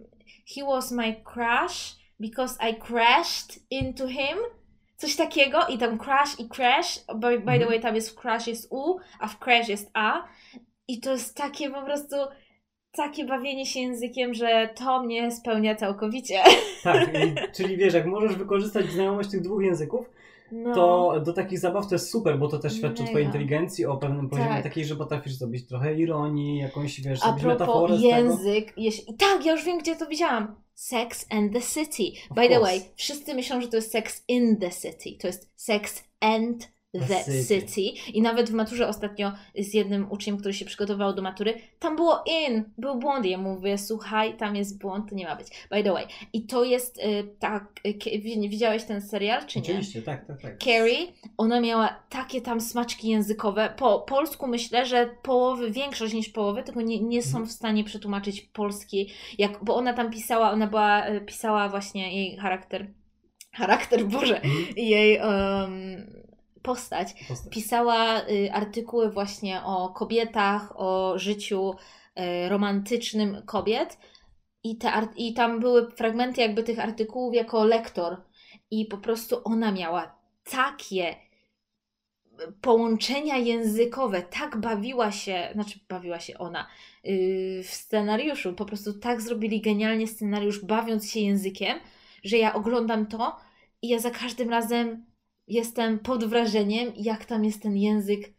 [0.56, 4.38] he was my crush because I crashed into him
[4.98, 7.68] coś takiego i tam crash i crash, by, by the mhm.
[7.68, 10.24] way tam jest w crash jest U, a w crash jest A
[10.88, 12.16] i to jest takie po prostu
[12.92, 16.40] takie bawienie się językiem, że to mnie spełnia całkowicie.
[16.84, 20.10] Tak, i, czyli wiesz, jak możesz wykorzystać znajomość tych dwóch języków,
[20.52, 20.76] no.
[20.76, 23.04] to do takich zabaw to jest super, bo to też świadczy Mega.
[23.04, 24.64] o twojej inteligencji, o pewnym poziomie tak.
[24.64, 29.14] takiej, że potrafisz zrobić trochę ironii, jakąś, wiesz, A propos metaforę język, jeśli...
[29.14, 30.63] tak, ja już wiem, gdzie to widziałam.
[30.76, 32.14] Sex and the City.
[32.30, 32.50] Of By course.
[32.50, 35.18] the way, wszyscy myślą, że to jest Sex in the City.
[35.20, 38.02] To jest Sex and The City.
[38.14, 42.24] I nawet w maturze ostatnio z jednym uczniem, który się przygotował do matury, tam było
[42.26, 43.26] in, był błąd.
[43.26, 45.48] Ja mówię, słuchaj, tam jest błąd, to nie ma być.
[45.70, 46.06] By the way.
[46.34, 49.66] I to jest y, tak, y, widziałeś ten serial, czy nie?
[49.66, 50.64] Oczywiście, tak, tak, tak.
[50.64, 51.08] Carrie,
[51.38, 53.74] ona miała takie tam smaczki językowe.
[53.78, 57.46] Po polsku myślę, że połowy, większość niż połowy, tylko nie, nie są mhm.
[57.46, 62.38] w stanie przetłumaczyć polski, jak, bo ona tam pisała, ona była, y, pisała właśnie jej
[62.38, 62.88] charakter
[63.54, 64.66] charakter, Boże, mm.
[64.76, 66.24] jej um,
[66.64, 67.54] postać, postać.
[67.54, 71.72] pisała y, artykuły właśnie o kobietach, o życiu
[72.20, 73.98] y, romantycznym kobiet.
[74.64, 78.18] I, te, I tam były fragmenty jakby tych artykułów jako lektor.
[78.72, 80.16] I po prostu ona miała
[80.52, 81.16] takie
[82.62, 86.68] połączenia językowe, tak bawiła się, znaczy bawiła się ona
[87.04, 91.80] yy, w scenariuszu, po prostu tak zrobili genialnie scenariusz, bawiąc się językiem,
[92.24, 93.36] że ja oglądam to
[93.82, 95.06] i ja za każdym razem
[95.48, 98.34] jestem pod wrażeniem, jak tam jest ten język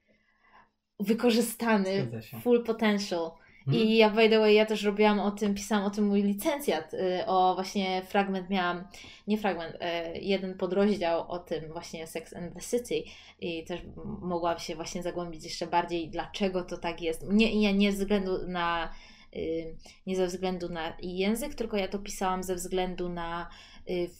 [1.00, 3.30] wykorzystany, full potential.
[3.64, 3.82] Hmm.
[3.82, 6.94] I ja, by the way, ja też robiłam o tym, pisałam o tym mój licencjat,
[6.94, 8.84] y, o właśnie fragment miałam,
[9.26, 9.78] nie fragment, y,
[10.18, 13.10] jeden podrozdział o tym właśnie Sex and the City
[13.40, 13.80] i też
[14.20, 17.26] mogłam się właśnie zagłębić jeszcze bardziej, dlaczego to tak jest.
[17.30, 18.94] Nie, nie, nie ze względu na,
[19.36, 19.76] y,
[20.06, 23.48] nie ze względu na język, tylko ja to pisałam ze względu na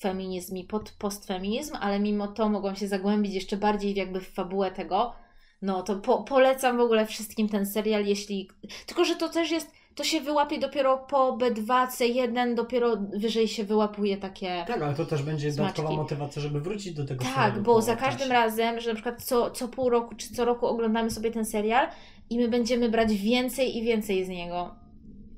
[0.00, 4.70] feminizm i pod postfeminizm, ale mimo to mogłam się zagłębić jeszcze bardziej jakby w fabułę
[4.70, 5.12] tego.
[5.62, 8.50] No to po, polecam w ogóle wszystkim ten serial, jeśli.
[8.86, 9.70] Tylko, że to też jest.
[9.94, 14.64] To się wyłapie dopiero po B2, C1, dopiero wyżej się wyłapuje takie.
[14.66, 15.76] Tak, ale to też będzie smaczki.
[15.76, 17.34] dodatkowa motywacja, żeby wrócić do tego tak.
[17.34, 20.66] Tak, bo za każdym razem, że na przykład co, co pół roku czy co roku
[20.66, 21.88] oglądamy sobie ten serial
[22.30, 24.74] i my będziemy brać więcej i więcej z niego.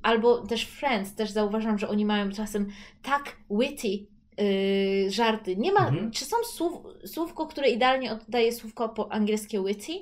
[0.03, 2.69] Albo też Friends, też zauważam, że oni mają czasem
[3.03, 5.57] tak witty yy, żarty.
[5.57, 6.11] Nie ma, mhm.
[6.11, 6.73] czy są słów,
[7.05, 9.93] słówko, które idealnie oddaje słówko po angielskie witty?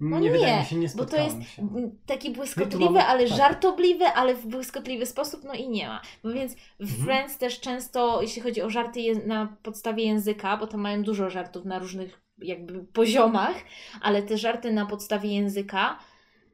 [0.00, 1.68] No nie, nie, się, nie bo to jest się.
[2.06, 3.38] taki błyskotliwy, ale tak.
[3.38, 6.02] żartobliwy, ale w błyskotliwy sposób, no i nie ma.
[6.24, 7.04] Bo więc w mhm.
[7.04, 11.64] Friends też często, jeśli chodzi o żarty na podstawie języka, bo tam mają dużo żartów
[11.64, 13.54] na różnych jakby poziomach,
[14.00, 15.98] ale te żarty na podstawie języka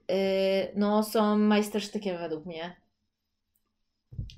[0.09, 0.17] yy,
[0.77, 2.77] no są majstersztykiem według mnie.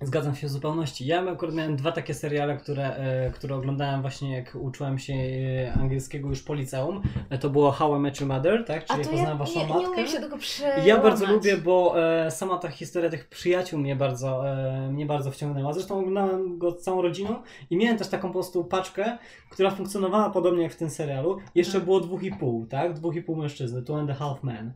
[0.03, 1.07] Zgadzam się w zupełności.
[1.07, 5.73] Ja akurat miałem dwa takie seriale, które, e, które oglądałem właśnie jak uczyłem się e,
[5.73, 7.03] angielskiego już po liceum.
[7.31, 8.85] E, to było How I Met Your Mother, tak?
[8.85, 10.03] Czyli poznałem ja, waszą nie, matkę.
[10.03, 10.37] Nie się tego
[10.85, 11.95] Ja bardzo lubię, bo
[12.31, 14.43] sama ta historia tych przyjaciół mnie bardzo,
[14.91, 15.73] mnie bardzo wciągnęła.
[15.73, 19.19] Zresztą oglądałem go z całą rodziną i miałem też taką po prostu paczkę,
[19.51, 21.39] która funkcjonowała podobnie jak w tym serialu.
[21.55, 21.85] Jeszcze hmm.
[21.85, 22.95] było dwóch i pół, tak?
[22.95, 24.73] Dwóch i pół mężczyzny, two and a half men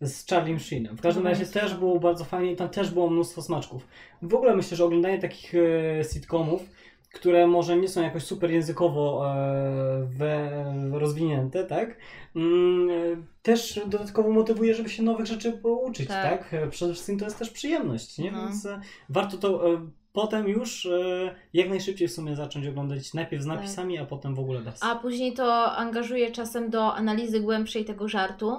[0.00, 0.96] z Charlie Sheenem.
[0.96, 3.86] W każdym razie też było bardzo fajnie i tam też było mnóstwo smaczków.
[4.22, 6.62] W ogóle myślę, że oglądanie takich e, sitcomów,
[7.14, 9.24] które może nie są jakoś super językowo
[10.20, 11.96] e, rozwinięte, tak?
[12.36, 12.94] Mm, e,
[13.42, 16.50] też dodatkowo motywuje, żeby się nowych rzeczy pouczyć, tak?
[16.50, 16.70] tak?
[16.70, 18.32] Przede wszystkim to jest też przyjemność, nie?
[18.32, 18.42] No.
[18.42, 18.68] Więc
[19.08, 19.62] warto to
[20.12, 20.88] potem już
[21.52, 23.56] jak najszybciej w sumie zacząć oglądać najpierw z tak.
[23.56, 24.04] napisami, tak.
[24.04, 24.82] a potem w ogóle bez.
[24.82, 28.56] A później to angażuje czasem do analizy głębszej tego żartu.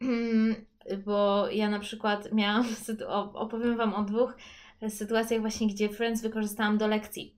[1.04, 2.66] bo ja na przykład miałam,
[3.34, 4.36] opowiem Wam o dwóch
[4.88, 7.34] sytuacjach właśnie, gdzie Friends wykorzystałam do lekcji.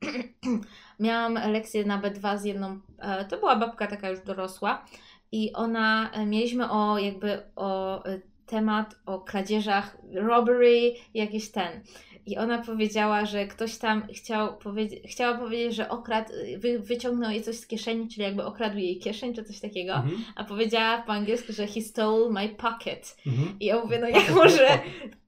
[1.00, 4.84] miałam lekcję na B2 z jedną, e, to była babka taka już dorosła
[5.32, 11.82] i ona, e, mieliśmy o jakby o e, temat o kradzieżach, robbery, jakiś ten.
[12.26, 17.42] I ona powiedziała, że ktoś tam chciał powiedzieć, chciała powiedzieć, że okradł, wy, wyciągnął jej
[17.42, 20.24] coś z kieszeni, czyli jakby okradł jej kieszeń, czy coś takiego, mhm.
[20.36, 23.16] a powiedziała po angielsku, że he stole my pocket.
[23.26, 23.56] Mhm.
[23.60, 24.78] I ja mówię, no jak może,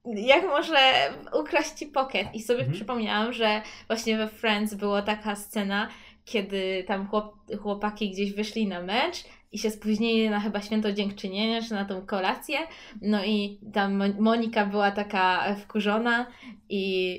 [0.05, 0.77] jak może
[1.39, 2.27] ukraść ci pocket?
[2.33, 2.75] I sobie mhm.
[2.75, 5.89] przypomniałam, że właśnie we Friends była taka scena,
[6.25, 11.61] kiedy tam chłop, chłopaki gdzieś wyszli na mecz i się spóźnili na chyba święto dziękczynienia,
[11.61, 12.57] czy na tą kolację.
[13.01, 16.25] No i tam Monika była taka wkurzona
[16.69, 17.13] i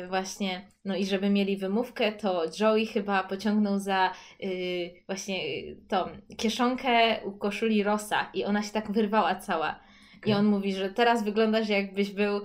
[0.00, 4.50] yy, właśnie, no i żeby mieli wymówkę, to Joey chyba pociągnął za yy,
[5.06, 5.38] właśnie
[5.88, 5.96] tą
[6.36, 9.91] kieszonkę u koszuli Rosa i ona się tak wyrwała cała.
[10.26, 12.42] I on mówi, że teraz wyglądasz jakbyś był, um,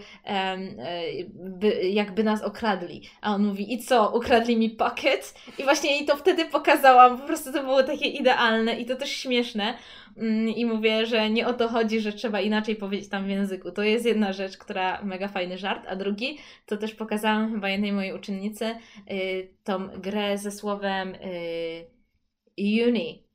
[1.33, 3.01] by, jakby nas okradli.
[3.21, 5.33] A on mówi, i co, ukradli mi pocket?
[5.59, 9.11] I właśnie jej to wtedy pokazałam, po prostu to było takie idealne i to też
[9.11, 9.73] śmieszne.
[10.17, 13.71] Mm, I mówię, że nie o to chodzi, że trzeba inaczej powiedzieć tam w języku.
[13.71, 17.93] To jest jedna rzecz, która mega fajny żart, a drugi, to też pokazałam chyba jednej
[17.93, 18.75] mojej uczennicy,
[19.11, 21.85] y, tą grę ze słowem y,
[22.87, 23.26] uni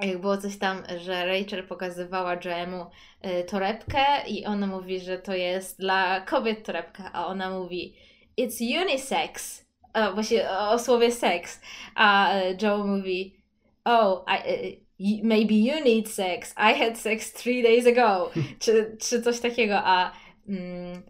[0.00, 2.86] jak było coś tam, że Rachel pokazywała Joemu
[3.26, 7.96] y, torebkę i ona mówi, że to jest dla kobiet torebka, a ona mówi
[8.40, 9.64] it's unisex.
[9.94, 11.60] O, właśnie o, słowie seks.
[11.94, 13.36] A y, Joe mówi
[13.84, 14.80] oh, I, y,
[15.24, 16.54] maybe you need sex.
[16.56, 18.30] I had sex three days ago.
[18.62, 19.80] czy, czy coś takiego.
[19.84, 20.12] A,
[20.48, 21.02] mm,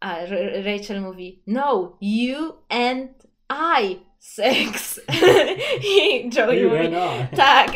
[0.00, 0.16] a
[0.64, 3.10] Rachel mówi no, you and
[3.50, 5.00] I sex.
[5.98, 6.96] I Joey mówi,
[7.36, 7.72] tak,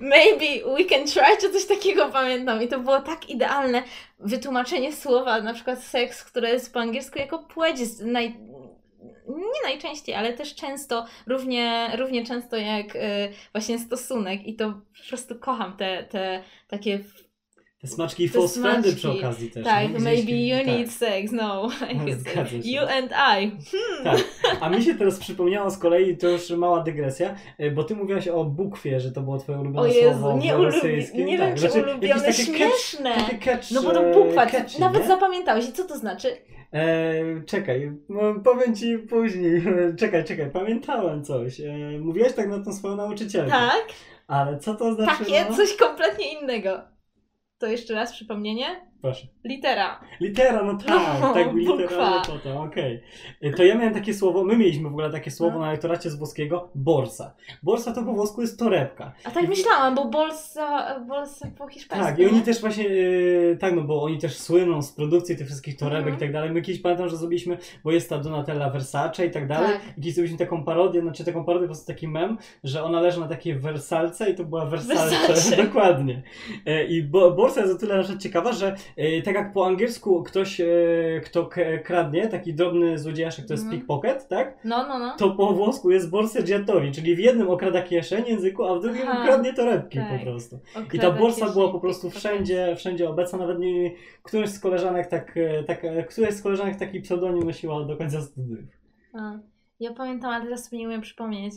[0.00, 2.62] maybe we can try, czy coś takiego pamiętam.
[2.62, 3.82] I to było tak idealne
[4.18, 8.36] wytłumaczenie słowa, na przykład seks, które jest po angielsku jako płeć, naj,
[9.28, 12.98] nie najczęściej, ale też często, równie, równie często jak y,
[13.52, 17.00] właśnie stosunek i to po prostu kocham te, te takie
[17.80, 19.64] te smaczki i false friendy przy okazji też.
[19.64, 20.66] Tak, no, maybe you tak.
[20.66, 21.68] need sex, no.
[22.74, 23.50] you and I.
[23.50, 24.04] Hmm.
[24.04, 24.24] Tak.
[24.60, 28.28] A mi się teraz przypomniało z kolei, to już mała dygresja, e, bo ty mówiłaś
[28.28, 31.26] o bukwie, że to było twoje ulubione o Jezu, słowo nie rosyjskim.
[31.26, 33.14] Nie tak, wiem, czy znaczy, ulubione, śmieszne.
[33.14, 35.08] Catch, catch, no bo to bukwa, catchy, nawet nie?
[35.08, 35.68] zapamiętałeś.
[35.68, 36.28] I co to znaczy?
[36.72, 39.62] E, czekaj, no, powiem ci później.
[40.00, 41.60] Czekaj, czekaj, pamiętałem coś.
[41.60, 43.50] E, mówiłaś tak na tą swoją nauczycielkę.
[43.50, 43.86] Tak.
[44.26, 45.18] Ale co to znaczy?
[45.18, 45.56] Takie, no?
[45.56, 46.97] coś kompletnie innego.
[47.58, 48.87] To jeszcze raz przypomnienie?
[49.02, 49.26] Proszę.
[49.44, 50.00] Litera.
[50.20, 53.02] Litera, no tak, no, tak, litera, to to, okej.
[53.40, 53.52] Okay.
[53.52, 55.64] To ja miałem takie słowo, my mieliśmy w ogóle takie słowo no.
[55.64, 57.34] na lektoracie z włoskiego, borsa.
[57.62, 59.12] Borsa to po włosku jest torebka.
[59.24, 59.48] A tak I...
[59.48, 62.10] myślałam, bo bolsa, bolsa po hiszpańsku.
[62.10, 65.46] Tak, i oni też właśnie, yy, tak, no bo oni też słyną z produkcji tych
[65.46, 66.16] wszystkich torebek mm.
[66.16, 66.50] i tak dalej.
[66.50, 69.82] My kiedyś pamiętam, że zrobiliśmy, bo jest ta Donatella Versace i tak dalej, tak.
[69.82, 73.20] i kiedyś zrobiliśmy taką parodię, znaczy taką parodię, po prostu taki mem, że ona leży
[73.20, 75.56] na takiej wersalce i to była Versace, Versace.
[75.64, 76.22] dokładnie.
[76.66, 78.76] Yy, I bo, borsa jest o tyle nasza ciekawa, że
[79.24, 80.66] tak jak po angielsku ktoś, e,
[81.24, 81.48] kto
[81.84, 83.76] kradnie, taki drobny złodziejaszek, to jest mm.
[83.76, 84.58] pickpocket, tak?
[84.64, 85.16] No, no, no.
[85.16, 89.24] To po włosku jest borseggiatowi, czyli w jednym okrada kieszeń języku, a w drugim Aha,
[89.26, 90.18] kradnie torebki tak.
[90.18, 90.58] po prostu.
[90.70, 93.90] Okrada I ta borsa była po prostu wszędzie, wszędzie obecna, nawet nie,
[94.22, 98.22] któraś z koleżanek tak, e, tak, e, któraś z koleżanek taki pseudonim nosiła do końca
[98.22, 98.60] studiów.
[99.14, 99.38] A,
[99.80, 101.54] ja pamiętam, ale teraz sobie nie umiem przypomnieć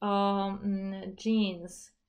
[0.00, 1.99] o mm, jeans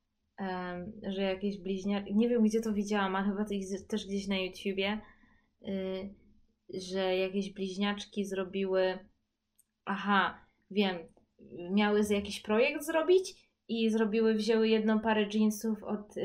[1.04, 3.46] że jakieś bliźniaki, nie wiem gdzie to widziałam, ale chyba
[3.88, 5.02] też gdzieś na YouTubie,
[5.68, 6.14] y,
[6.74, 9.00] że jakieś bliźniaczki zrobiły,
[9.86, 10.98] aha, wiem,
[11.72, 13.34] miały jakiś projekt zrobić
[13.68, 16.16] i zrobiły, wzięły jedną parę jeansów od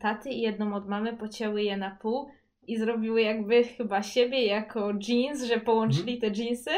[0.00, 2.28] taty i jedną od mamy, pocięły je na pół
[2.66, 6.20] i zrobiły jakby chyba siebie jako jeans, że połączyli mm.
[6.20, 6.70] te jeansy,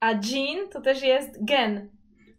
[0.00, 1.90] a jean to też jest gen,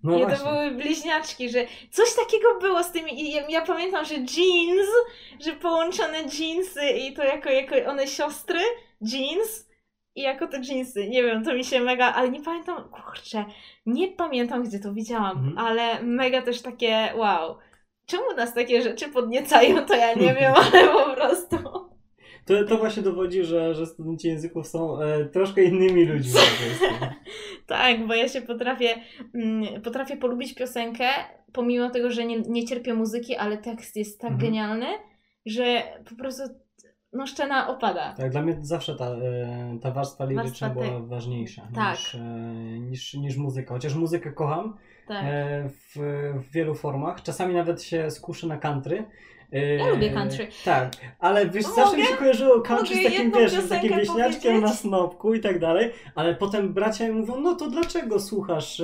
[0.04, 3.22] no I to były bliźniaczki, że coś takiego było z tymi.
[3.22, 4.88] I ja, ja, pamiętam, że jeans,
[5.40, 8.60] że połączone jeansy i to jako, jako one siostry,
[9.02, 9.70] jeans
[10.16, 11.10] i jako te jeansy.
[11.10, 13.46] Nie wiem, to mi się mega, ale nie pamiętam, kurczę,
[13.86, 15.58] nie pamiętam gdzie to widziałam, mhm.
[15.58, 17.58] ale mega też takie wow.
[18.06, 21.58] Czemu nas takie rzeczy podniecają, to ja nie wiem, ale po prostu.
[22.46, 26.40] To, to właśnie dowodzi, że, że studenci języków są e, troszkę innymi ludźmi.
[27.68, 28.96] tak, bo ja się potrafię,
[29.36, 31.10] mm, potrafię polubić piosenkę,
[31.54, 34.50] pomimo tego, że nie, nie cierpię muzyki, ale tekst jest tak mhm.
[34.50, 34.88] genialny,
[35.46, 36.44] że po prostu
[37.14, 38.14] no szczena opada.
[38.14, 41.98] Tak, dla mnie zawsze ta, e, ta warstwa liryczna warstwa była ważniejsza tak.
[41.98, 42.20] niż, e,
[42.80, 43.74] niż, niż muzyka.
[43.74, 44.78] Chociaż muzykę kocham
[45.08, 45.24] tak.
[45.26, 45.96] E, w,
[46.34, 47.24] w wielu formach.
[47.24, 49.06] Czasami nawet się skuszę na country,
[49.78, 50.48] ja lubię country.
[50.66, 54.62] Tak, ale wiesz, no, zawsze mi się kojarzyło country z takim, wiesz, z takim wieśniaczkiem
[54.62, 58.82] na snopku i tak dalej, ale potem bracia mi mówią, no to dlaczego słuchasz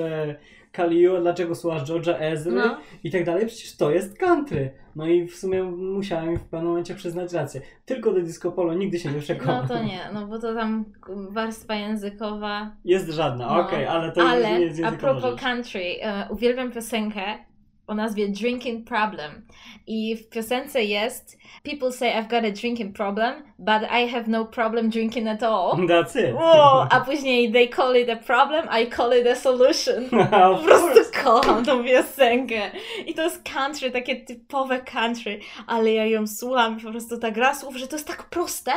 [0.70, 2.78] e, Kalio, dlaczego słuchasz George'a Ezry no.
[3.04, 4.72] i tak dalej, przecież to jest country.
[4.96, 7.62] No i w sumie musiałem w pewnym momencie przyznać rację.
[7.86, 9.62] Tylko do disco polo nigdy się nie przekonam.
[9.62, 10.86] No to nie, no bo to tam
[11.30, 12.72] warstwa językowa...
[12.86, 13.60] Jest żadna, no.
[13.60, 15.42] okej, okay, ale to ale, nie jest a propos rzecz.
[15.42, 17.49] country, uh, uwielbiam piosenkę
[17.90, 19.48] o nazwie Drinking Problem.
[19.88, 24.46] I w piosence jest People say I've got a drinking problem, but I have no
[24.46, 25.78] problem drinking at all.
[25.88, 26.36] That's it.
[26.38, 30.10] O, a później they call it a problem, I call it a solution.
[30.32, 32.72] Po Of prostu kocham tą piosenkę.
[33.06, 37.32] I to jest country, takie typowe country, ale ja ją słucham i po prostu ta
[37.32, 38.72] gra słów, że to jest tak proste,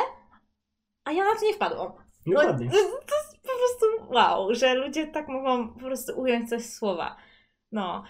[1.05, 1.93] a ja na to nie wpadłam.
[2.27, 6.65] No, to, to jest po prostu wow, że ludzie tak mogą po prostu ująć coś
[6.65, 7.17] słowa.
[7.73, 8.05] No,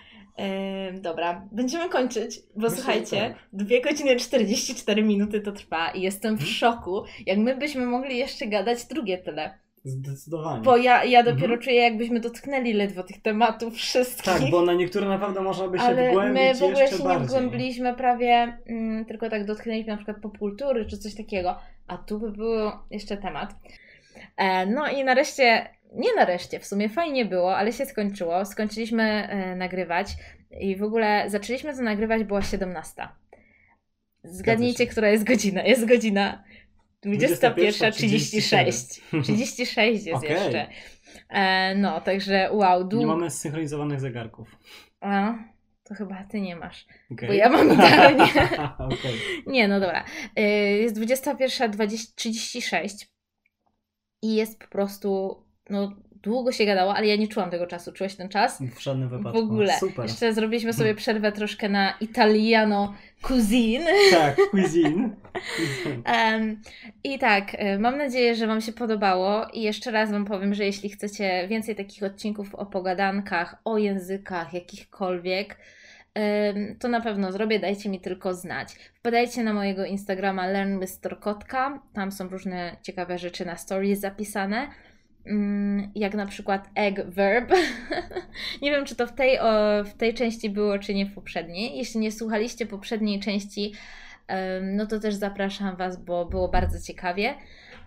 [0.89, 3.35] Ym, dobra, będziemy kończyć, bo Myślę, słuchajcie, tak.
[3.53, 6.51] 2 godziny 44 minuty to trwa i jestem w Mhm.
[6.51, 9.59] szoku, jak my byśmy mogli jeszcze gadać drugie tyle.
[9.85, 10.63] Zdecydowanie.
[10.63, 11.61] Bo ja, ja dopiero Mhm.
[11.61, 14.25] czuję, jakbyśmy dotknęli ledwo tych tematów wszystkich.
[14.25, 17.05] Tak, bo na niektóre naprawdę można by się ale wgłębić my w ogóle się nie
[17.05, 17.29] bardziej.
[17.29, 22.31] wgłębiliśmy prawie, mm, tylko tak dotknęliśmy na przykład popkultury czy coś takiego, a tu by
[22.33, 23.55] był jeszcze temat.
[24.37, 28.45] E, no i nareszcie, nie nareszcie, w sumie fajnie było, ale się skończyło.
[28.45, 30.09] Skończyliśmy e, nagrywać
[30.61, 33.09] i w ogóle zaczęliśmy to nagrywać, była 17.
[34.25, 35.63] Zgadnijcie, która jest godzina.
[35.63, 36.45] Jest godzina
[37.03, 37.03] 21:36.
[37.03, 39.23] 21.36.
[39.23, 40.31] 36 jest Okej.
[40.31, 40.69] jeszcze.
[41.29, 43.07] E, no, także wow, Nie długo.
[43.07, 44.57] mamy synchronizowanych zegarków.
[45.01, 45.35] A,
[45.85, 46.87] to chyba ty nie masz.
[47.13, 47.29] Okay.
[47.29, 48.27] Bo ja mam idealnie.
[49.47, 50.05] Nie, no dobra.
[50.39, 50.43] Y,
[50.83, 53.07] Jest 21.36
[54.23, 55.93] i jest po prostu, no
[56.23, 57.93] długo się gadało, ale ja nie czułam tego czasu.
[57.93, 58.63] Czułeś ten czas?
[58.75, 59.39] W żadnym W wypadku.
[59.39, 59.79] ogóle.
[59.79, 60.05] Super.
[60.05, 63.91] Jeszcze zrobiliśmy sobie przerwę troszkę na Italiano Cuisine.
[64.11, 65.11] Tak, cuisine.
[66.05, 66.61] Em,
[67.05, 70.65] I tak, y, mam nadzieję, że Wam się podobało i jeszcze raz Wam powiem, że
[70.65, 75.57] jeśli chcecie więcej takich odcinków o pogadankach, o językach, jakichkolwiek,
[76.79, 78.75] to na pewno zrobię, dajcie mi tylko znać.
[78.95, 84.69] Wpadajcie na mojego Instagrama learnmrkotka, tam są różne ciekawe rzeczy na stories zapisane,
[85.95, 87.53] jak na przykład egg verb.
[88.63, 89.39] nie wiem, czy to w tej,
[89.85, 91.77] w tej części było, czy nie w poprzedniej.
[91.79, 93.73] Jeśli nie słuchaliście poprzedniej części,
[94.63, 97.35] no to też zapraszam Was, bo było bardzo ciekawie.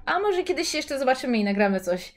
[0.05, 2.15] A może kiedyś jeszcze zobaczymy i nagramy coś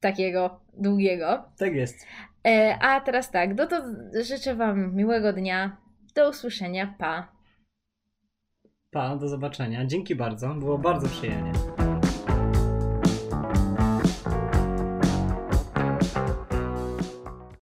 [0.00, 1.44] takiego długiego.
[1.58, 2.06] Tak jest.
[2.46, 3.82] E, a teraz tak, no to
[4.22, 5.76] życzę Wam miłego dnia.
[6.14, 6.94] Do usłyszenia.
[6.98, 7.32] Pa.
[8.90, 9.86] Pa, do zobaczenia.
[9.86, 10.54] Dzięki bardzo.
[10.54, 11.73] Było bardzo przyjemnie.